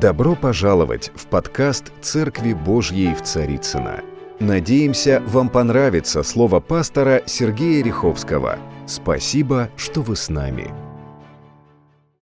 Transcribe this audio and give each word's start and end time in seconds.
Добро 0.00 0.34
пожаловать 0.34 1.10
в 1.14 1.26
подкаст 1.26 1.92
«Церкви 2.00 2.54
Божьей 2.54 3.14
в 3.14 3.20
Царицына. 3.20 4.02
Надеемся, 4.38 5.22
вам 5.26 5.50
понравится 5.50 6.22
слово 6.22 6.60
пастора 6.60 7.22
Сергея 7.26 7.84
Риховского. 7.84 8.58
Спасибо, 8.86 9.68
что 9.76 10.00
вы 10.00 10.16
с 10.16 10.30
нами. 10.30 10.72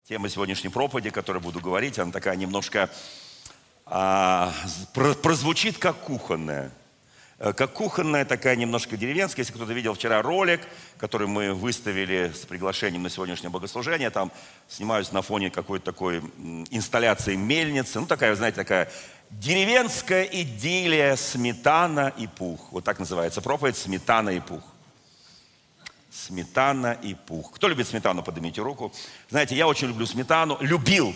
Тема 0.09 0.31
сегодняшней 0.31 0.71
проповеди, 0.71 1.09
о 1.09 1.11
которой 1.11 1.43
буду 1.43 1.61
говорить, 1.61 1.99
она 1.99 2.13
такая 2.13 2.37
немножко 2.37 2.89
а, 3.85 4.55
прозвучит 5.23 5.77
как 5.77 5.97
кухонная. 5.97 6.71
Э, 7.39 7.53
как 7.53 7.75
кухонная, 7.75 8.25
такая 8.25 8.57
немножко 8.57 8.97
деревенская. 8.97 9.43
Если 9.43 9.53
кто-то 9.53 9.73
видел 9.73 9.95
вчера 9.95 10.23
ролик, 10.23 10.61
который 10.97 11.27
мы 11.27 11.53
выставили 11.53 12.33
с 12.35 12.47
приглашением 12.47 13.03
на 13.03 13.11
сегодняшнее 13.11 13.51
богослужение, 13.51 14.11
там 14.11 14.33
снимаюсь 14.69 15.13
на 15.13 15.23
фоне 15.23 15.51
какой-то 15.51 15.85
такой 15.85 16.21
инсталляции 16.71 17.37
мельницы. 17.37 18.01
Ну, 18.01 18.07
такая, 18.07 18.35
знаете, 18.35 18.57
такая 18.57 18.91
деревенская 19.31 20.25
идиллия 20.25 21.17
«Сметана 21.17 22.13
и 22.17 22.27
пух». 22.27 22.73
Вот 22.73 22.85
так 22.85 22.99
называется 22.99 23.43
проповедь 23.43 23.77
«Сметана 23.77 24.31
и 24.31 24.41
пух». 24.41 24.63
Сметана 26.11 26.97
и 27.03 27.13
пух. 27.13 27.53
Кто 27.53 27.69
любит 27.69 27.87
сметану, 27.87 28.23
поднимите 28.23 28.63
руку. 28.63 28.91
Знаете, 29.29 29.55
я 29.55 29.69
очень 29.69 29.89
люблю 29.89 30.07
сметану. 30.07 30.57
Любил 30.61 31.15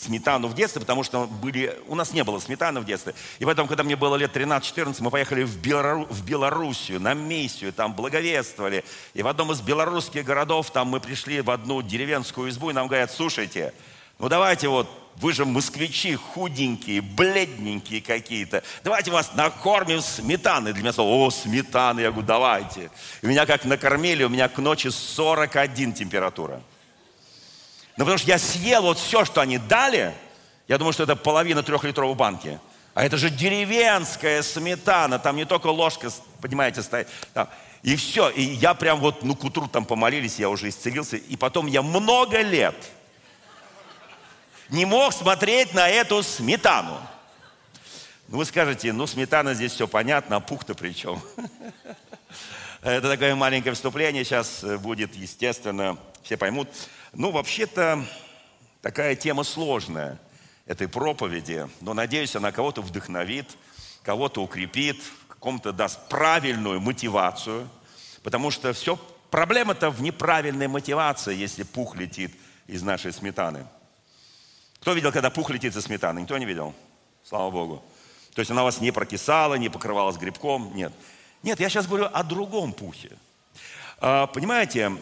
сметану 0.00 0.48
в 0.48 0.54
детстве, 0.54 0.80
потому 0.80 1.02
что 1.04 1.26
были, 1.26 1.78
у 1.86 1.94
нас 1.94 2.12
не 2.12 2.24
было 2.24 2.38
сметаны 2.38 2.80
в 2.80 2.84
детстве. 2.84 3.14
И 3.38 3.44
поэтому, 3.44 3.68
когда 3.68 3.82
мне 3.82 3.96
было 3.96 4.16
лет 4.16 4.34
13-14, 4.36 4.96
мы 5.00 5.10
поехали 5.10 5.42
в, 5.42 5.58
Белору, 5.58 6.06
в 6.08 6.24
Белоруссию, 6.24 7.00
на 7.00 7.14
миссию, 7.14 7.72
там 7.72 7.94
благовествовали. 7.94 8.84
И 9.14 9.22
в 9.22 9.28
одном 9.28 9.52
из 9.52 9.60
белорусских 9.60 10.24
городов, 10.24 10.70
там 10.70 10.88
мы 10.88 11.00
пришли 11.00 11.40
в 11.40 11.50
одну 11.50 11.82
деревенскую 11.82 12.48
избу, 12.50 12.70
и 12.70 12.72
нам 12.72 12.86
говорят, 12.86 13.10
слушайте, 13.12 13.74
ну 14.18 14.28
давайте 14.28 14.68
вот, 14.68 14.88
вы 15.16 15.32
же 15.32 15.44
москвичи 15.44 16.14
худенькие, 16.14 17.00
бледненькие 17.02 18.00
какие-то. 18.00 18.62
Давайте 18.82 19.10
вас 19.10 19.32
накормим 19.34 20.00
сметаны. 20.00 20.72
Для 20.72 20.82
меня 20.82 20.92
слово, 20.92 21.26
о, 21.26 21.30
сметаны. 21.30 22.00
Я 22.00 22.10
говорю, 22.10 22.26
давайте. 22.26 22.90
И 23.22 23.26
меня 23.26 23.46
как 23.46 23.64
накормили, 23.64 24.24
у 24.24 24.28
меня 24.28 24.48
к 24.48 24.58
ночи 24.58 24.88
41 24.88 25.92
температура. 25.92 26.62
Ну, 28.00 28.06
потому 28.06 28.16
что 28.16 28.28
я 28.28 28.38
съел 28.38 28.80
вот 28.80 28.98
все, 28.98 29.26
что 29.26 29.42
они 29.42 29.58
дали. 29.58 30.14
Я 30.68 30.78
думаю, 30.78 30.94
что 30.94 31.02
это 31.02 31.16
половина 31.16 31.62
трехлитровой 31.62 32.14
банки. 32.14 32.58
А 32.94 33.04
это 33.04 33.18
же 33.18 33.28
деревенская 33.28 34.42
сметана. 34.42 35.18
Там 35.18 35.36
не 35.36 35.44
только 35.44 35.66
ложка, 35.66 36.08
понимаете, 36.40 36.80
стоит. 36.80 37.08
Там. 37.34 37.50
И 37.82 37.96
все. 37.96 38.30
И 38.30 38.40
я 38.40 38.72
прям 38.72 39.00
вот, 39.00 39.22
ну, 39.22 39.36
к 39.36 39.44
утру 39.44 39.68
там 39.68 39.84
помолились, 39.84 40.38
я 40.38 40.48
уже 40.48 40.70
исцелился. 40.70 41.18
И 41.18 41.36
потом 41.36 41.66
я 41.66 41.82
много 41.82 42.40
лет 42.40 42.74
не 44.70 44.86
мог 44.86 45.12
смотреть 45.12 45.74
на 45.74 45.86
эту 45.86 46.22
сметану. 46.22 46.96
Ну, 48.28 48.38
вы 48.38 48.46
скажете, 48.46 48.94
ну, 48.94 49.06
сметана 49.06 49.52
здесь 49.52 49.72
все 49.72 49.86
понятно, 49.86 50.36
а 50.36 50.40
пух-то 50.40 50.74
при 50.74 50.94
чем? 50.94 51.20
Это 52.80 53.10
такое 53.10 53.34
маленькое 53.34 53.74
вступление 53.74 54.24
сейчас 54.24 54.64
будет, 54.78 55.14
естественно, 55.16 55.98
все 56.22 56.38
поймут. 56.38 56.70
Ну, 57.12 57.32
вообще-то, 57.32 58.04
такая 58.82 59.16
тема 59.16 59.42
сложная 59.42 60.20
этой 60.66 60.86
проповеди, 60.86 61.68
но, 61.80 61.92
надеюсь, 61.92 62.36
она 62.36 62.52
кого-то 62.52 62.82
вдохновит, 62.82 63.56
кого-то 64.02 64.42
укрепит, 64.42 65.02
кому-то 65.40 65.72
даст 65.72 66.08
правильную 66.08 66.80
мотивацию, 66.80 67.68
потому 68.22 68.52
что 68.52 68.72
все, 68.72 68.96
проблема-то 69.30 69.90
в 69.90 70.00
неправильной 70.02 70.68
мотивации, 70.68 71.34
если 71.34 71.64
пух 71.64 71.96
летит 71.96 72.32
из 72.68 72.82
нашей 72.82 73.12
сметаны. 73.12 73.66
Кто 74.80 74.92
видел, 74.92 75.10
когда 75.10 75.30
пух 75.30 75.50
летит 75.50 75.74
из 75.74 75.82
сметаны? 75.82 76.20
Никто 76.20 76.38
не 76.38 76.46
видел? 76.46 76.74
Слава 77.24 77.50
Богу. 77.50 77.82
То 78.34 78.40
есть 78.40 78.52
она 78.52 78.62
у 78.62 78.66
вас 78.66 78.80
не 78.80 78.92
прокисала, 78.92 79.56
не 79.56 79.68
покрывалась 79.68 80.16
грибком? 80.16 80.72
Нет. 80.76 80.92
Нет, 81.42 81.58
я 81.58 81.68
сейчас 81.68 81.88
говорю 81.88 82.08
о 82.12 82.22
другом 82.22 82.72
пухе. 82.72 83.10
А, 83.98 84.28
понимаете, 84.28 84.92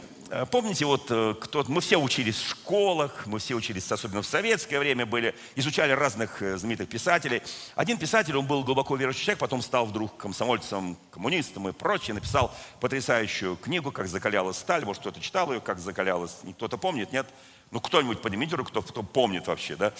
помните, 0.50 0.84
вот 0.84 1.06
э, 1.11 1.34
кто 1.41 1.65
мы 1.69 1.81
все 1.81 1.97
учились 1.97 2.37
в 2.37 2.49
школах, 2.49 3.27
мы 3.27 3.39
все 3.39 3.55
учились, 3.55 3.91
особенно 3.91 4.22
в 4.22 4.27
советское 4.27 4.78
время 4.78 5.06
были, 5.06 5.34
изучали 5.56 5.93
разных 5.93 6.43
э, 6.43 6.56
знаменитых 6.56 6.89
писателей. 6.89 7.43
Один 7.75 7.99
писатель, 7.99 8.37
он 8.37 8.47
был 8.47 8.62
глубоко 8.65 8.97
верующий 8.97 9.25
человек, 9.25 9.39
потом 9.39 9.62
стал 9.62 9.87
вдруг 9.87 10.16
комсомольцем, 10.16 10.99
коммунистом 11.11 11.69
и 11.69 11.72
прочее, 11.72 12.15
написал 12.15 12.55
потрясающую 12.81 13.56
книгу 13.56 13.91
«Как 13.91 14.09
закалялась 14.09 14.59
сталь». 14.59 14.84
Может, 14.84 15.00
кто-то 15.00 15.21
читал 15.21 15.53
ее, 15.53 15.61
«Как 15.61 15.78
закалялась». 15.78 16.37
Кто-то 16.56 16.77
помнит, 16.77 17.12
нет? 17.12 17.27
Ну, 17.71 17.81
кто-нибудь 17.81 18.22
поднимите 18.22 18.56
руку, 18.56 18.71
кто, 18.71 18.83
кто 18.83 19.03
помнит 19.03 19.47
вообще, 19.47 19.77
да? 19.77 19.93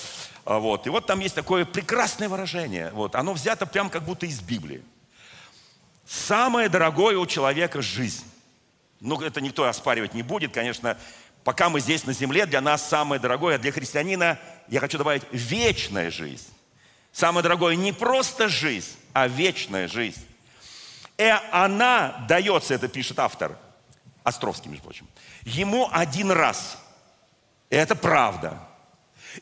А 0.45 0.59
вот. 0.59 0.87
И 0.87 0.91
вот 0.91 1.07
там 1.07 1.21
есть 1.21 1.35
такое 1.35 1.65
прекрасное 1.65 2.29
выражение. 2.29 2.91
Вот. 2.93 3.15
Оно 3.15 3.35
взято 3.35 3.67
прям 3.67 3.91
как 3.91 4.05
будто 4.05 4.27
из 4.27 4.41
Библии. 4.41 4.83
Самое 6.07 6.69
дорогое 6.69 7.19
у 7.19 7.27
человека– 7.27 7.83
жизнь. 7.83 8.25
Ну, 9.01 9.21
это 9.21 9.41
никто 9.41 9.65
оспаривать 9.65 10.15
не 10.15 10.23
будет, 10.23 10.53
конечно. 10.53 10.99
Пока 11.45 11.69
мы 11.69 11.81
здесь 11.81 12.05
на 12.05 12.13
земле, 12.13 12.47
для 12.47 12.61
нас 12.61 12.87
самое 12.87 13.21
дорогое, 13.21 13.57
а 13.57 13.59
для 13.59 13.73
христианина, 13.73 14.39
я 14.69 14.81
хочу 14.81 14.99
добавить, 14.99 15.23
вечная 15.33 16.11
жизнь. 16.11 16.49
Самое 17.13 17.43
дорогое 17.43 17.75
не 17.75 17.93
просто 17.93 18.49
жизнь, 18.49 18.97
а 19.13 19.29
вечная 19.29 19.89
жизнь. 19.89 20.25
И 21.17 21.35
она 21.51 22.25
дается, 22.29 22.75
это 22.75 22.89
пишет 22.89 23.19
автор, 23.19 23.57
Островский, 24.25 24.71
между 24.71 24.85
прочим, 24.85 25.09
ему 25.45 25.89
один 25.91 26.31
раз. 26.31 26.77
И 27.71 27.77
это 27.77 27.95
правда. 27.95 28.68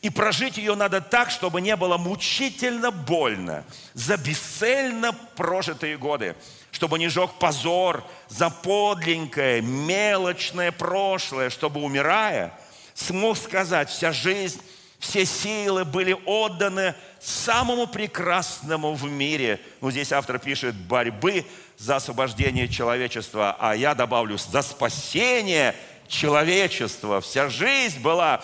И 0.01 0.09
прожить 0.09 0.57
ее 0.57 0.75
надо 0.75 1.01
так, 1.01 1.31
чтобы 1.31 1.61
не 1.61 1.75
было 1.75 1.97
мучительно 1.97 2.91
больно 2.91 3.63
за 3.93 4.17
бесцельно 4.17 5.13
прожитые 5.35 5.97
годы 5.97 6.35
чтобы 6.77 6.99
не 6.99 7.07
жег 7.07 7.31
позор 7.39 8.03
за 8.27 8.51
подленькое, 8.51 9.63
мелочное 9.63 10.71
прошлое, 10.71 11.49
чтобы, 11.49 11.81
умирая, 11.81 12.53
смог 12.93 13.35
сказать, 13.35 13.89
вся 13.89 14.11
жизнь, 14.11 14.61
все 14.99 15.25
силы 15.25 15.85
были 15.85 16.15
отданы 16.25 16.93
самому 17.19 17.87
прекрасному 17.87 18.93
в 18.93 19.05
мире. 19.05 19.59
Ну, 19.81 19.89
здесь 19.89 20.11
автор 20.11 20.37
пишет 20.37 20.75
борьбы 20.75 21.45
за 21.77 21.95
освобождение 21.95 22.67
человечества, 22.67 23.55
а 23.59 23.75
я 23.75 23.95
добавлю 23.95 24.37
за 24.37 24.61
спасение 24.61 25.75
человечества. 26.07 27.21
Вся 27.21 27.49
жизнь 27.49 28.01
была. 28.01 28.43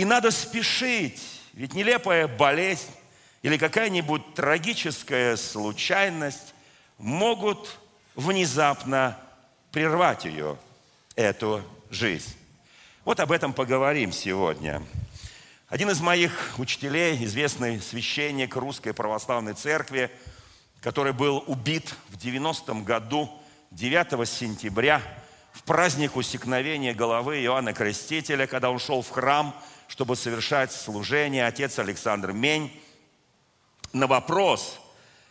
И 0.00 0.04
надо 0.06 0.30
спешить, 0.30 1.20
ведь 1.52 1.74
нелепая 1.74 2.26
болезнь 2.26 2.88
или 3.42 3.58
какая-нибудь 3.58 4.32
трагическая 4.32 5.36
случайность 5.36 6.54
могут 6.96 7.78
внезапно 8.14 9.18
прервать 9.72 10.24
ее, 10.24 10.56
эту 11.16 11.62
жизнь. 11.90 12.34
Вот 13.04 13.20
об 13.20 13.30
этом 13.30 13.52
поговорим 13.52 14.10
сегодня. 14.10 14.82
Один 15.68 15.90
из 15.90 16.00
моих 16.00 16.54
учителей, 16.56 17.22
известный 17.26 17.78
священник 17.78 18.56
Русской 18.56 18.94
Православной 18.94 19.52
Церкви, 19.52 20.10
который 20.80 21.12
был 21.12 21.44
убит 21.46 21.94
в 22.08 22.16
90-м 22.16 22.84
году, 22.84 23.30
9 23.72 24.26
сентября, 24.26 25.02
в 25.52 25.62
праздник 25.64 26.16
усекновения 26.16 26.94
головы 26.94 27.42
Иоанна 27.44 27.74
Крестителя, 27.74 28.46
когда 28.46 28.70
он 28.70 28.78
шел 28.78 29.02
в 29.02 29.10
храм, 29.10 29.54
чтобы 29.90 30.14
совершать 30.14 30.72
служение, 30.72 31.44
отец 31.44 31.80
Александр 31.80 32.30
Мень, 32.30 32.70
на 33.92 34.06
вопрос, 34.06 34.78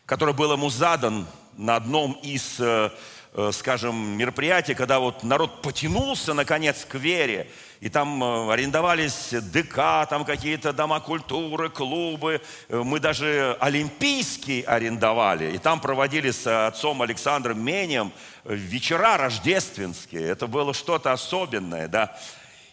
который 0.05 0.33
был 0.33 0.51
ему 0.51 0.69
задан 0.69 1.25
на 1.55 1.77
одном 1.77 2.11
из, 2.21 2.59
э, 2.59 2.89
э, 3.35 3.51
скажем, 3.53 3.95
мероприятий, 4.17 4.73
когда 4.73 4.99
вот 4.99 5.23
народ 5.23 5.61
потянулся, 5.61 6.33
наконец, 6.33 6.83
к 6.83 6.95
вере, 6.95 7.49
и 7.79 7.87
там 7.87 8.21
э, 8.21 8.51
арендовались 8.51 9.29
ДК, 9.31 10.05
там 10.09 10.25
какие-то 10.25 10.73
дома 10.73 10.99
культуры, 10.99 11.69
клубы. 11.69 12.41
Мы 12.67 12.99
даже 12.99 13.55
олимпийский 13.61 14.63
арендовали. 14.63 15.55
И 15.55 15.57
там 15.57 15.79
проводили 15.79 16.31
с 16.31 16.67
отцом 16.67 17.01
Александром 17.01 17.63
Менем 17.63 18.11
вечера 18.43 19.15
рождественские. 19.15 20.27
Это 20.27 20.47
было 20.47 20.73
что-то 20.73 21.13
особенное, 21.13 21.87
да. 21.87 22.19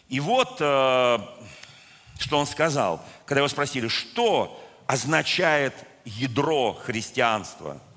И 0.09 0.19
вот, 0.19 0.61
что 2.19 2.37
он 2.37 2.45
сказал, 2.45 3.03
когда 3.25 3.39
его 3.39 3.47
спросили, 3.47 3.87
что 3.87 4.63
означает 4.87 5.73
ядро 6.05 6.73
христианства– 6.73 7.81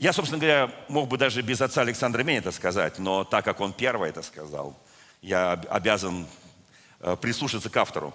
я, 0.00 0.14
собственно 0.14 0.40
говоря, 0.40 0.74
мог 0.88 1.08
бы 1.08 1.18
даже 1.18 1.42
без 1.42 1.60
отца 1.60 1.82
Александра 1.82 2.22
Меня 2.22 2.38
это 2.38 2.52
сказать, 2.52 2.98
но 2.98 3.22
так 3.22 3.44
как 3.44 3.60
он 3.60 3.74
первый 3.74 4.08
это 4.08 4.22
сказал, 4.22 4.74
я 5.20 5.52
обязан 5.52 6.26
э, 7.00 7.16
прислушаться 7.20 7.68
к 7.68 7.76
автору. 7.76 8.14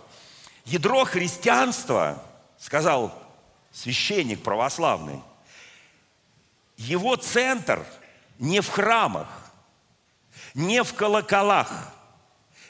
Ядро 0.65 1.05
христианства, 1.05 2.23
сказал 2.57 3.13
священник 3.71 4.41
православный, 4.41 5.21
его 6.75 7.15
центр 7.17 7.85
не 8.39 8.61
в 8.61 8.69
храмах, 8.69 9.27
не 10.55 10.81
в 10.81 10.91
колоколах, 10.95 11.93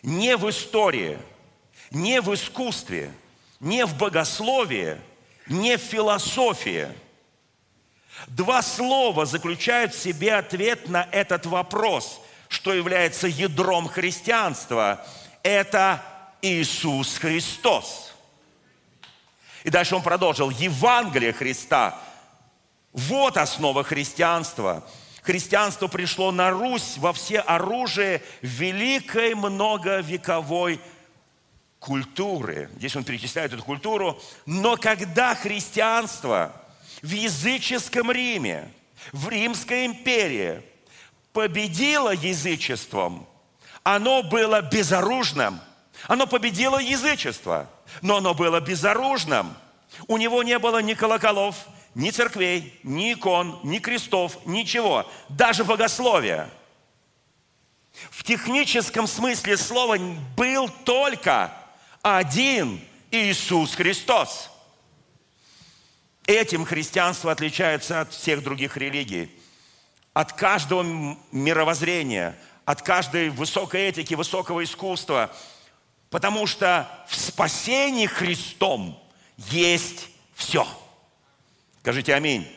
не 0.03 0.35
в 0.35 0.49
истории, 0.49 1.17
не 1.95 2.19
в 2.21 2.33
искусстве. 2.33 3.11
не 3.61 3.85
в 3.85 3.97
богословии, 3.97 4.97
не 5.47 5.77
в 5.77 5.81
философии. 5.81 6.89
Два 8.27 8.61
слова 8.61 9.25
заключают 9.25 9.95
в 9.95 9.99
себе 9.99 10.35
ответ 10.35 10.89
на 10.89 11.07
этот 11.09 11.45
вопрос, 11.45 12.19
что 12.49 12.73
является 12.73 13.27
ядром 13.27 13.87
христианства. 13.87 15.07
Это 15.41 16.03
Иисус 16.41 17.17
Христос. 17.17 18.13
И 19.63 19.69
дальше 19.69 19.95
он 19.95 20.03
продолжил. 20.03 20.49
Евангелие 20.49 21.31
Христа. 21.31 21.97
Вот 22.91 23.37
основа 23.37 23.85
христианства. 23.85 24.85
Христианство 25.23 25.87
пришло 25.87 26.31
на 26.31 26.51
Русь 26.51 26.97
во 26.97 27.13
все 27.13 27.39
оружие 27.39 28.21
великой 28.41 29.33
многовековой 29.33 30.79
культуры. 31.85 32.69
Здесь 32.77 32.95
он 32.95 33.03
перечисляет 33.03 33.53
эту 33.53 33.63
культуру. 33.63 34.19
Но 34.47 34.75
когда 34.75 35.35
христианство 35.35 36.51
в 37.03 37.11
языческом 37.11 38.11
Риме, 38.11 38.71
в 39.11 39.29
Римской 39.29 39.85
империи 39.85 40.63
победило 41.31 42.09
язычеством, 42.11 43.27
оно 43.83 44.23
было 44.23 44.61
безоружным. 44.61 45.61
Оно 46.07 46.25
победило 46.25 46.79
язычество, 46.79 47.69
но 48.01 48.17
оно 48.17 48.33
было 48.33 48.59
безоружным. 48.59 49.55
У 50.07 50.17
него 50.17 50.41
не 50.41 50.57
было 50.57 50.81
ни 50.81 50.95
колоколов, 50.95 51.55
ни 51.93 52.09
церквей, 52.09 52.79
ни 52.81 53.13
икон, 53.13 53.59
ни 53.63 53.77
крестов, 53.77 54.39
ничего, 54.45 55.09
даже 55.29 55.63
богословия. 55.63 56.49
В 58.09 58.23
техническом 58.23 59.07
смысле 59.07 59.55
слова 59.55 59.97
был 60.35 60.67
только 60.83 61.53
один 62.05 62.79
Иисус 63.11 63.75
Христос. 63.75 64.49
Этим 66.27 66.65
христианство 66.65 67.31
отличается 67.31 68.01
от 68.01 68.13
всех 68.13 68.43
других 68.43 68.77
религий, 68.77 69.29
от 70.13 70.33
каждого 70.33 71.17
мировоззрения, 71.31 72.37
от 72.65 72.81
каждой 72.81 73.29
высокой 73.29 73.81
этики, 73.81 74.13
высокого 74.13 74.63
искусства, 74.63 75.31
потому 76.09 76.47
что 76.47 76.89
в 77.07 77.15
спасении 77.15 78.07
Христом 78.07 78.99
есть 79.37 80.09
все– 80.35 80.67
Скажите 81.85 82.15
аминь. 82.15 82.51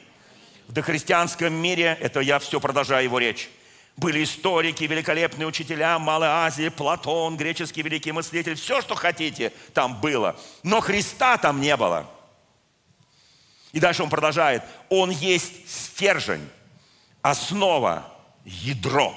В 0.69 0.73
дохристианском 0.73 1.53
мире, 1.53 1.99
это 2.01 2.21
я 2.21 2.39
все 2.39 2.61
продолжаю 2.61 3.05
его 3.05 3.19
речь, 3.19 3.51
были 3.99 4.23
историки, 4.23 4.85
великолепные 4.85 5.47
учителя 5.47 5.99
Малой 5.99 6.29
Азии, 6.29 6.69
Платон, 6.69 7.37
греческий 7.37 7.83
великий 7.83 8.13
мыслитель, 8.13 8.55
все, 8.55 8.81
что 8.81 8.95
хотите, 8.95 9.53
там 9.75 10.01
было. 10.01 10.39
Но 10.63 10.81
Христа 10.81 11.37
там 11.37 11.61
не 11.61 11.77
было. 11.77 12.09
И 13.73 13.81
дальше 13.81 14.05
он 14.05 14.09
продолжает. 14.09 14.63
Он 14.89 15.11
есть 15.11 15.69
стержень, 15.69 16.49
основа, 17.23 18.09
ядро. 18.45 19.15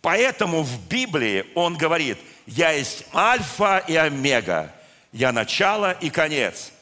Поэтому 0.00 0.62
в 0.62 0.86
Библии 0.86 1.44
он 1.56 1.76
говорит, 1.76 2.18
я 2.46 2.70
есть 2.70 3.06
альфа 3.12 3.78
и 3.88 3.96
омега, 3.96 4.72
я 5.10 5.32
начало 5.32 5.90
и 5.90 6.10
конец. 6.10 6.72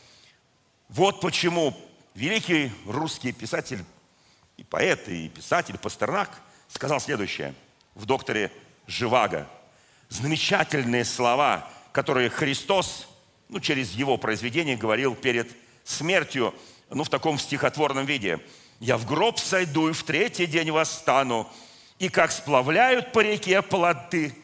Вот 0.90 1.22
почему 1.22 1.74
великий 2.14 2.70
русский 2.84 3.32
писатель 3.32 3.82
и 4.58 4.62
поэт, 4.62 5.08
и 5.08 5.30
писатель 5.30 5.78
Пастернак 5.78 6.42
сказал 6.68 7.00
следующее 7.00 7.54
в 7.94 8.06
докторе 8.06 8.50
Живаго. 8.86 9.48
Замечательные 10.08 11.04
слова, 11.04 11.68
которые 11.92 12.30
Христос, 12.30 13.08
ну, 13.48 13.60
через 13.60 13.92
его 13.92 14.16
произведение 14.16 14.76
говорил 14.76 15.14
перед 15.14 15.50
смертью, 15.84 16.54
ну, 16.90 17.04
в 17.04 17.08
таком 17.08 17.38
стихотворном 17.38 18.06
виде. 18.06 18.40
«Я 18.78 18.96
в 18.98 19.06
гроб 19.06 19.38
сойду 19.38 19.88
и 19.88 19.92
в 19.92 20.02
третий 20.02 20.46
день 20.46 20.70
восстану, 20.70 21.50
и 21.98 22.08
как 22.08 22.30
сплавляют 22.30 23.12
по 23.12 23.20
реке 23.20 23.62
плоды, 23.62 24.34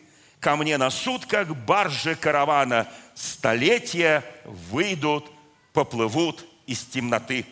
ко 0.40 0.56
мне 0.56 0.78
на 0.78 0.90
суд, 0.90 1.26
как 1.26 1.54
баржи 1.64 2.14
каравана, 2.14 2.88
столетия 3.14 4.24
выйдут, 4.44 5.30
поплывут 5.72 6.44
из 6.66 6.84
темноты». 6.84 7.44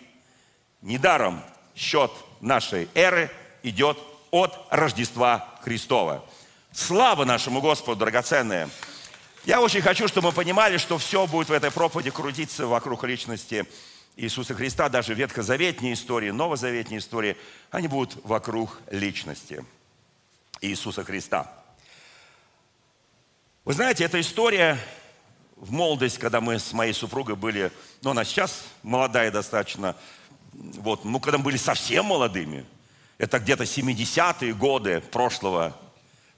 Недаром 0.80 1.42
счет 1.76 2.10
нашей 2.40 2.88
эры 2.94 3.30
идет 3.62 3.98
от 4.30 4.58
Рождества 4.70 5.48
Христова. 5.62 6.24
Слава 6.72 7.24
нашему 7.24 7.60
Господу, 7.60 8.00
драгоценные! 8.00 8.68
Я 9.44 9.60
очень 9.60 9.80
хочу, 9.80 10.06
чтобы 10.06 10.28
мы 10.28 10.34
понимали, 10.34 10.76
что 10.76 10.98
все 10.98 11.26
будет 11.26 11.48
в 11.48 11.52
этой 11.52 11.70
проповеди 11.70 12.10
крутиться 12.10 12.66
вокруг 12.66 13.04
личности 13.04 13.66
Иисуса 14.16 14.54
Христа, 14.54 14.88
даже 14.88 15.14
ветхозаветные 15.14 15.94
истории, 15.94 16.30
новозаветные 16.30 16.98
истории, 16.98 17.36
они 17.70 17.88
будут 17.88 18.22
вокруг 18.24 18.78
личности 18.90 19.64
Иисуса 20.60 21.04
Христа. 21.04 21.50
Вы 23.64 23.72
знаете, 23.72 24.04
эта 24.04 24.20
история 24.20 24.78
в 25.56 25.72
молодость, 25.72 26.18
когда 26.18 26.40
мы 26.40 26.58
с 26.58 26.72
моей 26.72 26.92
супругой 26.92 27.36
были, 27.36 27.72
ну, 28.02 28.10
она 28.10 28.24
сейчас 28.24 28.64
молодая 28.82 29.30
достаточно, 29.30 29.96
вот, 30.52 31.04
ну, 31.04 31.18
когда 31.20 31.38
мы 31.38 31.44
были 31.44 31.56
совсем 31.56 32.06
молодыми, 32.06 32.66
это 33.20 33.38
где-то 33.38 33.64
70-е 33.64 34.54
годы 34.54 35.02
прошлого 35.12 35.76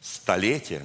столетия, 0.01 0.85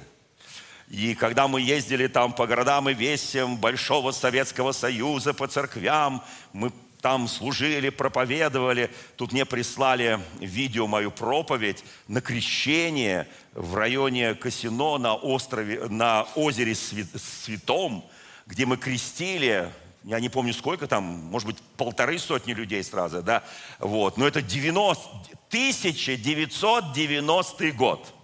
и 0.88 1.16
когда 1.16 1.48
мы 1.48 1.60
ездили 1.60 2.06
там 2.06 2.32
по 2.32 2.46
городам 2.46 2.88
и 2.88 2.94
весям 2.94 3.56
Большого 3.56 4.12
Советского 4.12 4.70
Союза, 4.70 5.34
по 5.34 5.48
церквям, 5.48 6.22
мы 6.52 6.70
там 7.00 7.26
служили, 7.26 7.90
проповедовали. 7.90 8.90
Тут 9.16 9.32
мне 9.32 9.44
прислали 9.44 10.20
видео 10.38 10.86
мою 10.86 11.10
проповедь 11.10 11.84
на 12.06 12.20
крещение 12.20 13.26
в 13.52 13.74
районе 13.74 14.34
Касино 14.34 14.98
на 14.98 15.14
острове, 15.14 15.84
на 15.88 16.28
озере 16.36 16.76
Святом, 16.76 18.04
где 18.46 18.66
мы 18.66 18.76
крестили 18.76 19.68
я 20.04 20.20
не 20.20 20.28
помню 20.28 20.54
сколько 20.54 20.86
там, 20.86 21.04
может 21.04 21.46
быть, 21.46 21.56
полторы 21.76 22.18
сотни 22.18 22.52
людей 22.52 22.84
сразу, 22.84 23.22
да, 23.22 23.42
вот, 23.78 24.16
но 24.16 24.26
это 24.26 24.42
90, 24.42 25.02
1990 25.48 27.72
год, 27.72 28.14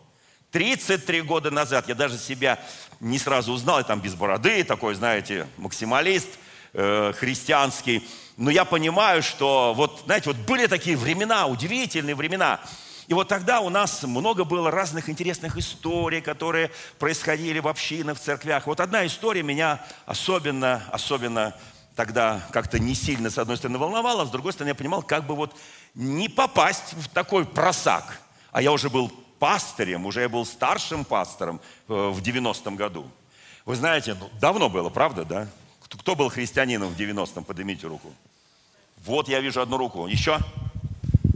33 0.50 1.22
года 1.22 1.50
назад, 1.50 1.88
я 1.88 1.94
даже 1.94 2.18
себя 2.18 2.60
не 3.00 3.18
сразу 3.18 3.52
узнал, 3.52 3.78
я 3.78 3.84
там 3.84 4.00
без 4.00 4.14
бороды, 4.14 4.62
такой, 4.64 4.94
знаете, 4.94 5.48
максималист 5.56 6.28
э, 6.72 7.12
христианский, 7.16 8.06
но 8.36 8.50
я 8.50 8.64
понимаю, 8.64 9.22
что 9.22 9.74
вот, 9.76 10.02
знаете, 10.06 10.30
вот 10.30 10.38
были 10.38 10.66
такие 10.66 10.96
времена, 10.96 11.46
удивительные 11.46 12.14
времена, 12.14 12.60
и 13.06 13.14
вот 13.14 13.28
тогда 13.28 13.60
у 13.60 13.68
нас 13.68 14.02
много 14.02 14.44
было 14.44 14.70
разных 14.70 15.10
интересных 15.10 15.56
историй, 15.58 16.20
которые 16.20 16.70
происходили 16.98 17.58
в 17.58 17.68
общинах, 17.68 18.18
в 18.18 18.20
церквях. 18.20 18.66
Вот 18.66 18.80
одна 18.80 19.04
история 19.06 19.42
меня 19.42 19.84
особенно, 20.06 20.82
особенно 20.90 21.54
тогда 21.94 22.46
как-то 22.50 22.78
не 22.78 22.94
сильно, 22.94 23.30
с 23.30 23.38
одной 23.38 23.56
стороны, 23.56 23.78
волновало, 23.78 24.22
а 24.22 24.26
с 24.26 24.30
другой 24.30 24.52
стороны, 24.52 24.70
я 24.70 24.74
понимал, 24.74 25.02
как 25.02 25.26
бы 25.26 25.34
вот 25.34 25.54
не 25.94 26.28
попасть 26.28 26.94
в 26.94 27.08
такой 27.08 27.44
просак. 27.44 28.20
А 28.52 28.62
я 28.62 28.72
уже 28.72 28.88
был 28.88 29.12
пастырем, 29.38 30.06
уже 30.06 30.22
я 30.22 30.28
был 30.28 30.46
старшим 30.46 31.04
пастором 31.04 31.60
э, 31.88 31.92
в 31.92 32.20
90-м 32.20 32.76
году. 32.76 33.06
Вы 33.66 33.76
знаете, 33.76 34.14
ну, 34.14 34.30
давно 34.40 34.70
было, 34.70 34.88
правда, 34.88 35.24
да? 35.24 35.48
Кто 35.82 36.14
был 36.14 36.28
христианином 36.28 36.88
в 36.88 36.98
90-м? 36.98 37.44
Поднимите 37.44 37.86
руку. 37.86 38.12
Вот 39.04 39.28
я 39.28 39.40
вижу 39.40 39.60
одну 39.60 39.76
руку. 39.76 40.06
Еще? 40.06 40.38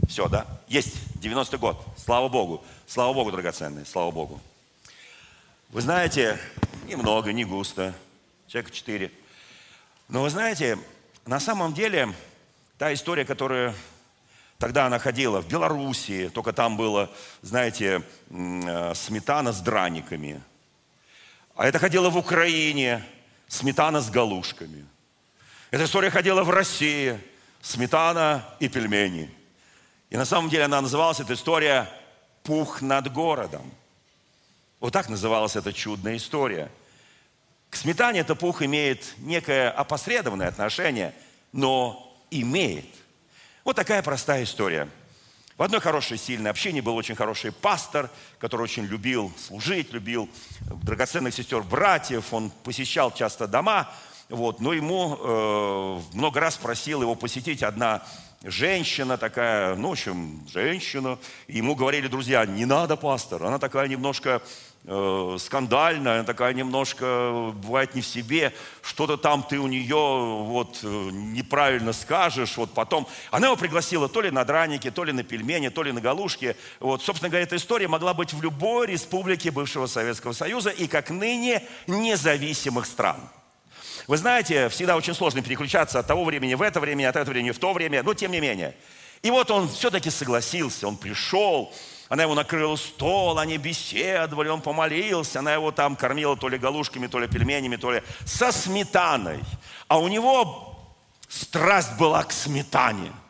Все, 0.09 0.27
да? 0.27 0.47
Есть. 0.67 0.95
90-й 1.21 1.59
год. 1.59 1.77
Слава 1.95 2.29
Богу. 2.29 2.65
Слава 2.87 3.13
Богу, 3.13 3.31
драгоценные. 3.31 3.85
Слава 3.85 4.09
Богу. 4.09 4.41
Вы 5.69 5.81
знаете, 5.81 6.39
немного, 6.87 7.31
не 7.31 7.45
густо. 7.45 7.93
Человека 8.47 8.71
четыре. 8.73 9.11
Но 10.07 10.23
вы 10.23 10.31
знаете, 10.31 10.79
на 11.27 11.39
самом 11.39 11.75
деле, 11.75 12.11
та 12.79 12.91
история, 12.91 13.23
которая 13.23 13.75
тогда 14.57 14.87
она 14.87 14.97
ходила 14.97 15.43
в 15.43 15.47
Белоруссии, 15.47 16.29
только 16.29 16.53
там 16.53 16.75
было, 16.75 17.11
знаете, 17.43 18.01
э, 18.31 18.93
сметана 18.95 19.53
с 19.53 19.61
драниками. 19.61 20.41
А 21.55 21.67
это 21.67 21.77
ходила 21.77 22.09
в 22.09 22.17
Украине, 22.17 23.05
сметана 23.47 24.01
с 24.01 24.09
галушками. 24.09 24.87
Эта 25.69 25.83
история 25.83 26.09
ходила 26.09 26.43
в 26.43 26.49
России, 26.49 27.19
сметана 27.61 28.43
и 28.59 28.67
пельмени. 28.67 29.29
И 30.09 30.17
на 30.17 30.25
самом 30.25 30.49
деле 30.49 30.65
она 30.65 30.81
называлась, 30.81 31.19
эта 31.19 31.33
история, 31.33 31.89
«Пух 32.43 32.81
над 32.81 33.11
городом». 33.11 33.69
Вот 34.79 34.93
так 34.93 35.09
называлась 35.09 35.55
эта 35.55 35.73
чудная 35.73 36.17
история– 36.17 36.71
к 37.69 37.75
сметане 37.75 38.21
это 38.21 38.35
пух 38.35 38.61
имеет 38.63 39.13
некое 39.19 39.69
опосредованное 39.69 40.47
отношение, 40.47 41.13
но 41.51 42.11
имеет. 42.31 42.87
Вот 43.63 43.75
такая 43.75 44.01
простая 44.01 44.43
история. 44.43 44.89
В 45.55 45.63
одной 45.63 45.81
хорошей, 45.81 46.17
сильной 46.17 46.51
общине 46.51 46.81
был 46.81 46.95
очень 46.95 47.15
хороший 47.15 47.51
пастор, 47.51 48.09
который 48.39 48.61
очень 48.63 48.85
любил 48.85 49.31
служить, 49.37 49.91
любил 49.91 50.29
драгоценных 50.61 51.33
сестер, 51.33 51.61
братьев. 51.61 52.33
Он 52.33 52.49
посещал 52.49 53.13
часто 53.13 53.47
дома. 53.47 53.91
Вот, 54.29 54.61
но 54.61 54.73
ему 54.73 55.17
э, 55.19 56.01
много 56.13 56.39
раз 56.39 56.55
просил 56.55 57.01
его 57.01 57.15
посетить 57.15 57.61
одна 57.61 58.03
женщина 58.43 59.17
такая, 59.17 59.75
ну, 59.75 59.89
в 59.89 59.91
общем, 59.91 60.41
женщина. 60.51 61.17
Ему 61.47 61.75
говорили 61.75 62.07
друзья, 62.07 62.45
не 62.45 62.65
надо, 62.65 62.95
пастор, 62.95 63.43
она 63.43 63.59
такая 63.59 63.87
немножко 63.87 64.41
э, 64.85 65.37
скандальная, 65.39 66.23
такая 66.23 66.53
немножко 66.53 67.51
бывает 67.55 67.95
не 67.95 68.01
в 68.01 68.05
себе, 68.05 68.53
что-то 68.81 69.17
там 69.17 69.43
ты 69.43 69.59
у 69.59 69.67
нее 69.67 69.95
вот 69.95 70.79
э, 70.83 70.87
неправильно 71.11 71.91
скажешь, 71.91 72.55
вот 72.57 72.73
потом. 72.73 73.07
Она 73.31 73.47
его 73.47 73.57
пригласила 73.57 74.07
то 74.07 74.21
ли 74.21 74.31
на 74.31 74.45
драники, 74.45 74.89
то 74.89 75.03
ли 75.03 75.11
на 75.11 75.23
пельмени, 75.23 75.69
то 75.69 75.83
ли 75.83 75.91
на 75.91 76.01
галушки. 76.01 76.55
Вот, 76.79 77.03
собственно 77.03 77.29
говоря, 77.29 77.43
эта 77.43 77.57
история 77.57 77.87
могла 77.87 78.13
быть 78.13 78.33
в 78.33 78.41
любой 78.41 78.87
республике 78.87 79.51
бывшего 79.51 79.87
Советского 79.87 80.31
Союза 80.31 80.69
и 80.69 80.87
как 80.87 81.09
ныне 81.09 81.63
независимых 81.87 82.85
стран. 82.85 83.19
Вы 84.09 84.17
знаете, 84.17 84.69
всегда 84.69 84.95
очень 84.95 85.13
сложно 85.13 85.43
переключаться 85.43 85.99
от 85.99 86.07
того 86.07 86.25
времени 86.25 86.55
в 86.55 86.63
это 86.63 86.79
время, 86.79 87.09
от 87.09 87.15
этого 87.15 87.31
времени 87.31 87.51
в 87.51 87.59
то 87.59 87.73
время, 87.73 88.01
но 88.01 88.15
тем 88.15 88.31
не 88.31 88.39
менее. 88.39 88.75
И 89.21 89.29
вот 89.29 89.51
он 89.51 89.69
все-таки 89.69 90.09
согласился, 90.09 90.87
он 90.87 90.97
пришел, 90.97 91.71
она 92.07 92.23
его 92.23 92.33
накрыла 92.33 92.75
стол, 92.75 93.37
они 93.37 93.59
беседовали, 93.59 94.49
он 94.49 94.61
помолился, 94.61 95.37
она 95.37 95.53
его 95.53 95.71
там 95.71 95.95
кормила 95.95 96.35
то 96.35 96.49
ли 96.49 96.57
галушками, 96.57 97.05
то 97.05 97.19
ли 97.19 97.27
пельменями, 97.27 97.75
то 97.75 97.91
ли 97.91 98.01
со 98.25 98.51
сметаной. 98.51 99.41
А 99.87 99.99
у 99.99 100.07
него 100.07 100.75
страсть 101.27 101.95
была 101.99 102.23
к 102.23 102.31
сметане– 102.31 103.11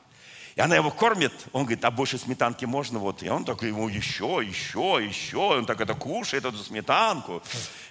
и 0.60 0.62
она 0.62 0.75
его 0.75 0.92
кормит, 0.92 1.32
он 1.54 1.63
говорит, 1.63 1.86
а 1.86 1.89
больше 1.89 2.18
сметанки 2.18 2.66
можно? 2.66 3.00
Вот. 3.00 3.24
И 3.24 3.30
он 3.30 3.46
такой 3.46 3.70
ему 3.70 3.88
еще, 3.88 4.42
еще, 4.46 5.00
еще. 5.01 5.38
Он 5.38 5.66
так 5.66 5.80
это 5.80 5.94
кушает, 5.94 6.44
эту 6.44 6.58
сметанку. 6.58 7.42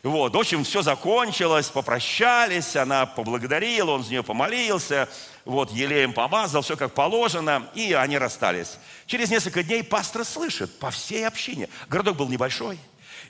Вот. 0.02 0.34
В 0.34 0.38
общем, 0.38 0.64
все 0.64 0.82
закончилось, 0.82 1.70
попрощались, 1.70 2.76
она 2.76 3.06
поблагодарила, 3.06 3.92
он 3.92 4.04
за 4.04 4.10
нее 4.10 4.22
помолился, 4.22 5.08
вот, 5.46 5.72
елеем 5.72 6.12
помазал, 6.12 6.60
все 6.60 6.76
как 6.76 6.92
положено, 6.92 7.70
и 7.75 7.94
они 7.94 8.18
расстались. 8.18 8.76
Через 9.06 9.30
несколько 9.30 9.62
дней 9.62 9.82
пастор 9.82 10.26
слышит 10.26 10.78
по 10.78 10.90
всей 10.90 11.26
общине. 11.26 11.70
Городок 11.88 12.18
был 12.18 12.28
небольшой, 12.28 12.78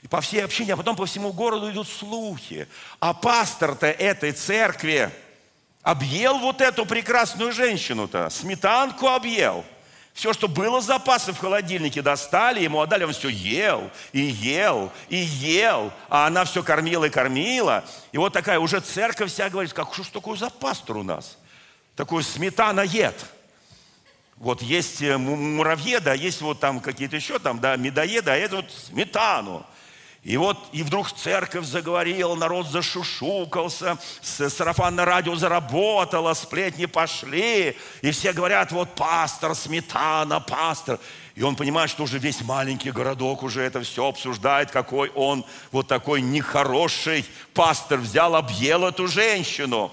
и 0.01 0.07
по 0.09 0.19
всей 0.19 0.43
общине, 0.43 0.73
а 0.73 0.75
потом 0.75 0.97
по 0.97 1.05
всему 1.05 1.31
городу 1.31 1.71
идут 1.71 1.87
слухи. 1.87 2.67
А 2.99 3.13
пастор-то 3.13 3.87
этой 3.87 4.33
церкви, 4.33 5.09
объел 5.81 6.39
вот 6.39 6.61
эту 6.61 6.85
прекрасную 6.85 7.51
женщину-то, 7.51 8.29
сметанку 8.29 9.07
объел. 9.07 9.63
Все, 10.13 10.33
что 10.33 10.47
было 10.49 10.81
запасы 10.81 11.31
в 11.31 11.37
холодильнике, 11.37 12.01
достали, 12.01 12.61
ему 12.61 12.81
отдали, 12.81 13.05
он 13.05 13.13
все 13.13 13.29
ел, 13.29 13.89
и 14.11 14.19
ел, 14.19 14.91
и 15.07 15.15
ел, 15.15 15.93
а 16.09 16.27
она 16.27 16.43
все 16.43 16.61
кормила 16.61 17.05
и 17.05 17.09
кормила. 17.09 17.85
И 18.11 18.17
вот 18.17 18.33
такая 18.33 18.59
уже 18.59 18.81
церковь 18.81 19.31
вся 19.31 19.49
говорит, 19.49 19.71
как 19.71 19.93
что 19.93 20.03
ж 20.03 20.07
такое 20.07 20.37
за 20.37 20.49
пастор 20.49 20.97
у 20.97 21.03
нас? 21.03 21.37
Такой 21.95 22.23
сметана 22.23 22.81
ед. 22.81 23.15
Вот 24.35 24.61
есть 24.61 25.01
э, 25.01 25.17
муравьеда, 25.17 26.13
есть 26.13 26.41
вот 26.41 26.59
там 26.59 26.79
какие-то 26.79 27.15
еще 27.15 27.39
там, 27.39 27.59
да, 27.59 27.75
медоеда, 27.75 28.33
а 28.33 28.35
это 28.35 28.57
вот 28.57 28.71
сметану. 28.71 29.65
И 30.23 30.35
вот, 30.35 30.57
и 30.73 30.83
вдруг 30.83 31.11
церковь 31.13 31.65
заговорила, 31.65 32.35
народ 32.35 32.67
зашушукался, 32.67 33.97
сарафанное 34.21 35.05
радио 35.05 35.35
заработало, 35.35 36.33
сплетни 36.33 36.87
пошли, 36.87 37.77
и 38.01 38.11
все 38.11 38.33
говорят, 38.33 38.73
вот 38.73 38.95
пастор, 38.95 39.55
сметана, 39.55 40.41
пастор. 40.41 40.99
И 41.35 41.41
он 41.41 41.55
понимает, 41.55 41.89
что 41.89 42.03
уже 42.03 42.19
весь 42.19 42.41
маленький 42.41 42.91
городок 42.91 43.43
уже 43.43 43.61
это 43.61 43.81
все 43.81 44.07
обсуждает, 44.07 44.71
какой 44.71 45.09
он 45.15 45.45
вот 45.71 45.87
такой 45.87 46.21
нехороший 46.21 47.25
пастор 47.53 47.99
взял, 47.99 48.35
объел 48.35 48.85
эту 48.85 49.07
женщину. 49.07 49.89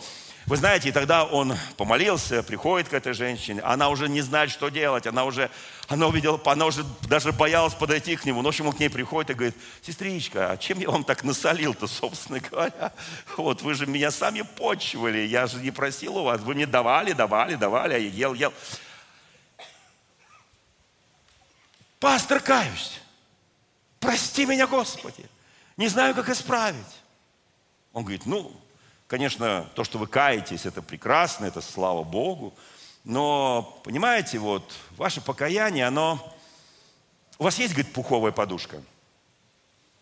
Вы 0.47 0.57
знаете, 0.57 0.91
и 0.91 0.93
тогда 0.93 1.25
он 1.25 1.57
помолился, 1.77 2.41
приходит 2.45 2.89
к 2.89 2.93
этой 2.93 3.15
женщине, 3.15 3.61
она 3.63 3.89
уже 3.89 4.09
не 4.09 4.21
знает, 4.21 4.49
что 4.49 4.69
делать, 4.69 5.05
она 5.05 5.25
уже, 5.25 5.51
она 5.89 6.07
увидела, 6.07 6.41
она 6.45 6.67
уже 6.67 6.85
даже 7.09 7.33
боялась 7.33 7.75
подойти 7.75 8.15
к 8.15 8.25
нему. 8.25 8.43
Но, 8.43 8.45
в 8.45 8.49
общем, 8.51 8.69
он 8.69 8.73
к 8.73 8.79
ней 8.79 8.89
приходит 8.89 9.31
и 9.31 9.35
говорит, 9.35 9.57
сестричка, 9.83 10.53
а 10.53 10.57
чем 10.57 10.79
я 10.79 10.89
вам 10.89 11.03
так 11.03 11.25
насолил-то, 11.25 11.89
собственно 11.89 12.39
говоря? 12.39 12.93
Вот 13.37 13.63
вы 13.63 13.75
же 13.75 13.87
меня 13.87 14.13
сами 14.13 14.43
почивали, 14.43 15.19
я 15.19 15.49
же 15.49 15.59
не 15.59 15.73
просил 15.73 16.19
у 16.19 16.23
вас, 16.23 16.41
вы 16.41 16.55
мне 16.55 16.67
давали, 16.67 17.13
давали, 17.13 17.57
давали, 17.57 17.95
а 17.95 17.99
я 17.99 18.09
ел, 18.09 18.35
ел. 18.35 18.55
Пастор, 21.99 22.39
каюсь, 22.39 23.01
прости 23.99 24.47
меня, 24.47 24.69
Господи, 24.69 25.27
не 25.77 25.89
знаю, 25.89 26.15
как 26.15 26.29
исправить. 26.29 26.87
Он 27.93 28.05
говорит, 28.05 28.27
ну, 28.27 28.53
Конечно, 29.07 29.69
то, 29.75 29.85
что 29.85 29.99
вы 29.99 30.07
каетесь, 30.07 30.67
это 30.67 30.83
прекрасно, 30.83 31.47
это 31.47 31.61
слава 31.61 32.03
Богу. 32.03 32.55
Но, 33.05 33.81
понимаете, 33.85 34.39
вот 34.39 34.73
ваше 34.97 35.21
покаяние, 35.21 35.87
оно... 35.87 36.35
У 37.39 37.45
вас 37.45 37.59
есть, 37.59 37.75
говорит, 37.75 37.93
пуховая 37.93 38.33
подушка? 38.33 38.83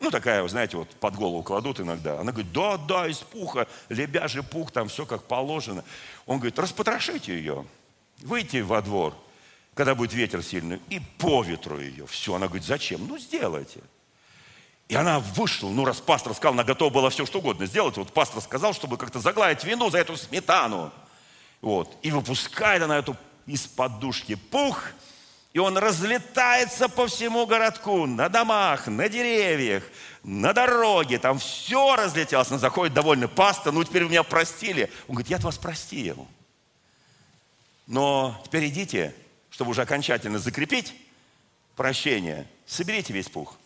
Ну, 0.00 0.10
такая, 0.10 0.42
вы 0.42 0.48
знаете, 0.48 0.76
вот 0.76 0.88
под 0.96 1.16
голову 1.16 1.42
кладут 1.42 1.80
иногда. 1.80 2.20
Она 2.20 2.32
говорит, 2.32 2.52
да, 2.52 2.78
да, 2.78 3.06
из 3.08 3.18
пуха, 3.18 3.68
лебяжий 3.88 4.42
пух, 4.42 4.70
там 4.70 4.88
все 4.88 5.04
как 5.04 5.24
положено. 5.24 5.84
Он 6.26 6.38
говорит, 6.38 6.58
распотрошите 6.58 7.34
ее, 7.34 7.66
выйти 8.22 8.58
во 8.58 8.80
двор, 8.80 9.14
когда 9.74 9.94
будет 9.94 10.14
ветер 10.14 10.42
сильный, 10.42 10.80
и 10.88 11.00
по 11.18 11.42
ветру 11.42 11.78
ее. 11.78 12.06
Все, 12.06 12.34
она 12.34 12.46
говорит, 12.46 12.66
зачем? 12.66 13.06
Ну, 13.06 13.18
сделайте. 13.18 13.80
И 14.88 14.94
она 14.94 15.18
вышла, 15.18 15.70
ну 15.70 15.84
раз 15.84 16.00
пастор 16.00 16.34
сказал, 16.34 16.54
она 16.54 16.64
готова 16.64 16.90
была 16.90 17.10
все 17.10 17.24
что 17.24 17.38
угодно 17.38 17.66
сделать. 17.66 17.96
Вот 17.96 18.12
пастор 18.12 18.42
сказал, 18.42 18.74
чтобы 18.74 18.98
как-то 18.98 19.18
загладить 19.18 19.64
вину 19.64 19.90
за 19.90 19.98
эту 19.98 20.16
сметану. 20.16 20.92
Вот. 21.60 21.96
И 22.02 22.10
выпускает 22.10 22.82
она 22.82 22.98
эту 22.98 23.16
из 23.46 23.66
подушки 23.66 24.34
пух, 24.34 24.82
и 25.54 25.58
он 25.58 25.78
разлетается 25.78 26.88
по 26.88 27.06
всему 27.06 27.46
городку, 27.46 28.06
на 28.06 28.28
домах, 28.28 28.86
на 28.86 29.08
деревьях, 29.08 29.84
на 30.22 30.52
дороге, 30.52 31.18
там 31.18 31.38
все 31.38 31.94
разлетелось. 31.96 32.50
Она 32.50 32.58
заходит 32.58 32.92
довольно 32.92 33.28
пастор, 33.28 33.72
ну 33.72 33.84
теперь 33.84 34.04
меня 34.04 34.22
простили. 34.22 34.90
Он 35.08 35.14
говорит, 35.14 35.30
я 35.30 35.38
вас 35.38 35.56
простил. 35.56 36.26
Но 37.86 38.40
теперь 38.44 38.66
идите, 38.68 39.14
чтобы 39.50 39.70
уже 39.70 39.82
окончательно 39.82 40.38
закрепить 40.38 40.94
прощение, 41.76 42.48
соберите 42.66 43.12
весь 43.12 43.28
пух. 43.28 43.56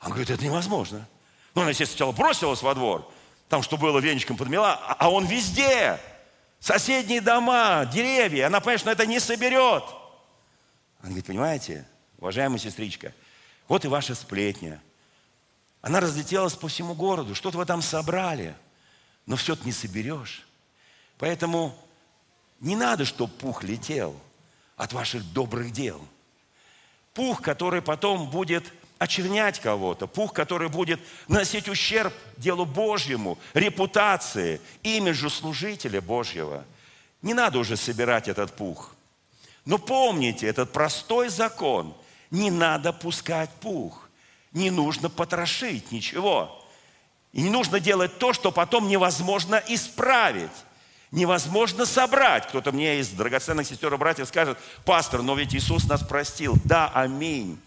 Он 0.00 0.10
говорит, 0.10 0.30
это 0.30 0.44
невозможно. 0.44 1.06
Ну, 1.54 1.62
она, 1.62 1.70
естественно, 1.70 1.96
сначала 1.96 2.12
бросилась 2.12 2.62
во 2.62 2.74
двор, 2.74 3.10
там, 3.48 3.62
что 3.62 3.76
было, 3.76 3.98
веничком 3.98 4.36
подмела, 4.36 4.74
а, 4.74 4.96
а 4.98 5.10
он 5.10 5.26
везде. 5.26 5.98
Соседние 6.60 7.20
дома, 7.20 7.88
деревья. 7.92 8.46
Она, 8.46 8.60
конечно, 8.60 8.90
это 8.90 9.06
не 9.06 9.20
соберет. 9.20 9.84
Он 11.02 11.06
говорит, 11.10 11.26
понимаете, 11.26 11.86
уважаемая 12.18 12.58
сестричка, 12.58 13.12
вот 13.68 13.84
и 13.84 13.88
ваша 13.88 14.14
сплетня. 14.14 14.80
Она 15.80 16.00
разлетелась 16.00 16.54
по 16.54 16.68
всему 16.68 16.94
городу. 16.94 17.34
Что-то 17.34 17.58
вы 17.58 17.64
там 17.64 17.82
собрали, 17.82 18.56
но 19.26 19.36
все 19.36 19.54
ты 19.54 19.64
не 19.64 19.72
соберешь. 19.72 20.46
Поэтому 21.18 21.76
не 22.60 22.74
надо, 22.74 23.04
чтобы 23.04 23.32
пух 23.32 23.62
летел 23.62 24.18
от 24.76 24.92
ваших 24.92 25.24
добрых 25.32 25.70
дел. 25.70 26.04
Пух, 27.14 27.40
который 27.40 27.82
потом 27.82 28.30
будет 28.30 28.72
очернять 28.98 29.60
кого-то, 29.60 30.06
пух, 30.06 30.32
который 30.32 30.68
будет 30.68 31.00
носить 31.28 31.68
ущерб 31.68 32.12
делу 32.36 32.64
Божьему, 32.64 33.38
репутации, 33.54 34.60
имиджу 34.82 35.30
служителя 35.30 36.00
Божьего. 36.00 36.64
Не 37.22 37.34
надо 37.34 37.58
уже 37.58 37.76
собирать 37.76 38.28
этот 38.28 38.52
пух. 38.52 38.94
Но 39.64 39.78
помните 39.78 40.46
этот 40.46 40.72
простой 40.72 41.28
закон. 41.28 41.94
Не 42.30 42.50
надо 42.50 42.92
пускать 42.92 43.50
пух. 43.60 44.08
Не 44.52 44.70
нужно 44.70 45.08
потрошить 45.08 45.92
ничего. 45.92 46.64
И 47.32 47.42
не 47.42 47.50
нужно 47.50 47.80
делать 47.80 48.18
то, 48.18 48.32
что 48.32 48.50
потом 48.50 48.88
невозможно 48.88 49.62
исправить. 49.68 50.50
Невозможно 51.10 51.86
собрать. 51.86 52.48
Кто-то 52.48 52.72
мне 52.72 53.00
из 53.00 53.08
драгоценных 53.10 53.66
сестер 53.66 53.92
и 53.92 53.96
братьев 53.96 54.28
скажет, 54.28 54.58
пастор, 54.84 55.22
но 55.22 55.34
ведь 55.34 55.54
Иисус 55.54 55.84
нас 55.84 56.02
простил. 56.02 56.56
Да, 56.64 56.90
аминь. 56.94 57.58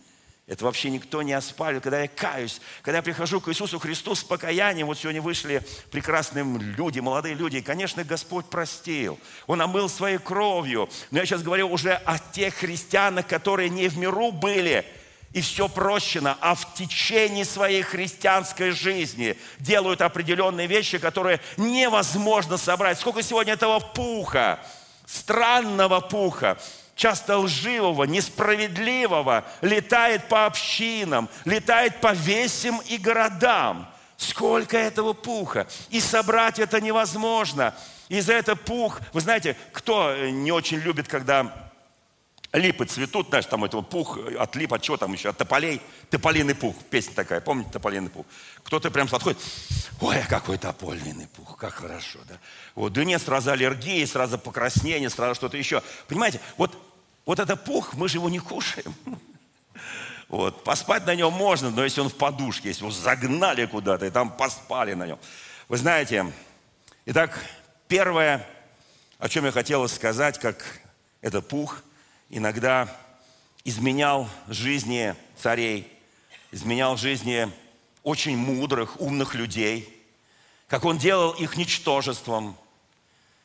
Это 0.51 0.65
вообще 0.65 0.89
никто 0.89 1.21
не 1.21 1.31
оспаривает. 1.31 1.81
Когда 1.81 2.01
я 2.01 2.09
каюсь, 2.09 2.59
когда 2.81 2.97
я 2.97 3.01
прихожу 3.01 3.39
к 3.39 3.47
Иисусу 3.47 3.79
Христу 3.79 4.15
с 4.15 4.21
покаянием, 4.21 4.85
вот 4.85 4.99
сегодня 4.99 5.21
вышли 5.21 5.65
прекрасные 5.91 6.43
люди, 6.43 6.99
молодые 6.99 7.35
люди, 7.35 7.55
и, 7.55 7.61
конечно, 7.61 8.03
Господь 8.03 8.47
простил. 8.47 9.17
Он 9.47 9.61
омыл 9.61 9.87
своей 9.87 10.17
кровью. 10.17 10.89
Но 11.09 11.19
я 11.19 11.25
сейчас 11.25 11.41
говорю 11.41 11.69
уже 11.69 11.93
о 11.93 12.19
тех 12.19 12.55
христианах, 12.55 13.27
которые 13.27 13.69
не 13.69 13.87
в 13.87 13.97
миру 13.97 14.33
были, 14.33 14.85
и 15.31 15.39
все 15.39 15.69
прощено, 15.69 16.37
а 16.41 16.55
в 16.55 16.73
течение 16.73 17.45
своей 17.45 17.81
христианской 17.81 18.71
жизни 18.71 19.37
делают 19.57 20.01
определенные 20.01 20.67
вещи, 20.67 20.97
которые 20.97 21.39
невозможно 21.55 22.57
собрать. 22.57 22.99
Сколько 22.99 23.23
сегодня 23.23 23.53
этого 23.53 23.79
пуха, 23.79 24.59
странного 25.05 26.01
пуха, 26.01 26.57
часто 26.95 27.37
лживого, 27.37 28.03
несправедливого, 28.03 29.45
летает 29.61 30.27
по 30.27 30.45
общинам, 30.45 31.29
летает 31.45 32.01
по 32.01 32.13
весям 32.13 32.81
и 32.87 32.97
городам. 32.97 33.87
Сколько 34.17 34.77
этого 34.77 35.13
пуха. 35.13 35.67
И 35.89 35.99
собрать 35.99 36.59
это 36.59 36.79
невозможно. 36.79 37.73
И 38.07 38.21
за 38.21 38.33
это 38.33 38.55
пух, 38.55 38.99
вы 39.13 39.21
знаете, 39.21 39.55
кто 39.71 40.15
не 40.15 40.51
очень 40.51 40.77
любит, 40.77 41.07
когда 41.07 41.70
липы 42.53 42.85
цветут, 42.85 43.29
знаешь, 43.29 43.45
там 43.45 43.63
этого 43.63 43.81
пух 43.81 44.17
от 44.39 44.55
лип, 44.55 44.73
от 44.73 44.81
чего 44.81 44.97
там 44.97 45.13
еще, 45.13 45.29
от 45.29 45.37
тополей, 45.37 45.81
тополиный 46.09 46.55
пух, 46.55 46.75
песня 46.89 47.13
такая, 47.13 47.39
помните, 47.39 47.69
тополиный 47.71 48.09
пух? 48.09 48.25
Кто-то 48.63 48.91
прям 48.91 49.07
подходит, 49.07 49.39
ой, 50.01 50.17
какой 50.27 50.57
тополиный 50.57 51.27
пух, 51.27 51.57
как 51.57 51.75
хорошо, 51.75 52.19
да? 52.27 52.35
Вот, 52.75 52.93
да 52.93 53.05
нет, 53.05 53.21
сразу 53.21 53.51
аллергии, 53.51 54.03
сразу 54.05 54.37
покраснение, 54.37 55.09
сразу 55.09 55.35
что-то 55.35 55.57
еще. 55.57 55.81
Понимаете, 56.07 56.41
вот, 56.57 56.77
вот 57.25 57.39
это 57.39 57.55
пух, 57.55 57.93
мы 57.93 58.09
же 58.09 58.17
его 58.17 58.29
не 58.29 58.39
кушаем. 58.39 58.93
Вот. 60.27 60.63
Поспать 60.63 61.05
на 61.05 61.13
нем 61.13 61.33
можно, 61.33 61.71
но 61.71 61.83
если 61.83 61.99
он 61.99 62.07
в 62.07 62.15
подушке, 62.15 62.69
если 62.69 62.83
его 62.83 62.91
загнали 62.91 63.65
куда-то 63.65 64.05
и 64.05 64.09
там 64.09 64.31
поспали 64.31 64.93
на 64.93 65.05
нем. 65.05 65.19
Вы 65.67 65.75
знаете, 65.75 66.25
итак, 67.05 67.37
первое, 67.89 68.47
о 69.19 69.27
чем 69.27 69.43
я 69.43 69.51
хотел 69.51 69.85
сказать, 69.89 70.39
как 70.39 70.63
это 71.19 71.41
пух 71.41 71.83
иногда 72.31 72.89
изменял 73.63 74.27
жизни 74.47 75.15
царей, 75.37 75.91
изменял 76.51 76.97
жизни 76.97 77.51
очень 78.01 78.35
мудрых, 78.35 78.99
умных 78.99 79.35
людей, 79.35 79.87
как 80.67 80.85
он 80.85 80.97
делал 80.97 81.31
их 81.33 81.57
ничтожеством, 81.57 82.57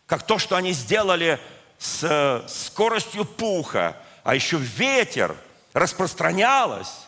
как 0.07 0.27
то, 0.27 0.39
что 0.39 0.57
они 0.57 0.73
сделали 0.73 1.39
с 1.79 2.47
скоростью 2.49 3.27
пуха, 3.27 3.97
а 4.25 4.35
еще 4.35 4.57
ветер– 4.57 5.37
распространялось, 5.77 7.07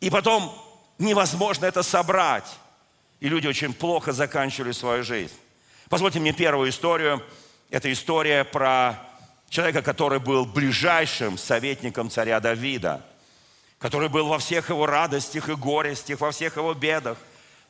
и 0.00 0.10
потом 0.10 0.52
невозможно 0.98 1.66
это 1.66 1.84
собрать. 1.84 2.58
И 3.20 3.28
люди 3.28 3.46
очень 3.46 3.72
плохо 3.72 4.12
заканчивали 4.12 4.72
свою 4.72 5.04
жизнь. 5.04 5.34
Позвольте 5.88 6.18
мне 6.18 6.32
первую 6.32 6.70
историю. 6.70 7.22
Это 7.70 7.92
история 7.92 8.42
про 8.42 8.96
человека, 9.48 9.82
который 9.82 10.18
был 10.18 10.44
ближайшим 10.44 11.38
советником 11.38 12.10
царя 12.10 12.40
Давида, 12.40 13.04
который 13.78 14.08
был 14.08 14.26
во 14.26 14.38
всех 14.38 14.70
его 14.70 14.86
радостях 14.86 15.48
и 15.48 15.54
горестях, 15.54 16.20
во 16.20 16.30
всех 16.32 16.56
его 16.56 16.74
бедах. 16.74 17.18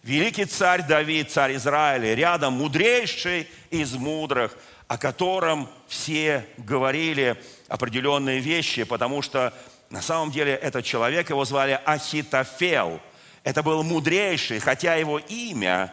Великий 0.03 0.45
царь 0.45 0.83
Давид, 0.87 1.31
царь 1.31 1.57
Израиля, 1.57 2.15
рядом 2.15 2.55
мудрейший 2.55 3.49
из 3.71 3.95
мудрых, 3.95 4.57
о 4.89 4.99
котором 4.99 5.69
все 5.89 6.47
говорили 6.59 7.37
определенные 7.69 8.39
вещи, 8.39 8.85
потому 8.85 9.21
что 9.21 9.53
на 9.91 10.03
самом 10.03 10.31
деле 10.31 10.55
этот 10.55 10.85
человек, 10.85 11.31
его 11.31 11.45
звали 11.45 11.81
Ахитофел. 11.85 13.01
Это 13.45 13.63
был 13.63 13.83
мудрейший, 13.83 14.59
хотя 14.59 14.95
его 14.95 15.19
имя 15.19 15.93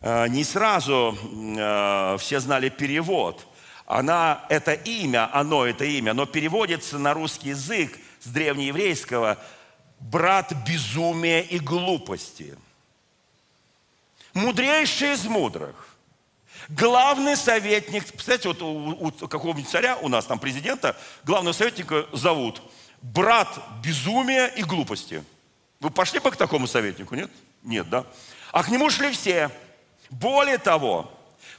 э, 0.00 0.28
не 0.28 0.44
сразу 0.44 1.16
э, 1.32 2.16
все 2.18 2.40
знали 2.40 2.70
перевод. 2.70 3.46
Она, 3.86 4.44
это 4.48 4.72
имя, 4.72 5.28
оно, 5.34 5.66
это 5.66 5.84
имя, 5.84 6.14
но 6.14 6.26
переводится 6.26 6.98
на 6.98 7.12
русский 7.14 7.50
язык 7.50 7.98
с 8.20 8.26
древнееврейского 8.26 9.38
«брат 10.00 10.52
безумия 10.66 11.40
и 11.40 11.58
глупости». 11.58 12.56
Мудрейший 14.32 15.12
из 15.12 15.24
мудрых. 15.26 15.96
Главный 16.68 17.36
советник, 17.36 18.06
представляете, 18.06 18.48
вот 18.48 18.62
у, 18.62 19.06
у 19.24 19.28
какого-нибудь 19.28 19.68
царя, 19.68 19.96
у 19.98 20.08
нас 20.08 20.24
там 20.24 20.38
президента, 20.38 20.96
главного 21.24 21.52
советника 21.52 22.06
зовут– 22.12 22.62
брат 23.04 23.60
безумия 23.82 24.46
и 24.46 24.62
глупости. 24.62 25.22
Вы 25.80 25.90
пошли 25.90 26.20
бы 26.20 26.30
к 26.30 26.36
такому 26.36 26.66
советнику, 26.66 27.14
нет? 27.14 27.30
Нет, 27.62 27.88
да? 27.90 28.06
А 28.50 28.62
к 28.62 28.70
нему 28.70 28.88
шли 28.88 29.12
все. 29.12 29.50
Более 30.10 30.58
того, 30.58 31.12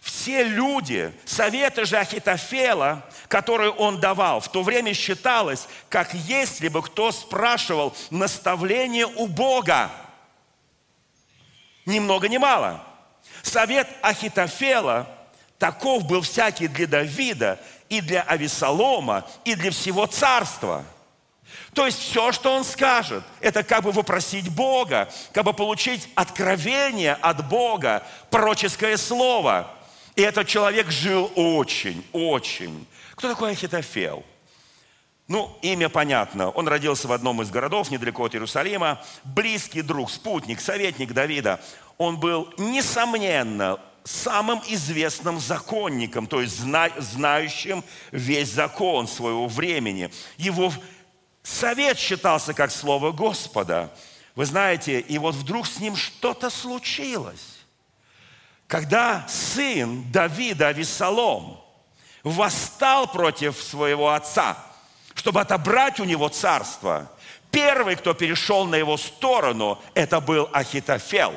все 0.05 0.43
люди, 0.43 1.12
советы 1.25 1.83
же 1.85 1.97
Ахитофела, 1.97 3.03
которые 3.27 3.71
он 3.71 4.00
давал, 4.00 4.39
в 4.39 4.47
то 4.50 4.62
время 4.62 4.93
считалось, 4.93 5.67
как 5.89 6.13
если 6.13 6.67
бы 6.67 6.84
кто 6.84 7.12
спрашивал 7.12 7.91
наставление 8.12 9.08
у 9.08 9.25
Бога. 9.25 9.89
Ни 11.88 11.97
много 11.97 12.27
ни 12.27 12.38
мало. 12.38 12.84
Совет 13.41 13.88
Ахитофела 14.03 15.08
таков 15.58 16.06
был 16.06 16.21
всякий 16.21 16.67
для 16.67 16.86
Давида 16.86 17.60
и 17.89 17.99
для 17.99 18.21
Авесолома, 18.21 19.27
и 19.43 19.56
для 19.56 19.71
всего 19.71 20.06
царства– 20.06 20.86
то 21.73 21.86
есть 21.86 21.99
все, 21.99 22.32
что 22.32 22.53
он 22.53 22.63
скажет, 22.63 23.23
это 23.41 23.62
как 23.62 23.84
бы 23.84 23.91
вопросить 23.91 24.49
Бога, 24.49 25.10
как 25.34 25.43
бы 25.43 25.53
получить 25.53 26.08
откровение 26.15 27.13
от 27.15 27.47
Бога, 27.49 28.03
пророческое 28.30 28.97
слово. 28.97 29.75
И 30.15 30.21
этот 30.21 30.47
человек 30.47 30.89
жил 30.91 31.32
очень, 31.36 32.06
очень. 32.13 32.88
Кто 33.15 33.30
такой 33.30 33.51
Ахитофел? 33.51 34.23
Ну, 35.28 35.58
имя 35.62 35.89
понятно. 35.89 36.49
Он 36.51 36.67
родился 36.67 37.08
в 37.08 37.12
одном 37.12 37.41
из 37.41 37.49
городов 37.49 37.89
недалеко 37.89 38.25
от 38.25 38.36
Иерусалима. 38.36 39.04
Близкий 39.23 39.82
друг, 39.82 40.12
спутник, 40.12 40.62
советник 40.62 41.13
Давида. 41.13 41.60
Он 41.97 42.19
был, 42.19 42.54
несомненно, 42.58 43.80
самым 44.04 44.62
известным 44.67 45.39
законником, 45.39 46.28
то 46.28 46.41
есть 46.41 46.60
знающим 46.60 47.84
весь 48.12 48.49
закон 48.49 49.08
своего 49.08 49.47
времени. 49.47 50.12
Его 50.38 50.71
Совет 51.45 51.99
считался 51.99 52.54
как 52.54 52.71
слово 52.71 53.12
Господа. 53.12 53.91
Вы 54.36 54.45
знаете, 54.45 54.99
и 54.99 55.17
вот 55.19 55.36
вдруг 55.36 55.67
с 55.67 55.80
ним 55.80 55.95
что-то 55.95 56.49
случилось. 56.49 57.55
Когда 58.67 59.25
сын 59.28 60.04
Давида, 60.12 60.69
Авесолом, 60.69 61.62
восстал 62.23 63.08
против 63.08 63.62
своего 63.62 64.12
отца, 64.12 64.58
чтобы 65.13 65.41
отобрать 65.41 65.99
у 65.99 66.04
него 66.04 66.30
царство, 66.30 67.12
первый, 67.51 67.95
кто 67.95 68.13
перешел 68.13 68.65
на 68.65 68.75
его 68.75 68.97
сторону, 68.97 69.80
это 69.93 70.19
был 70.19 70.49
Ахитофел. 70.51 71.34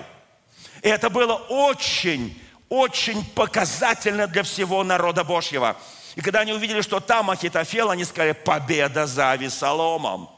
И 0.82 0.88
это 0.88 1.10
было 1.10 1.34
очень, 1.34 2.40
очень 2.68 3.24
показательно 3.24 4.26
для 4.26 4.42
всего 4.42 4.82
народа 4.82 5.24
Божьего– 5.24 5.76
и 6.18 6.20
когда 6.20 6.40
они 6.40 6.52
увидели, 6.52 6.80
что 6.80 6.98
там 6.98 7.30
Ахитофел, 7.30 7.90
они 7.90 8.04
сказали, 8.04 8.32
победа 8.32 9.06
за 9.06 9.30
Авесоломом. 9.30 10.28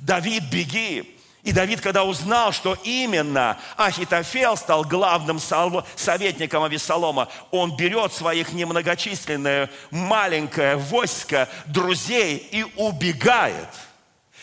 Давид, 0.00 0.42
беги. 0.50 1.17
И 1.44 1.52
Давид, 1.52 1.80
когда 1.80 2.04
узнал, 2.04 2.52
что 2.52 2.76
именно 2.82 3.58
Ахитофел 3.76 4.56
стал 4.56 4.84
главным 4.84 5.38
советником 5.38 6.64
Авесолома, 6.64 7.28
он 7.50 7.76
берет 7.76 8.12
своих 8.12 8.52
немногочисленное 8.52 9.70
маленькое 9.90 10.76
войско 10.76 11.48
друзей 11.66 12.36
и 12.50 12.64
убегает 12.76 13.68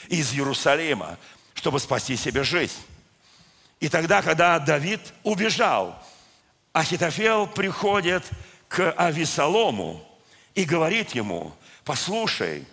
из 0.08 0.34
Иерусалима, 0.34 1.18
чтобы 1.54 1.80
спасти 1.80 2.16
себе 2.16 2.44
жизнь. 2.44 2.82
И 3.82 3.90
тогда, 3.90 4.22
когда 4.22 4.58
Давид 4.58 5.02
убежал, 5.24 6.02
Ахитофел 6.72 7.46
приходит 7.46 8.24
к 8.70 8.92
Авесолому 8.92 10.04
и 10.54 10.64
говорит 10.64 11.14
ему, 11.14 11.54
послушай, 11.84 12.66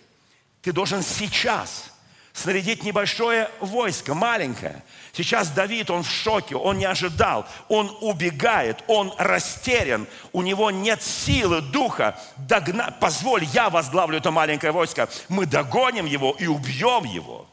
ты 0.63 0.73
должен 0.73 1.03
сейчас 1.03 1.92
снарядить 2.33 2.83
небольшое 2.83 3.51
войско, 3.61 4.15
маленькое. 4.15 4.83
Сейчас 5.13 5.51
Давид, 5.51 5.91
он 5.91 6.03
в 6.03 6.11
шоке, 6.11 6.57
он 6.57 6.79
не 6.79 6.85
ожидал, 6.85 7.47
он 7.69 7.97
убегает, 8.01 8.83
он 8.87 9.13
растерян, 9.19 10.07
у 10.33 10.43
него 10.43 10.71
нет 10.71 11.03
силы, 11.03 11.61
духа. 11.61 12.19
Догна... 12.37 12.97
Позволь, 13.01 13.45
я 13.45 13.71
возглавлю 13.71 14.19
это 14.19 14.31
маленькое 14.31 14.73
войско, 14.73 15.09
мы 15.29 15.47
догоним 15.47 16.07
его 16.07 16.35
и 16.39 16.47
убьем 16.47 17.05
его. 17.05 17.47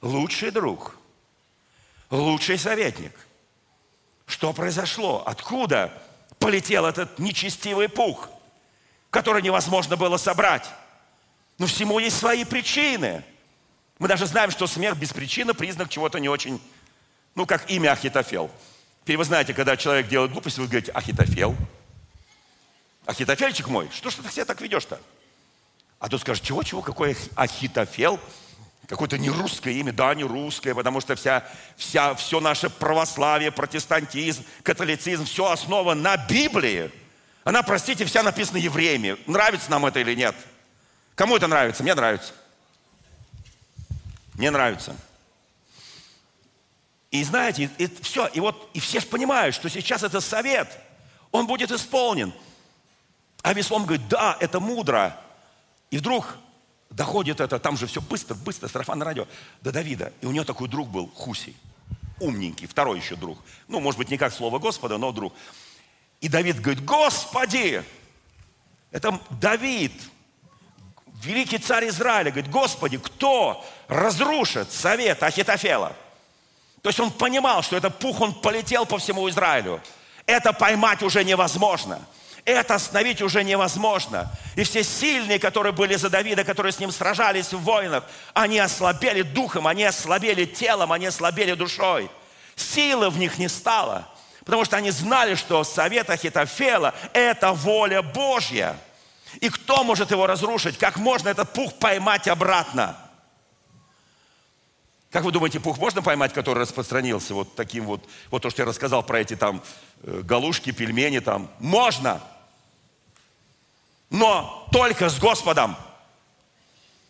Лучший 0.00 0.50
друг, 0.50 0.96
лучший 2.10 2.58
советник. 2.58 3.12
Что 4.26 4.52
произошло? 4.52 5.22
Откуда 5.26 5.92
полетел 6.38 6.86
этот 6.86 7.18
нечестивый 7.18 7.88
пух– 7.88 8.28
который 9.10 9.42
невозможно 9.42 9.96
было 9.96 10.16
собрать. 10.16 10.68
Но 11.58 11.66
всему 11.66 11.98
есть 11.98 12.16
свои 12.16 12.44
причины. 12.44 13.24
Мы 13.98 14.06
даже 14.06 14.26
знаем, 14.26 14.50
что 14.50 14.66
смех 14.66 14.96
без 14.96 15.12
причины 15.12 15.54
признак 15.54 15.88
чего-то 15.88 16.20
не 16.20 16.28
очень, 16.28 16.60
ну, 17.34 17.46
как 17.46 17.68
имя 17.68 17.92
Ахитофел. 17.92 18.50
Теперь 19.02 19.16
вы 19.16 19.24
знаете, 19.24 19.54
когда 19.54 19.76
человек 19.76 20.06
делает 20.06 20.30
глупость, 20.32 20.58
вы 20.58 20.66
говорите, 20.66 20.92
Ахитофел. 20.92 21.56
Ахитофельчик 23.06 23.68
мой, 23.68 23.88
что 23.92 24.10
ж 24.10 24.14
ты 24.14 24.30
себя 24.30 24.44
так 24.44 24.60
ведешь-то? 24.60 25.00
А 25.98 26.08
тут 26.08 26.20
скажет, 26.20 26.44
чего-чего, 26.44 26.80
какой 26.80 27.16
Ахитофел? 27.34 28.20
Какое-то 28.86 29.18
не 29.18 29.28
русское 29.28 29.74
имя, 29.74 29.92
да, 29.92 30.14
не 30.14 30.24
русское, 30.24 30.74
потому 30.74 31.00
что 31.00 31.16
вся, 31.16 31.46
вся, 31.76 32.14
все 32.14 32.40
наше 32.40 32.70
православие, 32.70 33.50
протестантизм, 33.50 34.44
католицизм, 34.62 35.24
все 35.24 35.50
основано 35.50 36.00
на 36.00 36.16
Библии. 36.16 36.90
Она, 37.44 37.62
простите, 37.62 38.04
вся 38.04 38.22
написана 38.22 38.58
евреями. 38.58 39.16
Нравится 39.26 39.70
нам 39.70 39.84
это 39.84 40.00
или 40.00 40.14
нет? 40.14 40.36
Кому 41.18 41.36
это 41.36 41.48
нравится? 41.48 41.82
Мне 41.82 41.96
нравится. 41.96 42.32
Мне 44.34 44.52
нравится. 44.52 44.94
И 47.10 47.24
знаете, 47.24 47.68
и, 47.76 47.84
и 47.84 48.02
все, 48.02 48.28
и 48.28 48.38
вот 48.38 48.70
и 48.72 48.78
все 48.78 49.00
же 49.00 49.06
понимают, 49.08 49.52
что 49.52 49.68
сейчас 49.68 50.04
это 50.04 50.20
совет, 50.20 50.78
он 51.32 51.48
будет 51.48 51.72
исполнен. 51.72 52.32
А 53.42 53.52
Веслом 53.52 53.84
говорит, 53.84 54.06
да, 54.06 54.36
это 54.38 54.60
мудро. 54.60 55.18
И 55.90 55.98
вдруг 55.98 56.36
доходит 56.88 57.40
это, 57.40 57.58
там 57.58 57.76
же 57.76 57.88
все 57.88 58.00
быстро, 58.00 58.36
быстро, 58.36 58.68
сарафан 58.68 59.02
радио, 59.02 59.26
до 59.60 59.72
Давида. 59.72 60.12
И 60.20 60.26
у 60.26 60.30
него 60.30 60.44
такой 60.44 60.68
друг 60.68 60.88
был, 60.88 61.08
Хусей, 61.08 61.56
умненький, 62.20 62.68
второй 62.68 63.00
еще 63.00 63.16
друг. 63.16 63.40
Ну, 63.66 63.80
может 63.80 63.98
быть, 63.98 64.08
не 64.08 64.18
как 64.18 64.32
слово 64.32 64.60
Господа, 64.60 64.98
но 64.98 65.10
друг. 65.10 65.34
И 66.20 66.28
Давид 66.28 66.60
говорит, 66.60 66.84
Господи, 66.84 67.82
это 68.92 69.20
Давид, 69.30 69.92
великий 71.22 71.58
царь 71.58 71.88
Израиля, 71.88 72.30
говорит, 72.30 72.50
Господи, 72.50 72.98
кто 72.98 73.64
разрушит 73.88 74.72
совет 74.72 75.22
Ахитофела? 75.22 75.94
То 76.82 76.88
есть 76.90 77.00
он 77.00 77.10
понимал, 77.10 77.62
что 77.62 77.76
этот 77.76 77.98
пух, 77.98 78.20
он 78.20 78.34
полетел 78.34 78.86
по 78.86 78.98
всему 78.98 79.28
Израилю. 79.28 79.80
Это 80.26 80.52
поймать 80.52 81.02
уже 81.02 81.24
невозможно. 81.24 82.00
Это 82.44 82.76
остановить 82.76 83.20
уже 83.20 83.44
невозможно. 83.44 84.30
И 84.56 84.62
все 84.62 84.82
сильные, 84.82 85.38
которые 85.38 85.72
были 85.72 85.96
за 85.96 86.08
Давида, 86.08 86.44
которые 86.44 86.72
с 86.72 86.78
ним 86.78 86.92
сражались 86.92 87.52
в 87.52 87.60
войнах, 87.60 88.04
они 88.32 88.58
ослабели 88.58 89.22
духом, 89.22 89.66
они 89.66 89.84
ослабели 89.84 90.44
телом, 90.44 90.92
они 90.92 91.06
ослабели 91.06 91.52
душой. 91.54 92.10
Силы 92.56 93.10
в 93.10 93.18
них 93.18 93.38
не 93.38 93.48
стало. 93.48 94.08
Потому 94.44 94.64
что 94.64 94.78
они 94.78 94.90
знали, 94.90 95.34
что 95.34 95.62
совет 95.62 96.08
Ахитофела– 96.08 96.94
это 97.12 97.52
воля 97.52 98.00
Божья. 98.00 98.76
И 99.40 99.48
кто 99.48 99.84
может 99.84 100.10
его 100.10 100.26
разрушить? 100.26 100.78
Как 100.78 100.96
можно 100.96 101.28
этот 101.28 101.52
пух 101.52 101.74
поймать 101.78 102.28
обратно? 102.28 102.96
Как 105.10 105.24
вы 105.24 105.32
думаете, 105.32 105.58
пух 105.58 105.78
можно 105.78 106.02
поймать, 106.02 106.34
который 106.34 106.60
распространился 106.60 107.32
вот 107.34 107.54
таким 107.54 107.86
вот, 107.86 108.06
вот 108.30 108.42
то, 108.42 108.50
что 108.50 108.62
я 108.62 108.66
рассказал 108.66 109.02
про 109.02 109.20
эти 109.20 109.36
там 109.36 109.62
э, 110.02 110.20
галушки, 110.22 110.70
пельмени 110.70 111.20
там? 111.20 111.50
Можно. 111.60 112.20
Но 114.10 114.68
только 114.70 115.08
с 115.08 115.18
Господом. 115.18 115.76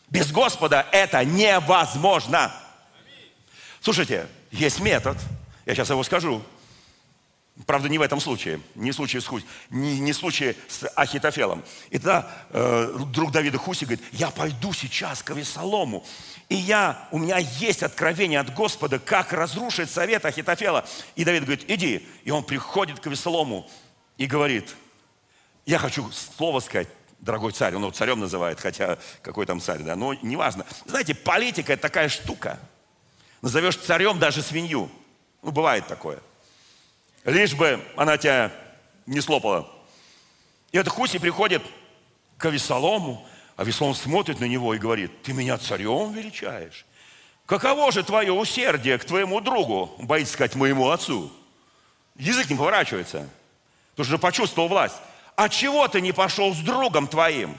Без 0.08 0.30
Господа 0.30 0.86
это 0.92 1.24
невозможно. 1.24 2.52
Слушайте, 3.80 4.28
есть 4.50 4.80
метод, 4.80 5.16
я 5.66 5.74
сейчас 5.74 5.90
его 5.90 6.02
скажу. 6.02 6.42
Правда, 7.66 7.88
не 7.88 7.98
в 7.98 8.02
этом 8.02 8.20
случае, 8.20 8.60
не 8.76 8.92
в 8.92 8.94
случае 8.94 9.20
с, 9.20 9.26
Хусь, 9.26 9.44
не, 9.70 9.98
не 9.98 10.12
в 10.12 10.16
случае 10.16 10.54
с 10.68 10.88
Ахитофелом. 10.94 11.64
И 11.90 11.98
тогда 11.98 12.30
э, 12.50 12.96
друг 13.12 13.32
Давида 13.32 13.58
Хуси 13.58 13.84
говорит, 13.84 14.04
я 14.12 14.30
пойду 14.30 14.72
сейчас 14.72 15.24
к 15.24 15.30
Авесолому, 15.30 16.06
и 16.48 16.54
я, 16.54 17.08
у 17.10 17.18
меня 17.18 17.38
есть 17.38 17.82
откровение 17.82 18.38
от 18.38 18.54
Господа, 18.54 19.00
как 19.00 19.32
разрушить 19.32 19.90
совет 19.90 20.24
Ахитофела. 20.24 20.86
И 21.16 21.24
Давид 21.24 21.44
говорит, 21.44 21.64
иди. 21.68 22.06
И 22.22 22.30
он 22.30 22.44
приходит 22.44 23.00
к 23.00 23.06
Авесолому 23.08 23.68
и 24.18 24.26
говорит, 24.26 24.76
я 25.66 25.78
хочу 25.78 26.08
слово 26.12 26.60
сказать, 26.60 26.88
дорогой 27.18 27.52
царь, 27.52 27.74
он 27.74 27.82
его 27.82 27.90
царем 27.90 28.20
называет, 28.20 28.60
хотя 28.60 28.98
какой 29.20 29.46
там 29.46 29.60
царь, 29.60 29.80
да, 29.80 29.96
но 29.96 30.14
неважно. 30.14 30.64
Знаете, 30.86 31.14
политика– 31.14 31.72
это 31.74 31.82
такая 31.82 32.08
штука. 32.08 32.60
Назовешь 33.42 33.76
царем 33.76 34.20
даже 34.20 34.42
свинью. 34.42 34.88
Ну, 35.42 35.50
бывает 35.50 35.86
такое 35.88 36.20
лишь 37.24 37.54
бы 37.54 37.84
она 37.96 38.16
тебя 38.16 38.52
не 39.06 39.20
слопала. 39.20 39.68
И 40.72 40.78
этот 40.78 40.92
Хуси 40.92 41.18
приходит 41.18 41.62
к 42.36 42.44
Авесолому, 42.44 43.26
а 43.56 43.62
Авесолом 43.62 43.94
смотрит 43.94 44.40
на 44.40 44.44
него 44.44 44.74
и 44.74 44.78
говорит, 44.78 45.22
ты 45.22 45.32
меня 45.32 45.58
царем 45.58 46.12
величаешь? 46.12 46.86
Каково 47.46 47.90
же 47.92 48.04
твое 48.04 48.32
усердие 48.32 48.98
к 48.98 49.04
твоему 49.04 49.40
другу, 49.40 49.94
боится 49.98 50.34
сказать, 50.34 50.54
моему 50.54 50.90
отцу? 50.90 51.32
Язык 52.16 52.50
не 52.50 52.56
поворачивается. 52.56 53.28
Ты 53.96 54.02
уже 54.02 54.18
почувствовал 54.18 54.68
власть. 54.68 54.96
А 55.34 55.48
чего 55.48 55.88
ты 55.88 56.00
не 56.00 56.12
пошел 56.12 56.52
с 56.52 56.58
другом 56.58 57.06
твоим? 57.08 57.56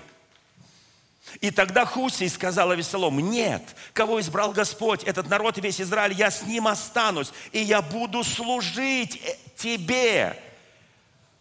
И 1.42 1.52
тогда 1.52 1.86
Хусей 1.86 2.30
сказал 2.30 2.72
Авесолом, 2.72 3.20
нет, 3.20 3.64
кого 3.94 4.20
избрал 4.20 4.52
Господь, 4.52 5.04
этот 5.04 5.30
народ 5.30 5.58
и 5.58 5.62
весь 5.62 5.80
Израиль, 5.80 6.14
я 6.14 6.32
с 6.32 6.44
ним 6.44 6.68
останусь, 6.68 7.32
и 7.52 7.60
я 7.60 7.82
буду 7.82 8.24
служить 8.24 9.22
тебе. 9.60 10.38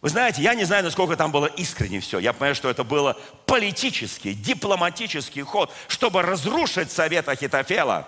Вы 0.01 0.09
знаете, 0.09 0.41
я 0.41 0.53
не 0.53 0.63
знаю, 0.63 0.83
насколько 0.83 1.15
там 1.17 1.31
было 1.31 1.45
искренне 1.45 1.99
все. 1.99 2.19
Я 2.19 2.31
понимаю, 2.31 2.55
что 2.55 2.69
это 2.69 2.83
было 2.83 3.17
политический, 3.45 4.33
дипломатический 4.33 5.41
ход, 5.41 5.73
чтобы 5.87 6.21
разрушить 6.21 6.91
совет 6.91 7.27
Ахитофела. 7.27 8.07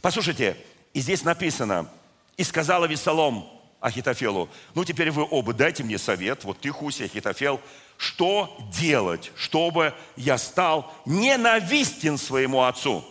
Послушайте, 0.00 0.56
и 0.94 1.00
здесь 1.00 1.22
написано, 1.22 1.90
и 2.36 2.44
сказала 2.44 2.86
Весолом 2.86 3.50
Ахитофелу, 3.80 4.48
ну 4.74 4.84
теперь 4.84 5.10
вы 5.10 5.26
оба 5.28 5.52
дайте 5.52 5.84
мне 5.84 5.98
совет, 5.98 6.44
вот 6.44 6.60
ты, 6.60 6.70
Хуси, 6.70 7.04
Ахитофел, 7.04 7.60
что 7.96 8.56
делать, 8.72 9.32
чтобы 9.36 9.92
я 10.16 10.38
стал 10.38 10.92
ненавистен 11.04 12.16
своему 12.16 12.62
отцу, 12.62 13.04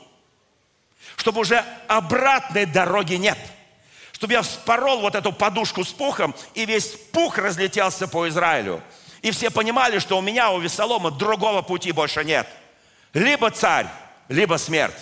чтобы 1.17 1.41
уже 1.41 1.63
обратной 1.87 2.65
дороги 2.65 3.15
нет– 3.15 3.37
чтобы 4.17 4.33
я 4.33 4.41
вспорол 4.41 5.01
вот 5.01 5.13
эту 5.13 5.31
подушку 5.31 5.83
с 5.83 5.89
пухом, 5.89 6.33
и 6.55 6.65
весь 6.65 6.87
пух 7.11 7.37
разлетелся 7.37 8.07
по 8.07 8.27
Израилю. 8.27 8.81
И 9.21 9.29
все 9.29 9.51
понимали, 9.51 9.99
что 9.99 10.17
у 10.17 10.21
меня, 10.21 10.49
у 10.49 10.59
Весолома, 10.59 11.11
другого 11.11 11.61
пути 11.61 11.91
больше 11.91 12.23
нет. 12.23 12.47
Либо 13.13 13.51
царь, 13.51 13.85
либо 14.27 14.55
смерть. 14.55 14.97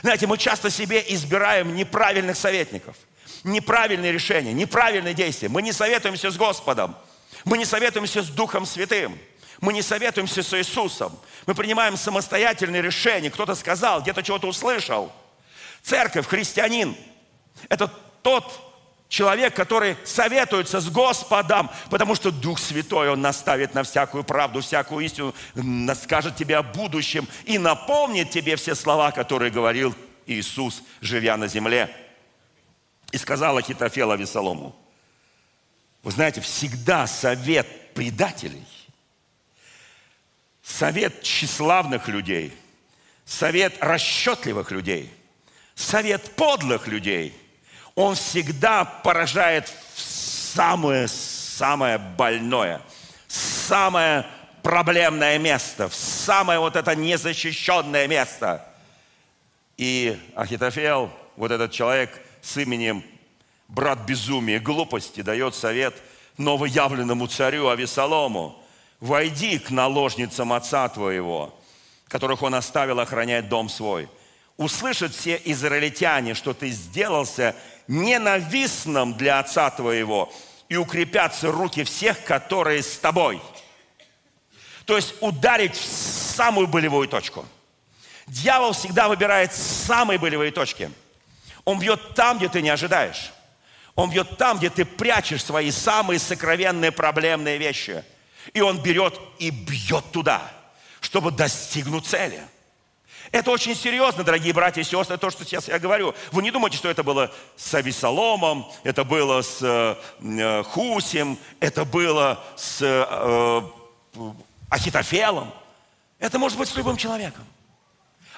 Знаете, 0.00 0.26
мы 0.26 0.38
часто 0.38 0.70
себе 0.70 1.04
избираем 1.08 1.76
неправильных 1.76 2.38
советников, 2.38 2.96
неправильные 3.44 4.12
решения, 4.12 4.54
неправильные 4.54 5.12
действия. 5.12 5.50
Мы 5.50 5.60
не 5.60 5.72
советуемся 5.72 6.30
с 6.30 6.38
Господом, 6.38 6.96
мы 7.44 7.58
не 7.58 7.66
советуемся 7.66 8.22
с 8.22 8.28
Духом 8.28 8.64
Святым, 8.64 9.18
мы 9.60 9.74
не 9.74 9.82
советуемся 9.82 10.42
с 10.42 10.56
Иисусом. 10.56 11.12
Мы 11.44 11.54
принимаем 11.54 11.98
самостоятельные 11.98 12.80
решения. 12.80 13.30
Кто-то 13.30 13.54
сказал, 13.54 14.00
где-то 14.00 14.22
чего-то 14.22 14.48
услышал. 14.48 15.12
Церковь, 15.82 16.26
христианин– 16.26 16.96
это 17.68 17.90
тот 18.22 18.70
человек, 19.10 19.54
который 19.54 19.96
советуется 20.04 20.80
с 20.80 20.88
Господом, 20.88 21.68
потому 21.90 22.14
что 22.14 22.30
Дух 22.30 22.58
Святой, 22.58 23.10
Он 23.10 23.20
наставит 23.20 23.74
на 23.74 23.82
всякую 23.82 24.24
правду, 24.24 24.62
всякую 24.62 25.04
истину, 25.04 25.34
скажет 26.00 26.36
тебе 26.36 26.56
о 26.56 26.62
будущем 26.62 27.28
и 27.44 27.58
напомнит 27.58 28.30
тебе 28.30 28.56
все 28.56 28.74
слова, 28.74 29.10
которые 29.10 29.50
говорил 29.50 29.94
Иисус, 30.26 30.82
живя 31.02 31.36
на 31.36 31.48
земле. 31.48 31.94
И 33.10 33.18
сказал 33.18 33.58
Ахитофел 33.58 34.12
Авесолому, 34.12 34.74
вы 36.04 36.12
знаете, 36.12 36.40
всегда 36.40 37.08
совет 37.08 37.92
предателей, 37.92 38.66
совет 40.62 41.22
тщеславных 41.22 42.06
людей, 42.06 42.54
совет 43.24 43.76
расчетливых 43.80 44.70
людей, 44.70 45.12
совет 45.74 46.36
подлых 46.36 46.86
людей– 46.86 47.36
он 47.94 48.14
всегда 48.14 48.84
поражает 48.84 49.72
самое-самое 49.96 51.98
больное, 51.98 52.80
самое 53.28 54.26
проблемное 54.62 55.38
место, 55.38 55.88
в 55.88 55.94
самое 55.94 56.58
вот 56.58 56.76
это 56.76 56.94
незащищенное 56.94 58.06
место. 58.06 58.66
И 59.76 60.18
Ахитофел, 60.34 61.10
вот 61.36 61.50
этот 61.50 61.72
человек 61.72 62.20
с 62.42 62.56
именем 62.58 63.02
брат 63.68 64.00
безумия, 64.00 64.60
глупости, 64.60 65.22
дает 65.22 65.54
совет 65.54 65.94
новоявленному 66.36 67.26
царю 67.26 67.68
Авесолому, 67.68 68.62
войди 68.98 69.58
к 69.58 69.70
наложницам 69.70 70.52
отца 70.52 70.88
твоего, 70.88 71.54
которых 72.08 72.42
он 72.42 72.54
оставил 72.54 73.00
охранять 73.00 73.48
дом 73.48 73.68
свой. 73.68 74.08
Услышат 74.56 75.14
все 75.14 75.40
израильтяне, 75.44 76.34
что 76.34 76.52
ты 76.52 76.68
сделался 76.68 77.56
ненавистным 77.90 79.14
для 79.14 79.40
отца 79.40 79.68
твоего, 79.70 80.32
и 80.68 80.76
укрепятся 80.76 81.50
руки 81.50 81.82
всех, 81.82 82.22
которые 82.22 82.84
с 82.84 82.96
тобой. 82.98 83.42
То 84.84 84.94
есть 84.94 85.14
ударить 85.20 85.76
в 85.76 85.84
самую 85.84 86.68
болевую 86.68 87.08
точку. 87.08 87.44
Дьявол 88.28 88.72
всегда 88.72 89.08
выбирает 89.08 89.52
самые 89.52 90.20
болевые 90.20 90.52
точки. 90.52 90.90
Он 91.64 91.80
бьет 91.80 92.14
там, 92.14 92.38
где 92.38 92.48
ты 92.48 92.62
не 92.62 92.70
ожидаешь. 92.70 93.32
Он 93.96 94.08
бьет 94.08 94.38
там, 94.38 94.58
где 94.58 94.70
ты 94.70 94.84
прячешь 94.84 95.44
свои 95.44 95.72
самые 95.72 96.20
сокровенные 96.20 96.92
проблемные 96.92 97.58
вещи. 97.58 98.04
И 98.54 98.60
он 98.60 98.80
берет 98.80 99.18
и 99.40 99.50
бьет 99.50 100.04
туда, 100.12 100.48
чтобы 101.00 101.32
достигнуть 101.32 102.06
цели– 102.06 102.40
это 103.32 103.52
очень 103.52 103.76
серьезно, 103.76 104.24
дорогие 104.24 104.52
братья 104.52 104.80
и 104.80 104.84
сестры, 104.84 105.16
то, 105.16 105.30
что 105.30 105.44
сейчас 105.44 105.68
я 105.68 105.78
говорю. 105.78 106.14
Вы 106.32 106.42
не 106.42 106.50
думайте, 106.50 106.76
что 106.76 106.88
это 106.88 107.04
было 107.04 107.32
с 107.56 107.72
Авесоломом, 107.74 108.70
это 108.82 109.04
было 109.04 109.42
с 109.42 109.58
э, 109.62 110.62
Хусем, 110.64 111.38
это 111.60 111.84
было 111.84 112.42
с 112.56 112.78
э, 112.82 113.62
Ахитофелом. 114.68 115.52
Это 116.18 116.38
может 116.40 116.58
быть 116.58 116.68
с 116.68 116.74
любым 116.74 116.96
человеком. 116.96 117.46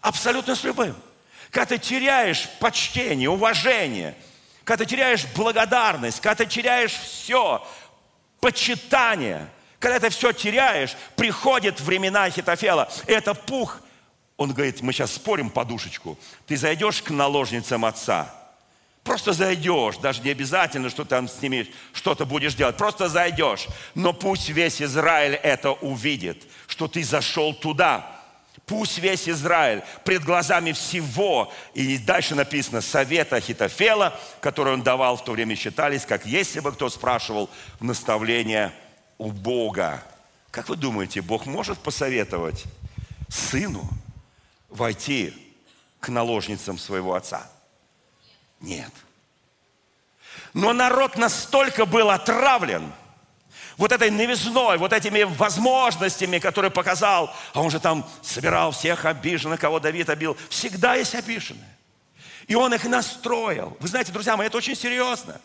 Абсолютно 0.02 0.54
с 0.54 0.64
любым. 0.64 0.94
когда 1.50 1.66
ты 1.66 1.78
теряешь 1.78 2.48
почтение, 2.60 3.30
уважение, 3.30 4.14
когда 4.64 4.84
ты 4.84 4.90
теряешь 4.90 5.26
благодарность, 5.34 6.20
когда 6.20 6.44
ты 6.44 6.46
теряешь 6.46 6.92
все, 6.92 7.66
почитание, 8.40 9.48
когда 9.78 10.00
ты 10.00 10.10
все 10.10 10.32
теряешь, 10.32 10.94
приходят 11.16 11.80
времена 11.80 12.28
Хитофела. 12.28 12.90
Это 13.06 13.32
пух. 13.32 13.80
Он 14.36 14.52
говорит, 14.52 14.80
мы 14.82 14.92
сейчас 14.92 15.12
спорим 15.12 15.50
подушечку. 15.50 16.18
Ты 16.46 16.56
зайдешь 16.56 17.02
к 17.02 17.10
наложницам 17.10 17.84
отца. 17.84 18.34
Просто 19.04 19.32
зайдешь, 19.32 19.96
даже 19.96 20.22
не 20.22 20.30
обязательно, 20.30 20.88
что 20.88 21.04
там 21.04 21.28
с 21.28 21.42
ними 21.42 21.68
что-то 21.92 22.24
будешь 22.24 22.54
делать. 22.54 22.76
Просто 22.76 23.08
зайдешь. 23.08 23.66
Но 23.94 24.12
пусть 24.12 24.48
весь 24.48 24.80
Израиль 24.80 25.34
это 25.34 25.72
увидит, 25.72 26.44
что 26.68 26.86
ты 26.86 27.02
зашел 27.02 27.52
туда. 27.52 28.20
Пусть 28.64 28.98
весь 28.98 29.28
Израиль 29.28 29.82
пред 30.04 30.22
глазами 30.22 30.70
всего, 30.70 31.52
и 31.74 31.98
дальше 31.98 32.36
написано, 32.36 32.80
совета 32.80 33.40
Хитофела, 33.40 34.18
который 34.40 34.72
он 34.72 34.82
давал 34.82 35.16
в 35.16 35.24
то 35.24 35.32
время, 35.32 35.56
считались, 35.56 36.06
как 36.06 36.24
если 36.24 36.60
бы 36.60 36.70
кто 36.72 36.88
спрашивал 36.88 37.50
наставление 37.80 38.72
у 39.18 39.32
Бога. 39.32 40.02
Как 40.52 40.68
вы 40.68 40.76
думаете, 40.76 41.22
Бог 41.22 41.46
может 41.46 41.78
посоветовать 41.78 42.64
сыну 43.28 43.88
войти 44.72 45.34
к 46.00 46.08
наложницам 46.08 46.78
своего 46.78 47.14
отца? 47.14 47.48
Нет. 48.60 48.92
Но 50.54 50.72
народ 50.72 51.16
настолько 51.16 51.86
был 51.86 52.10
отравлен– 52.10 52.92
вот 53.76 53.92
этой 53.92 54.10
новизной, 54.10 54.78
вот 54.78 54.92
этими 54.92 55.22
возможностями, 55.22 56.38
которые 56.38 56.70
показал, 56.70 57.34
а 57.52 57.60
он 57.60 57.70
же 57.70 57.80
там 57.80 58.08
собирал 58.22 58.72
всех 58.72 59.04
обиженных, 59.04 59.60
кого 59.60 59.80
Давид 59.80 60.08
обил. 60.10 60.36
Всегда 60.48 60.94
есть 60.94 61.14
обиженные. 61.14 61.68
И 62.46 62.54
он 62.54 62.74
их 62.74 62.84
настроил. 62.84 63.76
Вы 63.80 63.88
знаете, 63.88 64.12
друзья 64.12 64.36
мои, 64.36 64.46
это 64.48 64.56
очень 64.56 64.76
серьезно. 64.76 65.40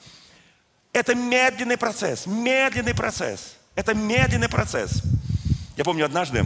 Это 0.93 1.15
медленный 1.15 1.77
процесс, 1.77 2.25
медленный 2.25 2.95
процесс. 2.95 3.57
Это 3.75 3.93
медленный 3.93 4.49
процесс. 4.49 5.03
Я 5.75 5.83
помню 5.83 6.05
однажды, 6.05 6.45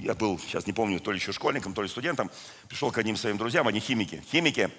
я 0.00 0.14
был, 0.14 0.38
сейчас 0.38 0.66
не 0.66 0.72
помню, 0.72 1.00
то 1.00 1.12
ли 1.12 1.18
еще 1.18 1.32
школьником, 1.32 1.74
то 1.74 1.82
ли 1.82 1.88
студентом, 1.88 2.30
пришел 2.68 2.90
к 2.90 2.98
одним 2.98 3.16
своим 3.16 3.36
друзьям, 3.36 3.68
они 3.68 3.80
химики. 3.80 4.22
Химики, 4.30 4.70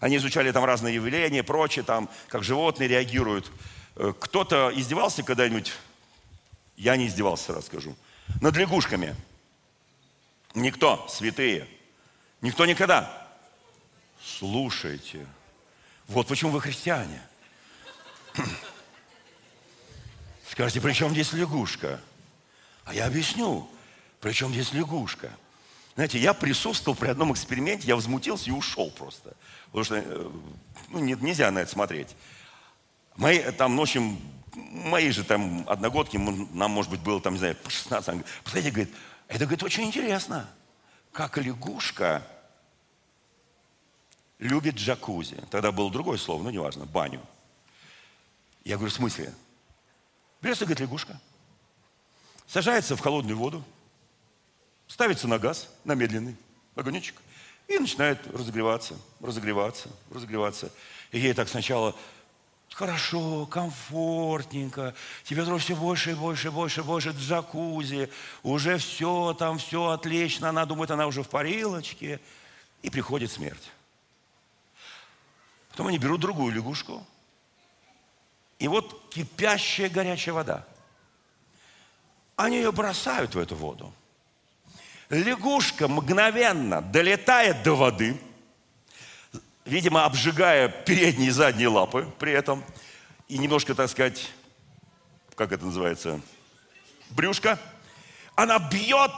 они 0.00 0.16
изучали 0.16 0.52
там 0.52 0.64
разные 0.64 0.94
явления, 0.94 1.42
прочее, 1.42 1.84
там, 1.84 2.08
как 2.28 2.44
животные 2.44 2.88
реагируют 2.88 3.50
Э, 3.96 4.12
кто-то 4.18 4.72
издевался 4.74 5.22
когда-нибудь, 5.22 5.72
я 6.76 6.96
не 6.96 7.06
издевался, 7.06 7.54
расскажу, 7.54 7.94
над 8.40 8.56
лягушками. 8.56 9.14
Никто, 10.54 11.06
святые. 11.08 11.68
Никто 12.40 12.66
никогда. 12.66 13.28
Слушайте. 14.22 15.26
Вот 16.06 16.26
почему 16.26 16.50
вы 16.50 16.60
христиане. 16.60 17.20
Скажите, 20.50 20.80
при 20.80 20.92
чем 20.92 21.12
здесь 21.12 21.32
лягушка? 21.32 22.00
А 22.84 22.94
я 22.94 23.06
объясню, 23.06 23.68
при 24.20 24.32
чем 24.32 24.52
здесь 24.52 24.72
лягушка. 24.72 25.30
Знаете, 25.94 26.18
я 26.18 26.34
присутствовал 26.34 26.96
при 26.96 27.08
одном 27.08 27.32
эксперименте, 27.32 27.86
я 27.86 27.94
возмутился 27.94 28.50
и 28.50 28.52
ушел 28.52 28.90
просто. 28.90 29.36
Потому 29.66 29.84
что 29.84 29.96
э, 29.96 30.30
ну, 30.90 30.98
нельзя 30.98 31.50
на 31.50 31.60
это 31.60 31.70
смотреть. 31.70 32.16
Мои, 33.16 33.38
там, 33.52 33.76
в 33.76 33.80
общем, 33.80 34.18
мои 34.54 35.10
же 35.10 35.22
там 35.24 35.64
одногодки, 35.68 36.16
нам, 36.16 36.70
может 36.72 36.90
быть, 36.90 37.00
было 37.00 37.20
там, 37.20 37.34
не 37.34 37.38
знаю, 37.38 37.56
по 37.56 37.70
16, 37.70 38.08
он 38.08 38.24
посмотрите, 38.42 38.70
говорит, 38.70 38.94
это, 39.28 39.44
говорит, 39.44 39.62
очень 39.62 39.84
интересно, 39.84 40.48
как 41.12 41.38
лягушка 41.38 42.26
любит 44.38 44.74
джакузи. 44.74 45.40
Тогда 45.50 45.70
было 45.70 45.90
другое 45.90 46.18
слово, 46.18 46.42
ну, 46.42 46.50
неважно, 46.50 46.86
баню. 46.86 47.20
Я 48.64 48.76
говорю, 48.76 48.90
в 48.90 48.94
смысле? 48.94 49.32
Берется, 50.42 50.64
говорит, 50.64 50.80
лягушка, 50.80 51.20
сажается 52.46 52.96
в 52.96 53.00
холодную 53.00 53.36
воду, 53.36 53.64
ставится 54.86 55.28
на 55.28 55.38
газ, 55.38 55.68
на 55.84 55.94
медленный 55.94 56.36
огонечек, 56.74 57.16
и 57.68 57.78
начинает 57.78 58.26
разогреваться, 58.26 58.96
разогреваться, 59.20 59.88
разогреваться. 60.10 60.70
И 61.10 61.18
ей 61.18 61.32
так 61.32 61.48
сначала 61.48 61.94
хорошо, 62.74 63.46
комфортненько, 63.46 64.94
тебе 65.22 65.44
тоже 65.44 65.64
все 65.64 65.76
больше 65.76 66.10
и 66.10 66.14
больше 66.14 66.48
и 66.48 66.50
больше 66.50 66.80
и 66.80 66.82
больше 66.82 67.10
джакузи, 67.10 68.10
уже 68.42 68.78
все, 68.78 69.34
там 69.34 69.58
все 69.58 69.90
отлично, 69.90 70.48
она 70.48 70.66
думает, 70.66 70.90
она 70.90 71.06
уже 71.06 71.22
в 71.22 71.28
парилочке, 71.28 72.20
и 72.82 72.90
приходит 72.90 73.30
смерть. 73.30 73.70
Потом 75.70 75.86
они 75.86 75.98
берут 75.98 76.20
другую 76.20 76.52
лягушку, 76.52 77.06
и 78.58 78.68
вот 78.68 79.08
кипящая 79.10 79.88
горячая 79.88 80.34
вода. 80.34 80.66
Они 82.36 82.56
ее 82.56 82.72
бросают 82.72 83.34
в 83.34 83.38
эту 83.38 83.56
воду. 83.56 83.92
Лягушка 85.08 85.88
мгновенно 85.88 86.82
долетает 86.82 87.62
до 87.62 87.74
воды– 87.74 88.20
видимо, 89.64 90.04
обжигая 90.04 90.68
передние 90.68 91.28
и 91.28 91.32
задние 91.32 91.68
лапы 91.68 92.10
при 92.18 92.32
этом, 92.32 92.62
и 93.28 93.38
немножко, 93.38 93.74
так 93.74 93.88
сказать, 93.88 94.30
как 95.34 95.52
это 95.52 95.64
называется, 95.64 96.20
брюшко, 97.10 97.58
она 98.34 98.58
бьет 98.58 99.10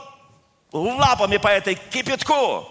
лапами 0.71 1.37
по 1.37 1.47
этой 1.47 1.75
кипятку, 1.75 2.67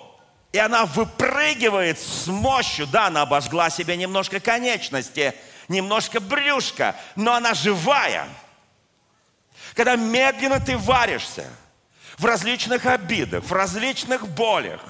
и 0.52 0.58
она 0.58 0.86
выпрыгивает 0.86 1.98
с 1.98 2.26
мощью, 2.28 2.86
да, 2.86 3.08
она 3.08 3.22
обожгла 3.22 3.68
себе 3.68 3.96
немножко 3.96 4.40
конечности, 4.40 5.34
немножко 5.68 6.20
брюшка, 6.20 6.96
но 7.14 7.34
она 7.34 7.52
живая. 7.52 8.26
Когда 9.76 9.94
медленно 9.94 10.58
ты 10.58 10.78
варишься 10.78 11.46
в 12.16 12.24
различных 12.24 12.86
обидах, 12.86 13.44
в 13.44 13.52
различных 13.52 14.26
болях, 14.26 14.80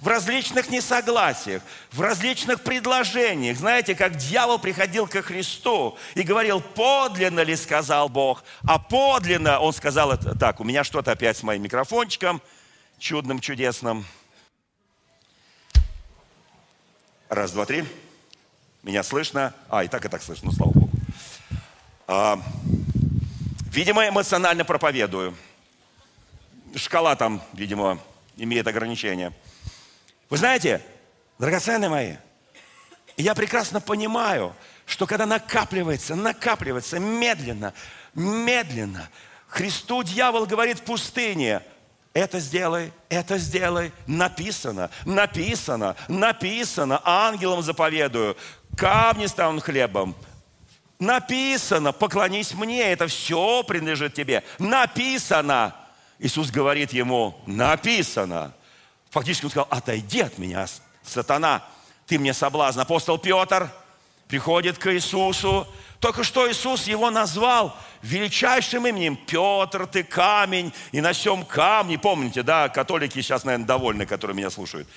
в 0.00 0.08
различных 0.08 0.68
несогласиях, 0.68 1.62
в 1.92 2.00
различных 2.00 2.62
предложениях. 2.62 3.56
Знаете, 3.56 3.94
как 3.94 4.16
дьявол 4.16 4.58
приходил 4.58 5.06
ко 5.06 5.22
Христу 5.22 5.96
и 6.16 6.22
говорил, 6.22 6.60
подлинно 6.60 7.44
ли 7.44 7.54
сказал 7.54 8.08
Бог, 8.08 8.42
а 8.66 8.80
подлинно 8.80 9.60
он 9.60 9.72
сказал. 9.72 10.18
Так, 10.18 10.58
у 10.58 10.64
меня 10.64 10.82
что-то 10.82 11.12
опять 11.12 11.36
с 11.36 11.44
моим 11.44 11.62
микрофончиком, 11.62 12.42
чудным, 12.98 13.38
чудесным. 13.38 14.04
Раз, 17.28 17.52
два, 17.52 17.64
три. 17.64 17.84
Меня 18.82 19.04
слышно? 19.04 19.54
А, 19.68 19.84
и 19.84 19.88
так, 19.88 20.04
и 20.04 20.08
так 20.08 20.20
слышно, 20.20 20.50
ну, 20.50 20.52
слава 20.52 20.72
Богу. 20.72 20.90
А, 22.08 22.42
видимо, 23.72 24.06
эмоционально 24.06 24.64
проповедую. 24.64 25.34
Шкала 26.76 27.16
там, 27.16 27.42
видимо, 27.54 27.98
имеет 28.36 28.66
ограничения. 28.66 29.32
Вы 30.30 30.36
знаете, 30.36 30.82
драгоценные 31.38 31.88
мои, 31.88 32.16
я 33.16 33.34
прекрасно 33.34 33.80
понимаю, 33.80 34.54
что 34.86 35.06
когда 35.06 35.26
накапливается, 35.26 36.14
накапливается 36.14 36.98
медленно, 36.98 37.72
медленно, 38.14 39.08
Христу 39.48 40.02
дьявол 40.02 40.46
говорит 40.46 40.78
в 40.78 40.82
пустыне, 40.82 41.62
это 42.14 42.40
сделай, 42.40 42.92
это 43.08 43.38
сделай, 43.38 43.92
написано, 44.06 44.90
написано, 45.04 45.96
написано, 46.08 47.00
ангелам 47.04 47.62
заповедую, 47.62 48.36
камни 48.76 49.26
станут 49.26 49.62
хлебом, 49.62 50.14
написано, 51.02 51.92
поклонись 51.92 52.54
мне, 52.54 52.92
это 52.92 53.08
все 53.08 53.62
принадлежит 53.64 54.14
тебе, 54.14 54.42
написано. 54.58 55.74
Иисус 56.18 56.50
говорит 56.50 56.92
ему, 56.92 57.36
написано. 57.46 58.54
Фактически 59.10 59.44
он 59.44 59.50
сказал, 59.50 59.68
отойди 59.70 60.20
от 60.20 60.38
меня, 60.38 60.66
сатана, 61.02 61.64
ты 62.06 62.18
мне 62.18 62.32
соблазн. 62.32 62.80
Апостол 62.80 63.18
Петр 63.18 63.68
приходит 64.28 64.78
к 64.78 64.92
Иисусу. 64.94 65.66
Только 65.98 66.24
что 66.24 66.50
Иисус 66.50 66.86
его 66.86 67.10
назвал 67.10 67.76
величайшим 68.02 68.86
именем. 68.86 69.16
Петр, 69.16 69.86
ты 69.86 70.02
камень, 70.02 70.72
и 70.92 71.00
на 71.00 71.12
всем 71.12 71.44
камне, 71.44 71.98
помните, 71.98 72.42
да, 72.42 72.68
католики 72.68 73.20
сейчас, 73.20 73.44
наверное, 73.44 73.66
довольны, 73.66 74.06
которые 74.06 74.36
меня 74.36 74.50
слушают. 74.50 74.88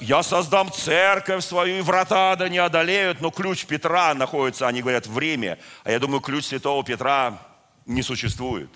Я 0.00 0.22
создам 0.22 0.70
церковь 0.70 1.44
свою, 1.44 1.78
и 1.78 1.80
врата 1.80 2.36
да 2.36 2.48
не 2.48 2.58
одолеют, 2.58 3.20
но 3.20 3.30
ключ 3.30 3.64
Петра 3.64 4.12
находится, 4.14 4.68
они 4.68 4.82
говорят, 4.82 5.06
в 5.06 5.18
Риме. 5.18 5.58
А 5.84 5.90
я 5.90 5.98
думаю, 5.98 6.20
ключ 6.20 6.44
святого 6.46 6.84
Петра 6.84 7.38
не 7.86 8.02
существует. 8.02 8.70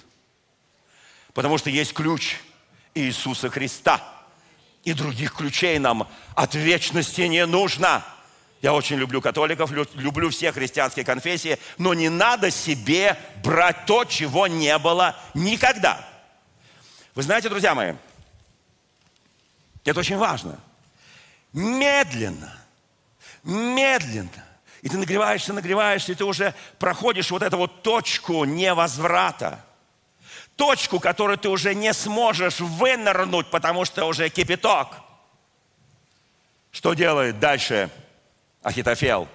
Потому 1.35 1.59
что 1.59 1.69
есть 1.71 1.93
ключ 1.93 2.37
Иисуса 2.95 3.51
Христа– 3.51 4.03
и 4.89 4.93
других 4.95 5.35
ключей 5.35 5.79
нам 5.79 6.09
от 6.35 6.55
вечности 6.55 7.23
не 7.23 7.45
нужно. 7.47 8.05
Я 8.63 8.73
очень 8.73 8.97
люблю 8.97 9.21
католиков, 9.21 9.71
люблю 9.71 10.31
все 10.31 10.51
христианские 10.51 11.05
конфессии, 11.05 11.59
но 11.77 11.95
не 11.95 12.09
надо 12.09 12.51
себе 12.51 13.19
брать 13.45 13.87
то, 13.87 14.05
чего 14.05 14.47
не 14.47 14.77
было 14.79 15.15
никогда. 15.35 16.05
Вы 17.15 17.23
знаете, 17.23 17.49
друзья 17.49 17.75
мои, 17.75 17.95
Это 19.85 20.01
очень 20.01 20.17
важно. 20.17 20.59
Медленно, 21.53 22.53
медленно. 23.43 24.45
И 24.83 24.89
ты 24.89 24.97
нагреваешься, 24.97 25.53
нагреваешься, 25.53 26.13
и 26.13 26.15
ты 26.15 26.25
уже 26.25 26.55
проходишь 26.79 27.31
вот 27.31 27.43
эту 27.43 27.57
вот 27.57 27.83
точку 27.83 28.45
невозврата. 28.45 29.65
Точку, 30.57 31.01
которую 31.01 31.39
ты 31.39 31.49
уже 31.49 31.75
не 31.75 31.93
сможешь 31.93 32.61
вынырнуть, 32.61 33.51
потому 33.51 33.85
что 33.85 34.05
уже 34.05 34.29
кипяток. 34.29 34.89
Что 36.71 36.95
делает 36.95 37.41
дальше 37.41 37.91
Ахитофел? 38.63 39.29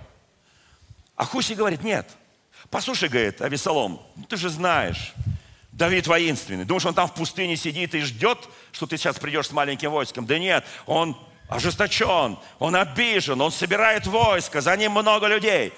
Ахуси 1.15 1.54
говорит, 1.54 1.84
нет. 1.84 2.10
Послушай, 2.69 3.10
говорит, 3.10 3.41
Авесолом, 3.41 4.02
ну 4.15 4.23
ты 4.26 4.38
же 4.38 4.49
знаешь, 4.49 5.13
Давид 5.71 6.08
воинственный. 6.08 6.65
Думаешь, 6.65 6.86
он 6.86 6.93
там 6.93 7.08
в 7.08 7.13
пустыне 7.13 7.58
сидит 7.58 7.95
и 7.95 8.02
ждет, 8.02 8.49
что 8.71 8.86
ты 8.86 8.97
сейчас 8.97 9.19
придешь 9.19 9.47
с 9.47 9.52
маленьким 9.52 9.91
войском? 9.91 10.26
Да 10.26 10.38
нет, 10.38 10.65
он 10.86 11.17
ожесточен, 11.56 12.38
он 12.60 12.76
обижен, 12.76 13.39
он 13.42 13.52
собирает 13.52 14.08
войско, 14.08 14.62
за 14.62 14.76
ним 14.76 14.94
много 14.94 15.28
людей. 15.28 15.74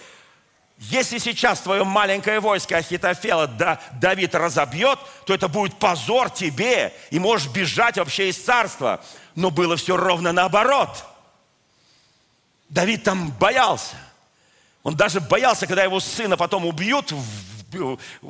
Если 0.77 1.19
сейчас 1.19 1.61
твое 1.61 1.85
маленькое 1.85 2.41
войско 2.41 2.77
Ахитофела 2.77 3.47
да, 3.47 3.79
Давид 3.93 4.35
разобьет, 4.35 4.99
то 5.25 5.33
это 5.33 5.47
будет 5.47 5.79
позор 5.79 6.29
тебе, 6.29 6.93
и 7.11 7.19
можешь 7.19 7.47
бежать 7.47 7.97
вообще 7.97 8.29
из 8.29 8.37
царства. 8.37 9.01
Но 9.35 9.51
было 9.51 9.77
все 9.77 9.95
ровно 9.95 10.33
наоборот. 10.33 11.05
Давид 12.67 13.03
там 13.03 13.31
боялся. 13.31 13.95
Он 14.83 14.95
даже 14.95 15.21
боялся, 15.21 15.65
когда 15.65 15.83
его 15.83 15.99
сына 15.99 16.35
потом 16.35 16.65
убьют 16.65 17.13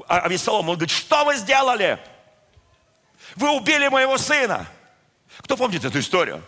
Авесолом. 0.07 0.69
Он 0.69 0.75
говорит, 0.75 0.95
что 0.95 1.25
вы 1.25 1.35
сделали? 1.37 1.99
Вы 3.35 3.49
убили 3.51 3.87
моего 3.87 4.17
сына. 4.17 4.67
Кто 5.39 5.57
помнит 5.57 5.83
эту 5.83 5.99
историю? 5.99 6.43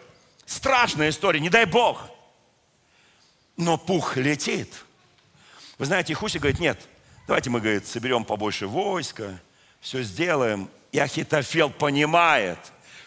Страшная 0.47 1.09
история, 1.09 1.41
не 1.41 1.49
дай 1.49 1.65
Бог. 1.65 2.09
Но 3.57 3.77
пух 3.77 4.15
летит. 4.15 4.73
Вы 5.77 5.85
знаете, 5.85 6.15
Хуси 6.15 6.37
говорит, 6.37 6.59
нет, 6.59 6.79
давайте 7.27 7.49
мы, 7.49 7.59
говорит, 7.59 7.85
соберем 7.85 8.23
побольше 8.23 8.65
войска, 8.65 9.37
все 9.81 10.01
сделаем. 10.01 10.69
И 10.93 10.99
Ахитофел 10.99 11.69
понимает, 11.69 12.57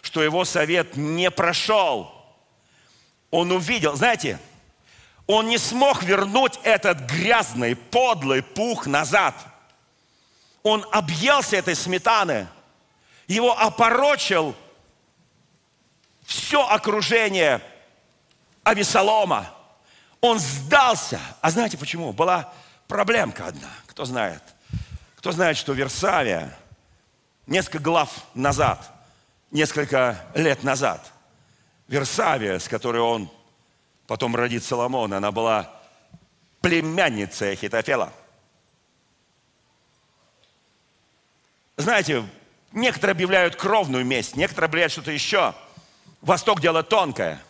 что 0.03 0.23
его 0.23 0.45
совет 0.45 0.97
не 0.97 1.31
прошел. 1.31 2.15
Он 3.31 3.51
увидел, 3.53 3.97
знаете, 3.97 4.39
он 5.27 5.49
не 5.49 5.57
смог 5.57 6.03
вернуть 6.03 6.61
этот 6.63 7.01
грязный, 7.01 7.75
подлый 7.75 8.43
пух 8.43 8.87
назад. 8.87 9.35
Он 10.63 10.85
объелся 10.93 11.57
этой 11.57 11.75
сметаны, 11.75 12.49
его 13.27 13.59
опорочил 13.59 14.55
все 16.31 16.65
окружение 16.65 17.61
Авесолома. 18.63 19.53
Он 20.21 20.39
сдался. 20.39 21.21
А 21.41 21.51
знаете 21.51 21.77
почему? 21.77 22.13
Была 22.13 22.53
проблемка 22.87 23.47
одна. 23.47 23.69
Кто 23.89 24.05
знает? 24.05 24.41
Кто 25.17 25.33
знает, 25.33 25.57
что 25.57 25.73
Версавия 25.73 26.57
несколько 27.49 27.81
глав 27.81 28.13
назад, 28.35 28.93
несколько 29.51 30.25
лет 30.37 30.63
назад, 30.63 31.11
Версавия, 31.89 32.61
с 32.61 32.69
которой 32.69 33.03
он 33.03 33.29
потом 34.07 34.37
родит 34.37 34.63
Соломон, 34.63 35.13
она 35.13 35.33
была 35.33 35.69
племянницей 36.61 37.55
Ахитофела. 37.55 38.13
Знаете, 41.77 42.25
некоторые 42.71 43.15
объявляют 43.15 43.57
кровную 43.57 44.05
месть, 44.05 44.37
некоторые 44.37 44.67
объявляют 44.69 44.93
что-то 44.93 45.11
еще. 45.11 45.57
Восток 46.21 46.61
дело 46.61 46.83
тонкое. 46.83 47.43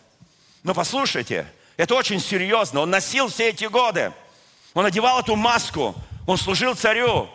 Но 0.63 0.73
послушайте, 0.73 1.47
это 1.77 1.95
очень 1.95 2.19
серьезно. 2.19 2.81
Он 2.81 2.89
носил 2.89 3.27
все 3.27 3.49
эти 3.49 3.65
годы. 3.65 4.13
Он 4.73 4.85
одевал 4.85 5.19
эту 5.19 5.35
маску. 5.35 5.95
Он 6.27 6.37
служил 6.37 6.75
царю. 6.75 7.29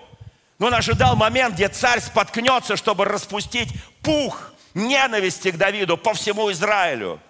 Но 0.59 0.69
он 0.69 0.75
ожидал 0.75 1.17
момент, 1.17 1.55
где 1.55 1.69
царь 1.69 2.01
споткнется, 2.01 2.77
чтобы 2.77 3.05
распустить 3.05 3.69
пух 4.03 4.53
ненависти 4.73 5.51
к 5.51 5.57
Давиду 5.57 5.97
по 5.99 6.15
всему 6.15 6.51
Израилю. 6.53 7.21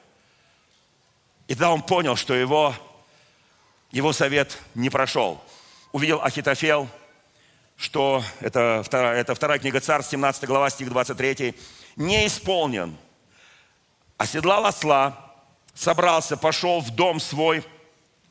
И 1.49 1.55
тогда 1.55 1.73
он 1.73 1.83
понял, 1.83 2.17
что 2.17 2.35
его, 2.35 2.75
его 3.91 4.13
совет 4.13 4.59
не 4.75 4.91
прошел. 4.91 5.41
Увидел 5.93 6.21
Ахитофел, 6.23 6.89
что 7.77 8.23
это 8.41 8.83
вторая, 8.85 9.21
это 9.21 9.35
вторая 9.35 9.59
книга 9.59 9.81
Царств, 9.81 10.11
17 10.11 10.45
глава, 10.45 10.71
стих 10.71 10.89
23, 10.89 11.55
не 11.97 12.27
исполнен. 12.27 12.97
Оседлал 14.17 14.65
осла, 14.67 15.35
собрался, 15.75 16.37
пошел 16.37 16.81
в 16.81 16.91
дом 16.91 17.21
свой, 17.21 17.65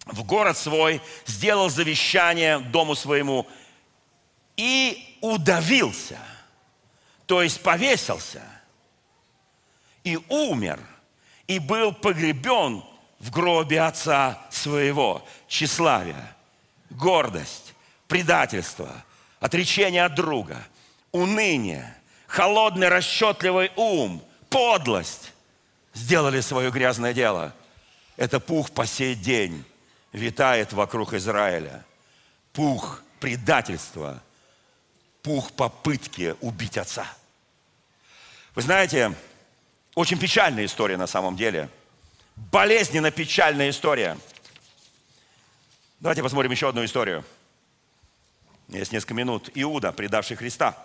в 0.05 0.23
город 0.23 0.57
свой, 0.57 1.01
сделал 1.25 1.69
завещание 1.69 2.59
дому 2.59 2.95
своему 2.95 3.47
и 4.57 5.17
удавился, 5.21 6.19
то 7.25 7.41
есть 7.41 7.61
повесился, 7.61 8.41
и 10.03 10.17
умер, 10.29 10.79
и 11.47 11.59
был 11.59 11.91
погребен 11.93 12.83
в 13.19 13.31
гробе 13.31 13.81
отца 13.81 14.41
своего. 14.49 15.25
Тщеславие, 15.47 16.35
гордость, 16.89 17.73
предательство, 18.07 18.89
отречение 19.39 20.05
от 20.05 20.15
друга, 20.15 20.63
уныние, 21.11 21.95
холодный 22.27 22.89
расчетливый 22.89 23.71
ум, 23.75 24.23
подлость 24.49 25.33
сделали 25.95 26.41
свое 26.41 26.69
грязное 26.69 27.13
дело. 27.13 27.55
Это 28.17 28.39
пух 28.39 28.69
по 28.69 28.85
сей 28.85 29.15
день 29.15 29.63
витает 30.13 30.73
вокруг 30.73 31.13
Израиля. 31.13 31.83
Пух 32.53 33.01
предательства, 33.19 34.21
пух 35.23 35.51
попытки 35.53 36.35
убить 36.41 36.77
отца. 36.77 37.07
Вы 38.53 38.61
знаете, 38.61 39.13
очень 39.95 40.19
печальная 40.19 40.65
история 40.65 40.97
на 40.97 41.07
самом 41.07 41.35
деле– 41.35 41.69
болезненно 42.35 43.11
печальная 43.11 43.69
история. 43.69 44.17
Давайте 45.99 46.21
посмотрим 46.21 46.51
еще 46.51 46.69
одну 46.69 46.83
историю. 46.83 47.23
Есть 48.67 48.91
несколько 48.91 49.13
минут. 49.13 49.49
Иуда, 49.55 49.91
предавший 49.91 50.35
Христа. 50.35 50.77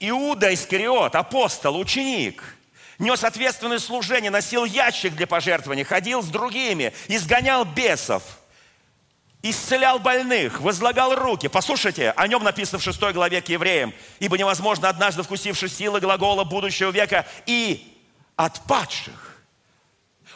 Иуда 0.00 0.52
Искариот, 0.52 1.14
апостол, 1.14 1.78
ученик, 1.78 2.56
нес 3.00 3.24
ответственное 3.24 3.80
служение, 3.80 4.30
носил 4.30 4.64
ящик 4.64 5.14
для 5.16 5.26
пожертвований, 5.26 5.82
ходил 5.82 6.22
с 6.22 6.26
другими, 6.26 6.92
изгонял 7.08 7.64
бесов, 7.64 8.22
исцелял 9.42 9.98
больных, 9.98 10.60
возлагал 10.60 11.16
руки. 11.16 11.48
Послушайте, 11.48 12.12
о 12.12 12.28
нем 12.28 12.44
написано 12.44 12.78
в 12.78 12.84
6 12.84 13.00
главе 13.12 13.42
к 13.42 13.48
евреям. 13.48 13.92
«Ибо 14.20 14.38
невозможно, 14.38 14.88
однажды 14.88 15.24
вкусившись 15.24 15.76
силы 15.76 15.98
глагола 15.98 16.44
будущего 16.44 16.90
века, 16.90 17.26
и 17.46 17.96
от 18.36 18.60
падших 18.66 19.30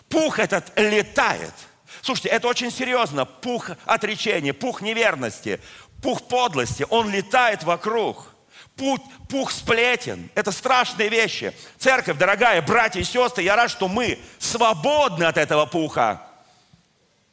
Пух 0.09 0.39
этот 0.39 0.73
летает. 0.79 1.53
Слушайте, 2.03 2.29
это 2.29 2.49
очень 2.49 2.71
серьезно. 2.71 3.25
Пух 3.25 3.71
отречения, 3.85 4.53
пух 4.53 4.83
неверности, 4.83 5.61
пух 6.03 6.29
подлости. 6.29 6.87
Он 6.91 7.11
летает 7.11 7.65
вокруг. 7.65 8.34
Пух, 8.77 9.01
пух 9.29 9.53
сплетен. 9.53 10.29
Это 10.35 10.51
страшные 10.51 11.09
вещи. 11.09 11.55
Церковь, 11.79 12.19
дорогая, 12.19 12.61
братья 12.63 13.01
и 13.01 13.05
сестры, 13.05 13.45
я 13.45 13.57
рад, 13.57 13.71
что 13.71 13.89
мы 13.89 14.19
свободны 14.39 15.25
от 15.25 15.39
этого 15.39 15.67
пуха. 15.67 16.23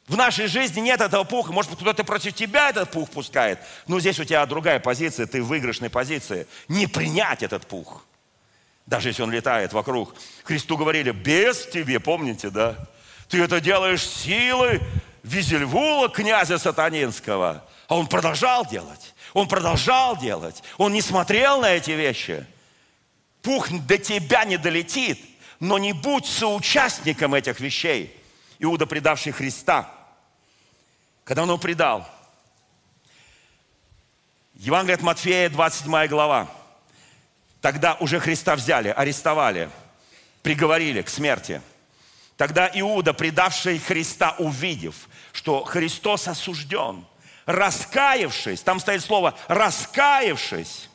В 0.06 0.16
нашей 0.16 0.46
жизни 0.46 0.80
нет 0.80 1.00
этого 1.00 1.24
пуха. 1.24 1.52
Может 1.52 1.70
быть, 1.70 1.80
кто-то 1.80 2.04
против 2.04 2.34
тебя 2.34 2.70
этот 2.70 2.90
пух 2.90 3.10
пускает. 3.10 3.58
Но 3.86 3.98
здесь 3.98 4.20
у 4.20 4.24
тебя 4.24 4.44
другая 4.46 4.78
позиция, 4.78 5.26
ты 5.26 5.42
в 5.42 5.46
выигрышной 5.46 5.90
позиции. 5.90 6.46
Не 6.68 6.86
принять 6.86 7.42
этот 7.42 7.66
пух 7.66 8.04
даже 8.86 9.08
если 9.08 9.22
он 9.22 9.30
летает 9.30 9.72
вокруг. 9.72 10.14
Христу 10.44 10.76
говорили, 10.76 11.12
без 11.12 11.66
тебе, 11.66 12.00
помните, 12.00 12.50
да? 12.50 12.76
Ты 13.28 13.42
это 13.42 13.60
делаешь 13.60 14.06
силой 14.06 14.80
Визельвула, 15.22 16.08
князя 16.08 16.58
сатанинского. 16.58 17.64
А 17.88 17.96
он 17.96 18.06
продолжал 18.06 18.66
делать. 18.66 19.11
Он 19.32 19.48
продолжал 19.48 20.16
делать. 20.16 20.62
Он 20.78 20.92
не 20.92 21.02
смотрел 21.02 21.60
на 21.60 21.70
эти 21.70 21.92
вещи. 21.92 22.46
Пух 23.42 23.70
до 23.70 23.98
тебя 23.98 24.44
не 24.44 24.56
долетит, 24.56 25.18
но 25.58 25.78
не 25.78 25.92
будь 25.92 26.26
соучастником 26.26 27.34
этих 27.34 27.60
вещей. 27.60 28.16
Иуда, 28.58 28.86
предавший 28.86 29.32
Христа, 29.32 29.90
когда 31.24 31.42
он 31.42 31.48
его 31.48 31.58
предал, 31.58 32.08
Евангелие 34.54 34.94
от 34.94 35.02
Матфея, 35.02 35.48
27 35.50 36.06
глава, 36.06 36.48
Тогда 37.62 37.94
уже 38.00 38.18
Христа 38.18 38.56
взяли, 38.56 38.88
арестовали, 38.88 39.70
приговорили 40.42 41.00
к 41.00 41.08
смерти. 41.08 41.62
Тогда 42.36 42.68
Иуда, 42.74 43.14
предавший 43.14 43.78
Христа, 43.78 44.34
увидев, 44.38 45.08
что 45.32 45.62
Христос 45.62 46.26
осужден, 46.26 47.06
раскаявшись, 47.46 48.60
там 48.60 48.80
стоит 48.80 49.02
слово 49.04 49.34
«раскаявшись». 49.48 50.88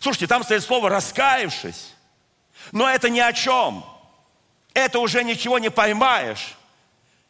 Слушайте, 0.00 0.26
там 0.26 0.44
стоит 0.44 0.62
слово 0.62 0.90
«раскаявшись». 0.90 1.94
Но 2.72 2.88
это 2.88 3.08
ни 3.08 3.20
о 3.20 3.32
чем. 3.32 3.84
это 4.74 4.98
уже 4.98 5.22
ничего 5.22 5.60
не 5.60 5.70
поймаешь. 5.70 6.56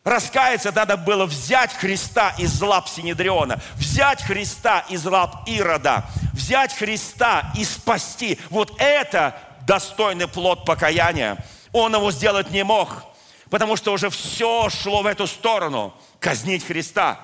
Раскаяться 0.03 0.71
надо 0.71 0.97
было 0.99 1.25
взять 1.25 1.73
Христа 1.73 2.35
из 2.39 2.61
лап 2.61 2.89
Синедриона, 2.89 3.61
взять 3.75 4.23
Христа 4.23 4.85
из 4.91 5.05
лап 5.07 5.47
Ирода, 5.47 6.05
взять 6.33 6.75
Христа 6.75 7.53
и 7.57 7.65
спасти. 7.65 8.39
Вот 8.51 8.75
это 8.79 9.39
достойный 9.67 10.29
плод 10.29 10.67
покаяния. 10.67 11.39
Он 11.73 11.95
его 11.95 12.13
сделать 12.13 12.51
не 12.51 12.65
мог, 12.65 13.03
потому 13.49 13.77
что 13.77 13.93
уже 13.93 14.11
все 14.11 14.69
шло 14.69 15.03
в 15.03 15.07
эту 15.07 15.27
сторону, 15.27 15.95
казнить 16.21 16.67
Христа. 16.67 17.19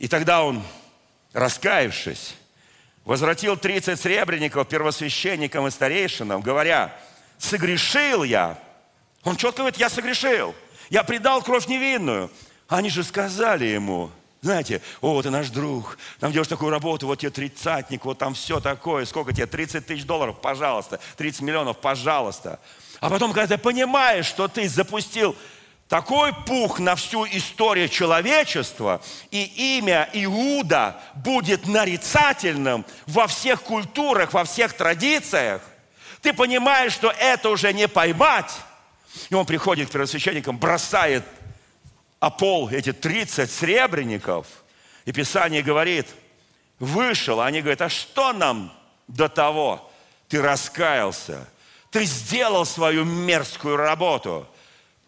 И 0.00 0.08
тогда 0.08 0.42
он, 0.42 0.64
раскаявшись, 1.32 2.34
возвратил 3.04 3.56
30 3.56 4.00
сребреников 4.00 4.66
первосвященникам 4.68 5.68
и 5.68 5.70
старейшинам, 5.70 6.40
говоря, 6.40 6.92
согрешил 7.38 8.24
я. 8.24 8.58
Он 9.22 9.36
четко 9.36 9.58
говорит, 9.58 9.78
я 9.78 9.88
согрешил– 9.88 10.56
я 10.90 11.04
предал 11.04 11.40
кровь 11.40 11.68
невинную. 11.68 12.30
Они 12.68 12.90
же 12.90 13.02
сказали 13.04 13.64
ему, 13.64 14.10
знаете, 14.42 14.82
о, 15.00 15.22
ты 15.22 15.30
наш 15.30 15.48
друг, 15.50 15.96
там 16.18 16.32
делаешь 16.32 16.48
такую 16.48 16.70
работу, 16.70 17.06
вот 17.06 17.20
тебе 17.20 17.30
тридцатник, 17.30 18.04
вот 18.04 18.18
там 18.18 18.34
все 18.34 18.60
такое, 18.60 19.04
сколько 19.06 19.32
тебе, 19.32 19.46
30 19.46 19.86
тысяч 19.86 20.04
долларов, 20.04 20.40
пожалуйста, 20.40 21.00
30 21.16 21.42
миллионов, 21.42 21.78
пожалуйста. 21.78 22.60
А 23.00 23.08
потом, 23.08 23.32
когда 23.32 23.56
ты 23.56 23.62
понимаешь, 23.62 24.26
что 24.26 24.46
ты 24.48 24.68
запустил 24.68 25.36
такой 25.90 26.32
пух 26.32 26.78
на 26.78 26.94
всю 26.94 27.26
историю 27.26 27.88
человечества, 27.88 29.02
и 29.32 29.76
имя 29.76 30.08
Иуда 30.12 31.00
будет 31.16 31.66
нарицательным 31.66 32.86
во 33.08 33.26
всех 33.26 33.62
культурах, 33.62 34.32
во 34.32 34.44
всех 34.44 34.72
традициях, 34.72 35.60
ты 36.22 36.32
понимаешь, 36.32 36.92
что 36.92 37.10
это 37.10 37.50
уже 37.50 37.72
не 37.72 37.88
поймать, 37.88 38.52
и 39.30 39.34
он 39.34 39.44
приходит 39.44 39.88
к 39.88 39.92
первосвященникам, 39.92 40.58
бросает 40.58 41.24
о 42.20 42.30
пол 42.30 42.68
эти 42.68 42.92
30 42.92 43.50
сребреников. 43.50 44.46
И 45.06 45.12
Писание 45.12 45.62
говорит, 45.62 46.06
вышел. 46.78 47.40
Они 47.40 47.62
говорят, 47.62 47.82
а 47.82 47.88
что 47.88 48.32
нам 48.32 48.72
до 49.08 49.28
того? 49.28 49.90
Ты 50.28 50.40
раскаялся. 50.40 51.48
Ты 51.90 52.04
сделал 52.04 52.64
свою 52.64 53.04
мерзкую 53.04 53.76
работу. 53.76 54.46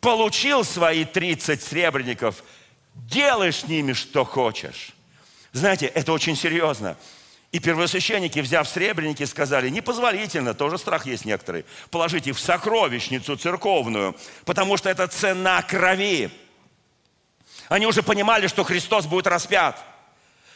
Получил 0.02 0.64
свои 0.64 1.04
30 1.04 1.62
сребреников. 1.62 2.42
Делай 2.94 3.52
с 3.52 3.68
ними, 3.68 3.92
что 3.92 4.24
хочешь. 4.24 4.90
Знаете, 5.52 5.86
это 5.86 6.12
очень 6.12 6.34
серьезно. 6.34 6.96
И 7.52 7.60
первосвященники, 7.60 8.40
взяв 8.40 8.68
сребреники, 8.68 9.22
сказали, 9.22 9.68
непозволительно, 9.68 10.54
тоже 10.54 10.76
страх 10.76 11.06
есть 11.06 11.24
некоторые, 11.24 11.64
положить 11.90 12.26
их 12.26 12.36
в 12.36 12.40
сокровищницу 12.40 13.36
церковную, 13.36 14.16
потому 14.44 14.76
что 14.76 14.90
это 14.90 15.06
цена 15.06 15.62
крови. 15.62 16.30
Они 17.68 17.86
уже 17.86 18.02
понимали, 18.02 18.48
что 18.48 18.64
Христос 18.64 19.06
будет 19.06 19.28
распят. 19.28 19.84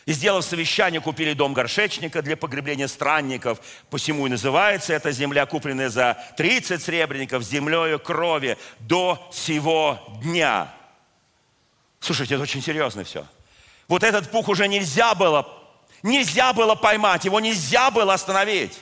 И 0.06 0.12
сделав 0.12 0.44
совещание, 0.44 1.00
купили 1.00 1.32
дом 1.34 1.52
горшечника 1.52 2.22
для 2.22 2.36
погребления 2.36 2.86
странников. 2.86 3.60
Посему 3.90 4.26
и 4.26 4.30
называется 4.30 4.94
эта 4.94 5.12
земля, 5.12 5.46
купленная 5.46 5.90
за 5.90 6.16
30 6.36 6.82
сребреников, 6.82 7.42
землею 7.42 7.98
крови 7.98 8.56
до 8.78 9.28
сего 9.32 9.98
дня. 10.22 10.72
Слушайте, 12.00 12.34
это 12.34 12.44
очень 12.44 12.62
серьезно 12.62 13.02
все. 13.04 13.26
Вот 13.88 14.04
этот 14.04 14.30
пух 14.30 14.48
уже 14.48 14.68
нельзя 14.68 15.14
было 15.14 15.56
нельзя 16.02 16.52
было 16.52 16.74
поймать, 16.74 17.24
его 17.24 17.40
нельзя 17.40 17.90
было 17.90 18.14
остановить. 18.14 18.78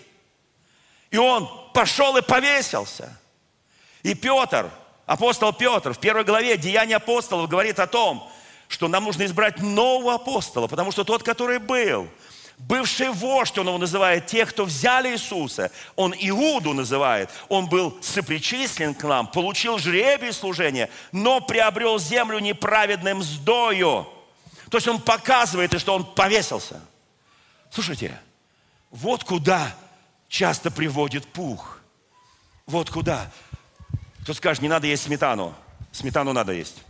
И 1.10 1.16
он 1.16 1.48
пошел 1.72 2.16
и 2.16 2.22
повесился. 2.22 3.16
И 4.02 4.14
Петр, 4.14 4.70
апостол 5.06 5.52
Петр, 5.52 5.92
в 5.92 5.98
первой 5.98 6.24
главе 6.24 6.56
Деяния 6.56 6.96
апостолов 6.96 7.48
говорит 7.48 7.78
о 7.78 7.86
том, 7.86 8.30
что 8.74 8.88
нам 8.88 9.04
нужно 9.04 9.24
избрать 9.24 9.60
нового 9.60 10.14
апостола, 10.14 10.66
потому 10.66 10.92
что 10.92 11.04
тот, 11.04 11.22
который 11.22 11.58
был, 11.58 12.08
бывший 12.58 13.08
вождь, 13.10 13.56
он 13.56 13.68
его 13.68 13.78
называет, 13.78 14.26
тех, 14.26 14.50
кто 14.50 14.64
взяли 14.64 15.12
Иисуса, 15.12 15.70
он 15.96 16.12
Иуду 16.18 16.74
называет, 16.74 17.30
он 17.48 17.68
был 17.68 17.96
сопричислен 18.02 18.94
к 18.94 19.04
нам, 19.04 19.26
получил 19.26 19.78
жребий 19.78 20.32
служения, 20.32 20.90
но 21.12 21.40
приобрел 21.40 21.98
землю 21.98 22.38
неправедным 22.38 23.18
мздою. 23.18 24.06
То 24.70 24.78
есть 24.78 24.88
он 24.88 25.00
показывает, 25.00 25.78
что 25.80 25.94
он 25.94 26.04
повесился– 26.04 26.80
Слушайте, 27.74 28.16
вот 28.92 29.24
куда 29.24 29.74
часто 30.28 30.70
приводит 30.70 31.26
пух. 31.26 31.80
Вот 32.66 32.88
куда. 32.88 33.32
Кто 34.22 34.32
скажет, 34.32 34.62
не 34.62 34.68
надо 34.68 34.86
есть 34.86 35.02
сметану. 35.02 35.52
Сметану 35.90 36.32
надо 36.32 36.52
есть. 36.52 36.84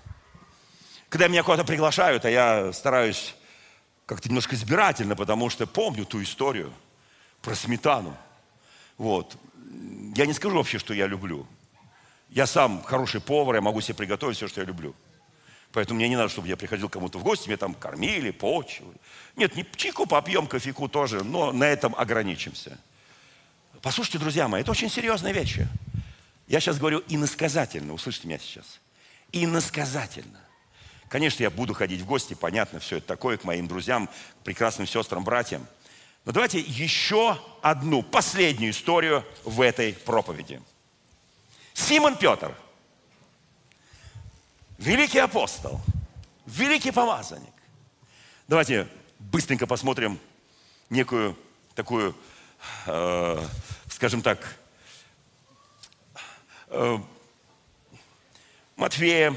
Когда 1.15 1.29
меня 1.29 1.45
куда-то 1.45 1.63
приглашают, 1.63 2.25
а 2.25 2.29
я 2.29 2.73
стараюсь 2.73 3.37
как-то 4.05 4.29
немножко 4.29 4.57
избирательно, 4.57 5.15
потому 5.15 5.49
что 5.49 5.65
помню 5.65 6.07
ту 6.07 6.21
историю 6.21 6.75
про 7.41 7.55
сметану. 7.55 8.17
Вот. 8.99 9.37
Я 10.17 10.27
не 10.27 10.33
скажу 10.33 10.57
вообще, 10.57 10.81
что 10.81 10.93
я 10.93 11.07
люблю. 11.07 11.47
Я 12.31 12.49
сам 12.49 12.83
хороший 12.83 13.21
повар, 13.21 13.55
я 13.55 13.61
могу 13.61 13.81
себе 13.81 13.95
приготовить 13.95 14.39
все, 14.39 14.49
что 14.49 14.61
я 14.61 14.67
люблю. 14.67 14.93
Поэтому 15.71 15.99
мне 15.99 16.09
не 16.09 16.17
надо, 16.17 16.31
чтобы 16.31 16.49
я 16.49 16.57
приходил 16.57 16.89
кому-то 16.89 17.21
в 17.21 17.23
гости, 17.23 17.47
меня 17.47 17.59
там 17.59 17.75
кормили, 17.75 18.33
почивали. 18.33 18.97
Нет, 19.37 19.55
не 19.55 19.65
чайку 19.77 20.07
попьем, 20.07 20.49
кофейку 20.49 20.89
тоже, 20.89 21.23
но 21.23 21.53
на 21.53 21.63
этом 21.63 21.95
ограничимся. 21.97 22.77
Послушайте, 23.83 24.19
друзья 24.19 24.49
мои, 24.49 24.63
это 24.63 24.73
очень 24.73 24.91
серьезные 24.91 25.33
вещи. 25.33 25.69
Я 26.49 26.59
сейчас 26.59 26.77
говорю 26.77 27.05
иносказательно, 27.07 27.93
услышите 27.93 28.27
меня 28.27 28.41
сейчас. 28.41 28.81
Иносказательно. 29.31 30.44
Конечно, 31.15 31.45
я 31.45 31.51
буду 31.51 31.75
ходить 31.75 32.01
в 32.01 32.07
гости, 32.07 32.35
понятно, 32.35 32.81
все 32.81 32.97
это 32.97 33.07
такое, 33.07 33.37
к 33.37 33.45
моим 33.45 33.69
друзьям, 33.69 34.11
прекрасным 34.43 34.85
сестрам, 34.85 35.23
братьям. 35.23 35.65
Но 36.25 36.33
давайте 36.33 36.59
еще 36.59 37.39
одну, 37.63 38.03
последнюю 38.03 38.73
историю 38.73 39.25
в 39.45 39.61
этой 39.61 39.93
проповеди. 39.93 40.61
Симон 41.73 42.17
Петр– 42.17 42.53
великий 44.79 45.21
апостол, 45.21 45.81
великий 46.47 46.91
помазанник. 46.91 47.55
Давайте 48.49 48.89
быстренько 49.21 49.69
посмотрим 49.69 50.19
некую 50.91 51.39
такую, 51.77 52.17
э, 52.87 53.47
скажем 53.89 54.21
так, 54.21 54.57
э, 56.71 56.99
Матфея 58.75 59.37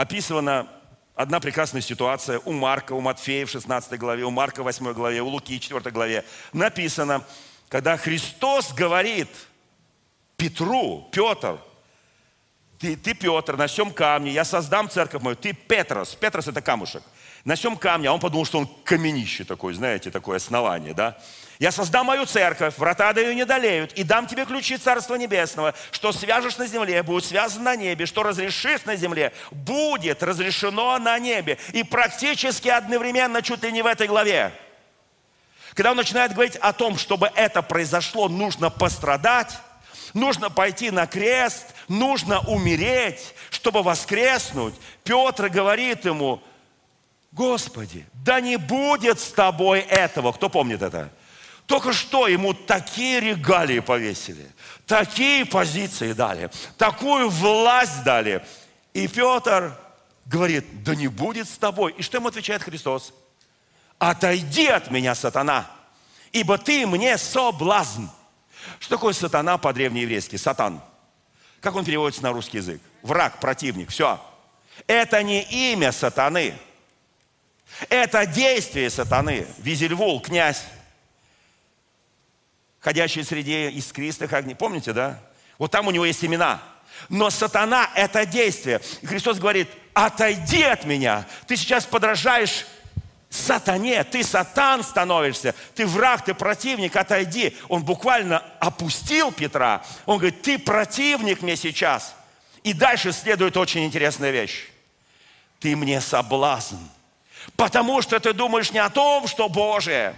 описана 0.00 0.66
одна 1.14 1.40
прекрасная 1.40 1.82
ситуация 1.82 2.38
у 2.38 2.52
Марка, 2.52 2.92
у 2.94 3.00
Матфея 3.00 3.44
в 3.44 3.50
16 3.50 3.98
главе, 3.98 4.24
у 4.24 4.30
Марка 4.30 4.62
в 4.62 4.64
8 4.64 4.92
главе, 4.92 5.20
у 5.20 5.28
Луки 5.28 5.58
в 5.58 5.60
4 5.60 5.90
главе. 5.90 6.24
Написано, 6.52 7.22
когда 7.68 7.96
Христос 7.96 8.72
говорит 8.72 9.28
Петру, 10.36 11.08
Петр– 11.12 11.58
ты, 12.80 12.96
ты 12.96 13.12
Петр, 13.12 13.56
на 13.58 13.66
всем 13.66 13.92
камне, 13.92 14.32
я 14.32 14.44
создам 14.44 14.88
церковь 14.88 15.22
мою, 15.22 15.36
ты 15.36 15.52
Петрос, 15.52 16.14
Петрос 16.14 16.48
это 16.48 16.62
камушек, 16.62 17.02
на 17.44 17.54
всем 17.54 17.76
камне, 17.76 18.08
а 18.08 18.12
он 18.12 18.20
подумал, 18.20 18.44
что 18.44 18.58
он 18.58 18.68
каменище 18.84 19.44
такой, 19.44 19.74
знаете, 19.74 20.10
такое 20.10 20.36
основание, 20.36 20.94
да? 20.94 21.16
Я 21.58 21.72
создам 21.72 22.06
мою 22.06 22.24
церковь, 22.24 22.78
врата 22.78 23.10
ее 23.10 23.34
не 23.34 23.44
долеют, 23.44 23.92
и 23.92 24.02
дам 24.02 24.26
тебе 24.26 24.46
ключи 24.46 24.78
Царства 24.78 25.16
Небесного. 25.16 25.74
Что 25.90 26.10
свяжешь 26.10 26.56
на 26.56 26.66
земле, 26.66 27.02
будет 27.02 27.26
связано 27.26 27.64
на 27.64 27.76
небе. 27.76 28.06
Что 28.06 28.22
разрешишь 28.22 28.86
на 28.86 28.96
земле, 28.96 29.34
будет 29.50 30.22
разрешено 30.22 30.98
на 30.98 31.18
небе. 31.18 31.58
И 31.72 31.82
практически 31.82 32.68
одновременно, 32.68 33.42
чуть 33.42 33.62
ли 33.62 33.72
не 33.72 33.82
в 33.82 33.86
этой 33.86 34.06
главе. 34.06 34.54
Когда 35.74 35.90
он 35.90 35.98
начинает 35.98 36.32
говорить 36.32 36.56
о 36.56 36.72
том, 36.72 36.96
чтобы 36.96 37.30
это 37.34 37.60
произошло, 37.60 38.28
нужно 38.28 38.70
пострадать, 38.70 39.58
Нужно 40.12 40.50
пойти 40.50 40.90
на 40.90 41.06
крест, 41.06 41.66
нужно 41.86 42.40
умереть, 42.40 43.34
чтобы 43.50 43.82
воскреснуть. 43.82 44.74
Петр 45.04 45.48
говорит 45.48 46.04
ему, 46.04 46.42
Господи, 47.32 48.06
да 48.12 48.40
не 48.40 48.56
будет 48.56 49.20
с 49.20 49.30
тобой 49.32 49.80
этого. 49.80 50.32
Кто 50.32 50.48
помнит 50.48 50.82
это? 50.82 51.10
Только 51.66 51.92
что 51.92 52.26
ему 52.26 52.52
такие 52.52 53.20
регалии 53.20 53.78
повесили, 53.78 54.50
такие 54.86 55.46
позиции 55.46 56.12
дали, 56.12 56.50
такую 56.76 57.30
власть 57.30 58.02
дали. 58.02 58.44
И 58.92 59.06
Петр 59.06 59.78
говорит, 60.26 60.82
да 60.82 60.96
не 60.96 61.06
будет 61.06 61.48
с 61.48 61.56
тобой. 61.56 61.94
И 61.96 62.02
что 62.02 62.16
ему 62.16 62.26
отвечает 62.26 62.64
Христос? 62.64 63.14
Отойди 64.00 64.66
от 64.66 64.90
меня, 64.90 65.14
сатана, 65.14 65.70
ибо 66.32 66.58
ты 66.58 66.86
мне 66.88 67.16
соблазн. 67.16 68.06
Что 68.80 68.96
такое 68.96 69.12
сатана 69.12 69.56
по-древнееврейски? 69.56 70.34
Сатан. 70.34 70.80
Как 71.60 71.76
он 71.76 71.84
переводится 71.84 72.24
на 72.24 72.32
русский 72.32 72.56
язык? 72.56 72.80
Враг, 73.02 73.38
противник, 73.38 73.90
все. 73.90 74.20
Это 74.88 75.22
не 75.22 75.42
имя 75.42 75.92
сатаны. 75.92 76.58
Это 77.88 78.26
действие 78.26 78.90
сатаны. 78.90 79.46
Визельвул, 79.58 80.20
князь, 80.20 80.64
ходящий 82.80 83.24
среди 83.24 83.70
искристых 83.70 84.32
огней. 84.32 84.54
Помните, 84.54 84.92
да? 84.92 85.20
Вот 85.58 85.70
там 85.70 85.86
у 85.86 85.90
него 85.90 86.04
есть 86.04 86.24
имена. 86.24 86.62
Но 87.08 87.30
сатана– 87.30 87.90
это 87.94 88.26
действие. 88.26 88.80
И 89.00 89.06
Христос 89.06 89.38
говорит, 89.38 89.68
отойди 89.94 90.62
от 90.62 90.84
меня. 90.84 91.26
Ты 91.46 91.56
сейчас 91.56 91.86
подражаешь 91.86 92.66
сатане, 93.30 94.02
ты 94.04 94.24
сатан 94.24 94.82
становишься, 94.82 95.54
ты 95.74 95.86
враг, 95.86 96.24
ты 96.24 96.34
противник, 96.34 96.96
отойди. 96.96 97.56
Он 97.68 97.82
буквально 97.84 98.38
опустил 98.58 99.32
Петра. 99.32 99.82
Он 100.04 100.18
говорит, 100.18 100.42
ты 100.42 100.58
противник 100.58 101.40
мне 101.42 101.56
сейчас. 101.56 102.14
И 102.64 102.72
дальше 102.72 103.12
следует 103.12 103.56
очень 103.56 103.84
интересная 103.84 104.30
вещь. 104.30 104.68
Ты 105.60 105.76
мне 105.76 106.00
соблазн. 106.00 106.76
Потому 107.56 108.02
что 108.02 108.18
ты 108.20 108.32
думаешь 108.32 108.72
не 108.72 108.78
о 108.78 108.90
том, 108.90 109.26
что 109.26 109.48
Божие. 109.48 110.14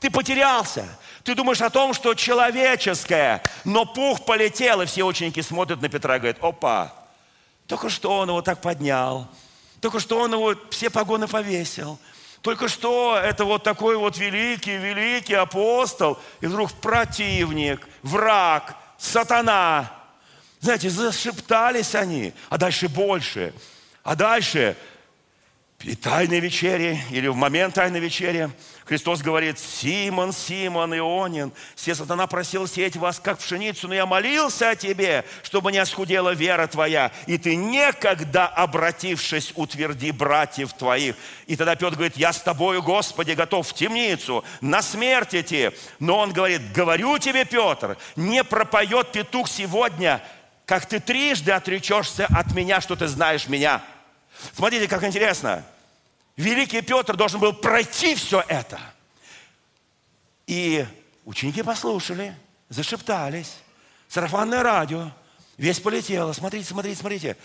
Ты 0.00 0.10
потерялся. 0.10 0.86
Ты 1.24 1.34
думаешь 1.34 1.60
о 1.60 1.70
том, 1.70 1.92
что 1.92 2.14
человеческое. 2.14 3.42
Но 3.64 3.84
пух 3.84 4.24
полетел, 4.24 4.80
и 4.80 4.86
все 4.86 5.04
ученики 5.04 5.42
смотрят 5.42 5.82
на 5.82 5.88
Петра 5.88 6.16
и 6.16 6.18
говорят, 6.18 6.42
опа, 6.42 6.94
только 7.66 7.88
что 7.90 8.18
он 8.18 8.28
его 8.28 8.42
так 8.42 8.60
поднял. 8.60 9.28
Только 9.80 10.00
что 10.00 10.18
он 10.18 10.32
его 10.32 10.54
все 10.70 10.90
погоны 10.90 11.28
повесил. 11.28 11.98
Только 12.42 12.68
что 12.68 13.20
это 13.22 13.44
вот 13.44 13.62
такой 13.62 13.96
вот 13.96 14.16
великий, 14.16 14.76
великий 14.76 15.34
апостол, 15.34 16.18
и 16.40 16.46
вдруг 16.46 16.72
противник, 16.72 17.86
враг, 18.02 18.76
сатана. 18.98 19.92
Знаете, 20.60 20.88
зашептались 20.88 21.94
они, 21.94 22.32
а 22.48 22.56
дальше 22.56 22.88
больше. 22.88 23.54
А 24.02 24.14
дальше 24.14 24.76
и 25.82 25.94
тайной 25.94 26.40
вечере, 26.40 27.00
или 27.10 27.26
в 27.28 27.36
момент 27.36 27.74
тайной 27.74 28.00
вечери, 28.00 28.50
Христос 28.84 29.22
говорит, 29.22 29.58
Симон, 29.58 30.32
Симон, 30.32 30.94
Ионин, 30.94 31.52
все 31.74 31.94
сатана 31.94 32.26
просил 32.26 32.66
сеять 32.66 32.96
вас, 32.96 33.18
как 33.18 33.38
пшеницу, 33.38 33.88
но 33.88 33.94
я 33.94 34.04
молился 34.04 34.70
о 34.70 34.76
тебе, 34.76 35.24
чтобы 35.42 35.72
не 35.72 35.78
осхудела 35.78 36.34
вера 36.34 36.66
твоя, 36.66 37.12
и 37.26 37.38
ты 37.38 37.56
некогда, 37.56 38.46
обратившись, 38.46 39.52
утверди 39.54 40.10
братьев 40.10 40.72
твоих. 40.72 41.16
И 41.46 41.56
тогда 41.56 41.76
Петр 41.76 41.94
говорит, 41.94 42.16
я 42.16 42.32
с 42.32 42.42
тобою, 42.42 42.82
Господи, 42.82 43.32
готов 43.32 43.68
в 43.68 43.72
темницу, 43.72 44.44
на 44.60 44.82
смерть 44.82 45.34
идти. 45.34 45.70
Но 45.98 46.18
он 46.18 46.32
говорит, 46.32 46.72
говорю 46.72 47.18
тебе, 47.18 47.44
Петр, 47.44 47.96
не 48.16 48.44
пропоет 48.44 49.12
петух 49.12 49.48
сегодня, 49.48 50.20
как 50.66 50.86
ты 50.86 51.00
трижды 51.00 51.52
отречешься 51.52 52.26
от 52.26 52.54
меня, 52.54 52.80
что 52.80 52.96
ты 52.96 53.06
знаешь 53.06 53.48
меня. 53.48 53.82
Смотрите, 54.54 54.88
как 54.88 55.04
интересно. 55.04 55.64
Великий 56.36 56.80
Петр 56.80 57.16
должен 57.16 57.40
был 57.40 57.52
пройти 57.52 58.14
все 58.14 58.42
это. 58.48 58.80
И 60.46 60.86
ученики 61.24 61.62
послушали, 61.62 62.34
зашептались. 62.68 63.58
Сарафанное 64.08 64.62
радио. 64.62 65.10
Весь 65.56 65.80
полетело. 65.80 66.32
Смотрите, 66.32 66.66
смотрите, 66.66 66.98
смотрите. 66.98 67.36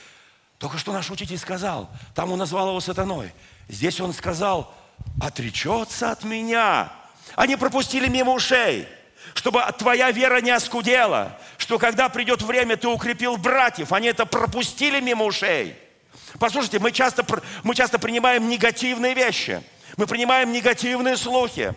Только 0.58 0.78
что 0.78 0.94
наш 0.94 1.12
учитель 1.12 1.38
сказал. 1.38 1.90
Там 2.14 2.32
он 2.32 2.40
назвал 2.40 2.70
его 2.70 2.80
сатаной. 2.80 3.34
Здесь 3.68 4.00
он 4.00 4.14
сказал, 4.14 4.74
отречется 5.22 6.12
от 6.12 6.24
меня. 6.24 6.92
Они 7.36 7.56
пропустили 7.56 8.08
мимо 8.08 8.34
ушей 8.34 8.88
чтобы 9.34 9.62
твоя 9.78 10.12
вера 10.12 10.40
не 10.40 10.52
оскудела, 10.52 11.38
что 11.58 11.80
когда 11.80 12.10
придет 12.10 12.42
время, 12.42 12.78
ты 12.78 12.88
укрепил 12.88 13.38
братьев. 13.38 13.92
Они 13.92 14.08
это 14.08 14.26
пропустили 14.26 15.00
мимо 15.00 15.26
ушей. 15.26 15.76
Послушайте, 16.40 16.80
мы 16.80 16.92
часто, 16.92 17.26
мы 17.64 17.76
часто 17.76 18.00
принимаем 18.00 18.50
негативные 18.50 19.14
вещи. 19.14 19.62
Мы 19.98 20.08
принимаем 20.08 20.52
негативные 20.52 21.16
слухи 21.18 21.74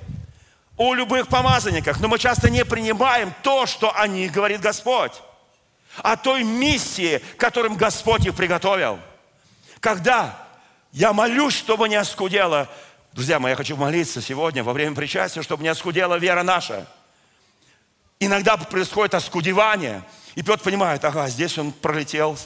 о 0.76 0.94
любых 0.94 1.28
помазанниках, 1.28 2.00
но 2.00 2.08
мы 2.08 2.18
часто 2.18 2.50
не 2.50 2.64
принимаем 2.64 3.32
то, 3.42 3.66
что 3.66 3.96
о 3.96 4.06
них 4.06 4.32
говорит 4.32 4.60
Господь. 4.60 5.12
О 5.98 6.16
той 6.16 6.44
миссии, 6.44 7.20
которым 7.36 7.76
Господь 7.76 8.26
их 8.26 8.34
приготовил. 8.34 8.98
Когда 9.80 10.46
я 10.92 11.12
молюсь, 11.12 11.54
чтобы 11.54 11.88
не 11.88 11.96
оскудела, 11.96 12.68
друзья 13.12 13.38
мои, 13.38 13.50
я 13.50 13.56
хочу 13.56 13.76
молиться 13.76 14.20
сегодня 14.20 14.62
во 14.62 14.72
время 14.72 14.94
причастия, 14.94 15.42
чтобы 15.42 15.62
не 15.62 15.68
оскудела 15.68 16.16
вера 16.16 16.42
наша. 16.42 16.86
Иногда 18.20 18.56
происходит 18.56 19.14
оскудевание, 19.14 20.02
и 20.34 20.42
Петр 20.42 20.62
понимает, 20.62 21.04
ага, 21.04 21.28
здесь 21.28 21.56
он 21.58 21.72
пролетел, 21.72 22.36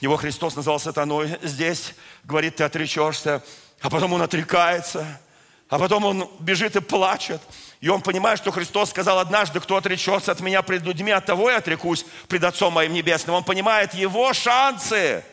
его 0.00 0.16
Христос 0.16 0.56
назвал 0.56 0.78
сатаной. 0.78 1.38
Здесь, 1.42 1.94
говорит, 2.24 2.56
ты 2.56 2.64
отречешься. 2.64 3.42
А 3.80 3.90
потом 3.90 4.12
он 4.12 4.22
отрекается. 4.22 5.20
А 5.68 5.78
потом 5.78 6.04
он 6.04 6.30
бежит 6.40 6.76
и 6.76 6.80
плачет. 6.80 7.40
И 7.80 7.88
он 7.88 8.00
понимает, 8.00 8.38
что 8.38 8.50
Христос 8.50 8.90
сказал 8.90 9.18
однажды, 9.18 9.60
кто 9.60 9.76
отречется 9.76 10.32
от 10.32 10.40
меня 10.40 10.62
пред 10.62 10.82
людьми, 10.82 11.10
от 11.10 11.26
того 11.26 11.50
я 11.50 11.58
отрекусь 11.58 12.04
пред 12.28 12.44
Отцом 12.44 12.72
моим 12.72 12.92
Небесным. 12.92 13.36
Он 13.36 13.44
понимает 13.44 13.94
его 13.94 14.32
шансы. 14.32 15.24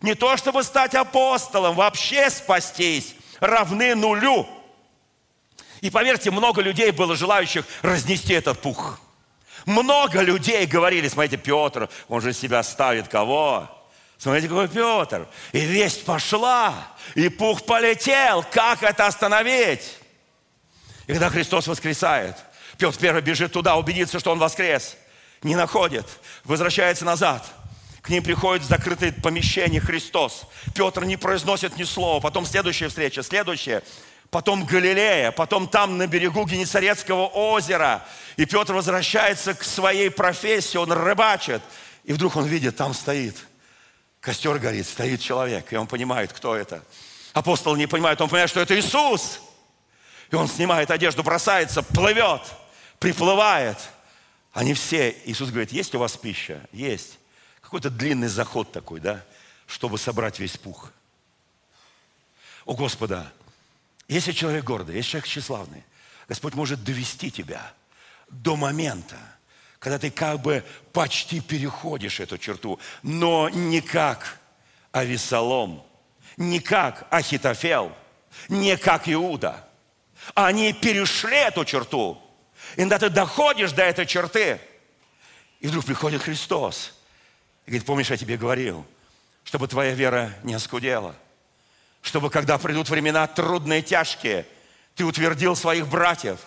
Не 0.00 0.14
то, 0.14 0.36
чтобы 0.36 0.62
стать 0.62 0.94
апостолом, 0.94 1.74
вообще 1.74 2.30
спастись, 2.30 3.14
равны 3.40 3.94
нулю. 3.94 4.46
И 5.80 5.90
поверьте, 5.90 6.30
много 6.30 6.62
людей 6.62 6.90
было 6.90 7.16
желающих 7.16 7.64
разнести 7.82 8.34
этот 8.34 8.60
пух. 8.60 9.00
Много 9.64 10.22
людей 10.22 10.66
говорили, 10.66 11.08
смотрите, 11.08 11.36
Петр, 11.36 11.88
он 12.08 12.20
же 12.20 12.32
себя 12.32 12.62
ставит 12.62 13.08
кого? 13.08 13.68
Смотрите, 14.18 14.48
какой 14.48 14.68
Петр. 14.68 15.28
И 15.52 15.60
весть 15.60 16.04
пошла, 16.04 16.74
и 17.14 17.28
пух 17.28 17.64
полетел. 17.66 18.44
Как 18.50 18.82
это 18.82 19.06
остановить? 19.06 19.98
И 21.06 21.12
когда 21.12 21.28
Христос 21.28 21.66
воскресает, 21.66 22.36
Петр 22.78 22.96
первый 22.98 23.22
бежит 23.22 23.52
туда, 23.52 23.76
убедиться, 23.76 24.18
что 24.18 24.32
он 24.32 24.38
воскрес. 24.38 24.96
Не 25.42 25.54
находит, 25.54 26.06
возвращается 26.44 27.04
назад. 27.04 27.46
К 28.00 28.08
ним 28.08 28.22
приходит 28.22 28.64
в 28.64 28.68
закрытое 28.68 29.12
помещение 29.12 29.80
Христос. 29.80 30.46
Петр 30.74 31.04
не 31.04 31.16
произносит 31.16 31.76
ни 31.76 31.84
слова. 31.84 32.20
Потом 32.20 32.46
следующая 32.46 32.88
встреча, 32.88 33.22
следующая. 33.22 33.82
Потом 34.30 34.64
Галилея, 34.64 35.30
потом 35.30 35.68
там 35.68 35.98
на 35.98 36.06
берегу 36.06 36.46
Генесарецкого 36.46 37.26
озера. 37.26 38.04
И 38.36 38.46
Петр 38.46 38.72
возвращается 38.72 39.54
к 39.54 39.62
своей 39.62 40.10
профессии, 40.10 40.78
он 40.78 40.90
рыбачит. 40.92 41.62
И 42.04 42.12
вдруг 42.12 42.36
он 42.36 42.46
видит, 42.46 42.76
там 42.76 42.94
стоит– 42.94 43.36
Костер 44.26 44.58
горит, 44.58 44.88
стоит 44.88 45.20
человек, 45.20 45.72
и 45.72 45.76
он 45.76 45.86
понимает, 45.86 46.32
кто 46.32 46.56
это. 46.56 46.84
Апостол 47.32 47.76
не 47.76 47.86
понимает, 47.86 48.20
он 48.20 48.28
понимает, 48.28 48.50
что 48.50 48.58
это 48.58 48.76
Иисус. 48.76 49.38
И 50.32 50.34
он 50.34 50.48
снимает 50.48 50.90
одежду, 50.90 51.22
бросается, 51.22 51.80
плывет, 51.80 52.42
приплывает. 52.98 53.78
Они 54.52 54.74
все, 54.74 55.16
Иисус 55.26 55.50
говорит, 55.50 55.70
есть 55.70 55.94
у 55.94 56.00
вас 56.00 56.16
пища? 56.16 56.60
Есть. 56.72 57.20
Какой-то 57.60 57.88
длинный 57.88 58.26
заход 58.26 58.72
такой, 58.72 58.98
да, 58.98 59.24
чтобы 59.68 59.96
собрать 59.96 60.40
весь 60.40 60.56
пух. 60.56 60.90
У 62.64 62.74
Господа, 62.74 63.32
если 64.08 64.32
человек 64.32 64.64
гордый, 64.64 64.96
если 64.96 65.10
человек 65.10 65.28
тщеславный, 65.28 65.84
Господь 66.26 66.54
может 66.54 66.82
довести 66.82 67.30
тебя 67.30 67.72
до 68.28 68.56
момента, 68.56 69.20
когда 69.86 70.00
ты 70.00 70.10
как 70.10 70.40
бы 70.40 70.64
почти 70.92 71.38
переходишь 71.38 72.18
эту 72.18 72.38
черту, 72.38 72.80
но 73.04 73.48
не 73.48 73.80
как 73.80 74.40
Авесолом, 74.90 75.80
не 76.36 76.58
как 76.58 77.06
Ахитофел, 77.08 77.92
не 78.48 78.76
как 78.76 79.08
Иуда. 79.08 79.64
Они 80.34 80.72
перешли 80.72 81.36
эту 81.36 81.64
черту. 81.64 82.20
И 82.74 82.80
когда 82.80 82.98
ты 82.98 83.10
доходишь 83.10 83.70
до 83.70 83.84
этой 83.84 84.06
черты, 84.06 84.60
и 85.60 85.68
вдруг 85.68 85.84
приходит 85.84 86.20
Христос 86.20 86.92
и 87.66 87.70
говорит, 87.70 87.86
помнишь, 87.86 88.10
я 88.10 88.16
тебе 88.16 88.36
говорил, 88.36 88.84
чтобы 89.44 89.68
твоя 89.68 89.94
вера 89.94 90.32
не 90.42 90.54
оскудела, 90.54 91.14
чтобы 92.02 92.28
когда 92.30 92.58
придут 92.58 92.88
времена 92.88 93.24
трудные, 93.28 93.82
тяжкие, 93.82 94.48
ты 94.96 95.04
утвердил 95.04 95.54
своих 95.54 95.86
братьев. 95.86 96.40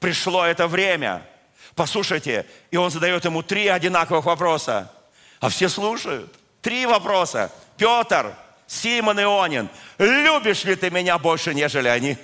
Пришло 0.00 0.44
это 0.44 0.66
время– 0.66 1.24
Послушайте, 1.80 2.44
и 2.70 2.76
он 2.76 2.90
задает 2.90 3.24
ему 3.24 3.42
три 3.42 3.66
одинаковых 3.66 4.26
вопроса. 4.26 4.92
А 5.40 5.48
все 5.48 5.66
слушают. 5.70 6.30
Три 6.60 6.84
вопроса. 6.84 7.50
Петр, 7.78 8.36
Симон 8.66 9.18
Ионин, 9.18 9.70
любишь 9.96 10.64
ли 10.64 10.76
ты 10.76 10.90
меня 10.90 11.16
больше, 11.16 11.54
нежели 11.54 11.88
они? 11.88 12.18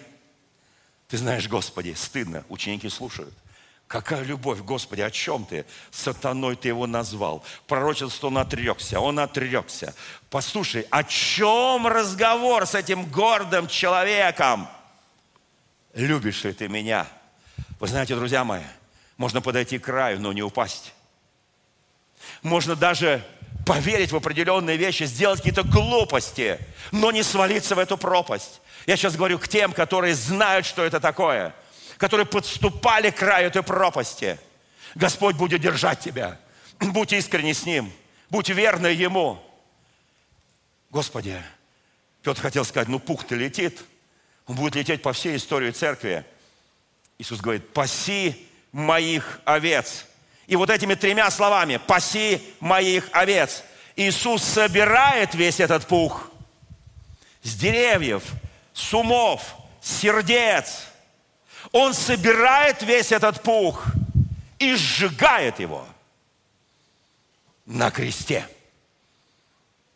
Ты 1.09 1.17
знаешь, 1.17 1.49
Господи, 1.49 1.95
стыдно, 1.97 2.45
ученики 2.51 2.91
слушают. 2.91 3.33
Какая 3.87 4.25
любовь, 4.25 4.59
Господи, 4.59 5.01
о 5.01 5.11
чем 5.11 5.47
ты? 5.47 5.65
Сатаной 5.91 6.57
ты 6.57 6.69
его 6.69 6.87
назвал. 6.87 7.43
Пророчество 7.67 8.27
он 8.27 8.37
отрекся, 8.37 9.01
он 9.01 9.19
отрекся. 9.19 9.95
Послушай, 10.29 10.87
о 10.91 11.03
чем 11.03 11.87
разговор 11.87 12.67
с 12.67 12.75
этим 12.75 13.07
гордым 13.07 13.69
человеком? 13.69 14.69
Любишь 15.95 16.45
ли 16.45 16.53
ты 16.53 16.69
меня? 16.69 17.07
Вы 17.81 17.89
знаете, 17.89 18.15
друзья 18.15 18.45
мои, 18.45 18.61
можно 19.17 19.41
подойти 19.41 19.79
к 19.79 19.85
краю, 19.85 20.21
но 20.21 20.33
не 20.33 20.43
упасть. 20.43 20.93
Можно 22.43 22.77
даже 22.77 23.25
поверить 23.65 24.13
в 24.13 24.17
определенные 24.17 24.77
вещи, 24.77 25.05
сделать 25.05 25.41
какие-то 25.41 25.65
глупости, 25.65 26.59
но 26.93 27.11
не 27.11 27.23
свалиться 27.23 27.75
в 27.75 27.79
эту 27.79 27.97
пропасть. 27.97 28.61
Я 28.87 28.97
сейчас 28.97 29.17
говорю 29.17 29.39
к 29.39 29.49
тем, 29.49 29.73
которые 29.73 30.15
знают, 30.15 30.67
что 30.67 30.85
это 30.85 31.01
такое, 31.01 31.55
которые 31.97 32.27
подступали 32.27 33.11
к 33.11 33.17
краю 33.17 33.49
этой 33.49 33.63
пропасти. 33.63 34.39
Господь 34.95 35.37
будет 35.37 35.61
держать 35.61 36.01
тебя. 36.01 36.39
Будь 36.79 37.13
искренне 37.13 37.55
с 37.55 37.67
Ним, 37.67 37.93
будь 38.31 38.49
верной 38.49 38.95
Ему. 38.95 39.43
Господи, 40.91 41.43
Петр 42.23 42.41
хотел 42.41 42.65
сказать, 42.65 42.89
ну 42.89 42.99
пух-то 42.99 43.35
летит, 43.35 43.85
он 44.47 44.57
будет 44.57 44.77
лететь 44.77 45.03
по 45.03 45.13
всей 45.13 45.37
истории 45.37 45.71
церкви. 45.71 46.25
Иисус 47.19 47.41
говорит, 47.41 47.73
паси 47.73 48.49
моих 48.77 49.41
овец. 49.47 50.05
И 50.47 50.55
вот 50.55 50.69
этими 50.69 50.95
тремя 50.95 51.31
словами, 51.31 51.79
паси 51.79 52.43
моих 52.61 53.09
овец. 53.11 53.65
Иисус 53.97 54.43
собирает 54.43 55.35
весь 55.35 55.61
этот 55.61 55.87
пух 55.87 56.31
с 57.43 57.55
деревьев, 57.55 58.23
с 58.75 58.93
умов, 58.93 59.43
с 59.81 60.01
сердец. 60.01 60.89
Он 61.73 61.95
собирает 61.95 62.83
весь 62.83 63.13
этот 63.13 63.43
пух 63.43 63.87
и 64.59 64.75
сжигает 64.75 65.59
его 65.59 65.87
на 67.65 67.91
кресте. 67.91 68.47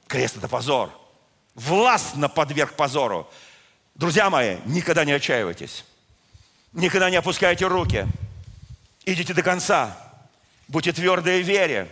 Крест– 0.07 0.37
это 0.39 0.49
позор. 0.49 0.91
Властно 1.55 2.31
подверг 2.31 2.73
позору. 2.73 3.31
Друзья 3.95 4.31
мои, 4.31 4.57
никогда 4.65 5.05
не 5.05 5.13
отчаивайтесь. 5.13 5.85
Никогда 6.73 7.11
не 7.11 7.17
опускайте 7.17 7.67
руки. 7.67 8.07
Идите 9.05 9.35
до 9.35 9.43
конца. 9.43 9.97
Будьте 10.69 10.93
твердые 10.93 11.43
в 11.43 11.47
вере. 11.47 11.89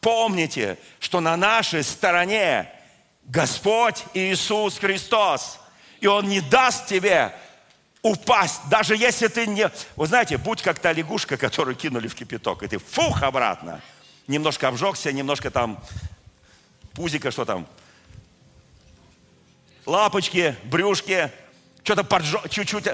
Помните, 0.00 0.78
что 1.00 1.20
на 1.20 1.36
нашей 1.36 1.82
стороне 1.82 2.70
Господь 3.24 4.04
Иисус 4.14 4.78
Христос. 4.78 5.58
И 6.00 6.06
Он 6.06 6.28
не 6.28 6.40
даст 6.40 6.86
тебе 6.86 7.34
упасть, 8.04 8.60
даже 8.68 8.96
если 8.96 9.28
ты 9.28 9.46
не... 9.46 9.70
Вы 9.96 10.06
знаете, 10.06 10.36
будь 10.36 10.60
как 10.60 10.78
та 10.78 10.92
лягушка, 10.92 11.38
которую 11.38 11.74
кинули 11.74 12.06
в 12.06 12.14
кипяток, 12.14 12.62
и 12.62 12.68
ты 12.68 12.78
фух 12.78 13.22
обратно. 13.22 13.80
Немножко 14.26 14.68
обжегся, 14.68 15.10
немножко 15.10 15.50
там 15.50 15.82
пузика, 16.92 17.30
что 17.30 17.46
там, 17.46 17.66
лапочки, 19.86 20.54
брюшки, 20.64 21.30
что-то 21.82 22.04
поджег, 22.04 22.48
чуть-чуть 22.50 22.88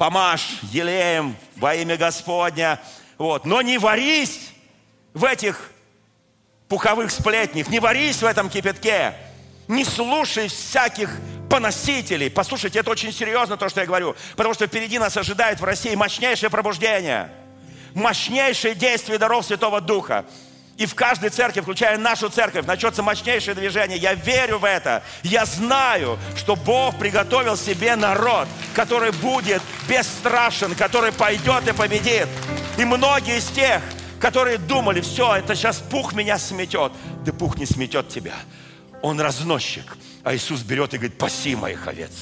помажь 0.00 0.60
елеем 0.62 1.36
во 1.56 1.74
имя 1.74 1.98
Господня. 1.98 2.80
Вот. 3.18 3.44
Но 3.44 3.60
не 3.60 3.76
варись 3.76 4.50
в 5.12 5.26
этих 5.26 5.70
пуховых 6.68 7.10
сплетнях, 7.10 7.68
не 7.68 7.80
варись 7.80 8.22
в 8.22 8.24
этом 8.24 8.48
кипятке, 8.48 9.12
не 9.68 9.84
слушай 9.84 10.48
всяких 10.48 11.10
поносителей. 11.50 12.30
Послушайте, 12.30 12.78
это 12.78 12.90
очень 12.90 13.12
серьезно 13.12 13.58
то, 13.58 13.68
что 13.68 13.80
я 13.80 13.86
говорю, 13.86 14.16
потому 14.36 14.54
что 14.54 14.66
впереди 14.66 14.98
нас 14.98 15.18
ожидает 15.18 15.60
в 15.60 15.64
России 15.64 15.94
мощнейшее 15.94 16.48
пробуждение, 16.48 17.30
мощнейшее 17.92 18.74
действие 18.74 19.18
даров 19.18 19.44
Святого 19.44 19.82
Духа. 19.82 20.24
И 20.80 20.86
в 20.86 20.94
каждой 20.94 21.28
церкви, 21.28 21.60
включая 21.60 21.98
нашу 21.98 22.30
церковь, 22.30 22.64
начнется 22.64 23.02
мощнейшее 23.02 23.54
движение. 23.54 23.98
Я 23.98 24.14
верю 24.14 24.56
в 24.56 24.64
это. 24.64 25.02
Я 25.22 25.44
знаю, 25.44 26.18
что 26.34 26.56
Бог 26.56 26.98
приготовил 26.98 27.54
себе 27.58 27.96
народ, 27.96 28.48
который 28.72 29.12
будет 29.12 29.60
бесстрашен, 29.86 30.74
который 30.74 31.12
пойдет 31.12 31.68
и 31.68 31.72
победит. 31.74 32.28
И 32.78 32.86
многие 32.86 33.36
из 33.36 33.48
тех, 33.48 33.82
которые 34.18 34.56
думали, 34.56 35.02
все, 35.02 35.34
это 35.34 35.54
сейчас 35.54 35.76
пух 35.76 36.14
меня 36.14 36.38
сметет. 36.38 36.92
Да 37.26 37.32
пух 37.34 37.58
не 37.58 37.66
сметет 37.66 38.08
тебя. 38.08 38.36
Он 39.02 39.20
разносчик. 39.20 39.98
А 40.24 40.34
Иисус 40.34 40.62
берет 40.62 40.94
и 40.94 40.96
говорит, 40.96 41.18
паси 41.18 41.56
моих 41.56 41.86
овец. 41.88 42.12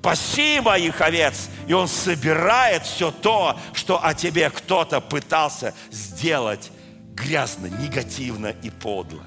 Паси 0.00 0.60
моих 0.60 1.00
овец. 1.00 1.48
И 1.66 1.72
Он 1.72 1.88
собирает 1.88 2.84
все 2.84 3.10
то, 3.10 3.58
что 3.72 3.98
о 4.00 4.14
тебе 4.14 4.48
кто-то 4.50 5.00
пытался 5.00 5.74
сделать 5.90 6.70
грязно, 7.16 7.66
негативно 7.66 8.52
и 8.62 8.70
подло. 8.70 9.22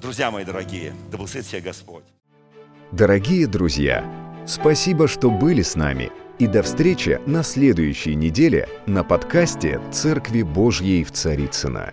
Друзья 0.00 0.30
мои 0.30 0.44
дорогие, 0.44 0.92
да 1.10 1.16
благословит 1.16 1.48
тебя 1.48 1.60
Господь. 1.60 2.04
Дорогие 2.90 3.46
друзья, 3.46 4.04
спасибо, 4.46 5.08
что 5.08 5.30
были 5.30 5.62
с 5.62 5.76
нами. 5.76 6.10
И 6.38 6.46
до 6.46 6.62
встречи 6.62 7.20
на 7.26 7.44
следующей 7.44 8.16
неделе 8.16 8.68
на 8.86 9.04
подкасте 9.04 9.80
«Церкви 9.92 10.42
Божьей 10.42 11.04
в 11.04 11.12
Царицына. 11.12 11.92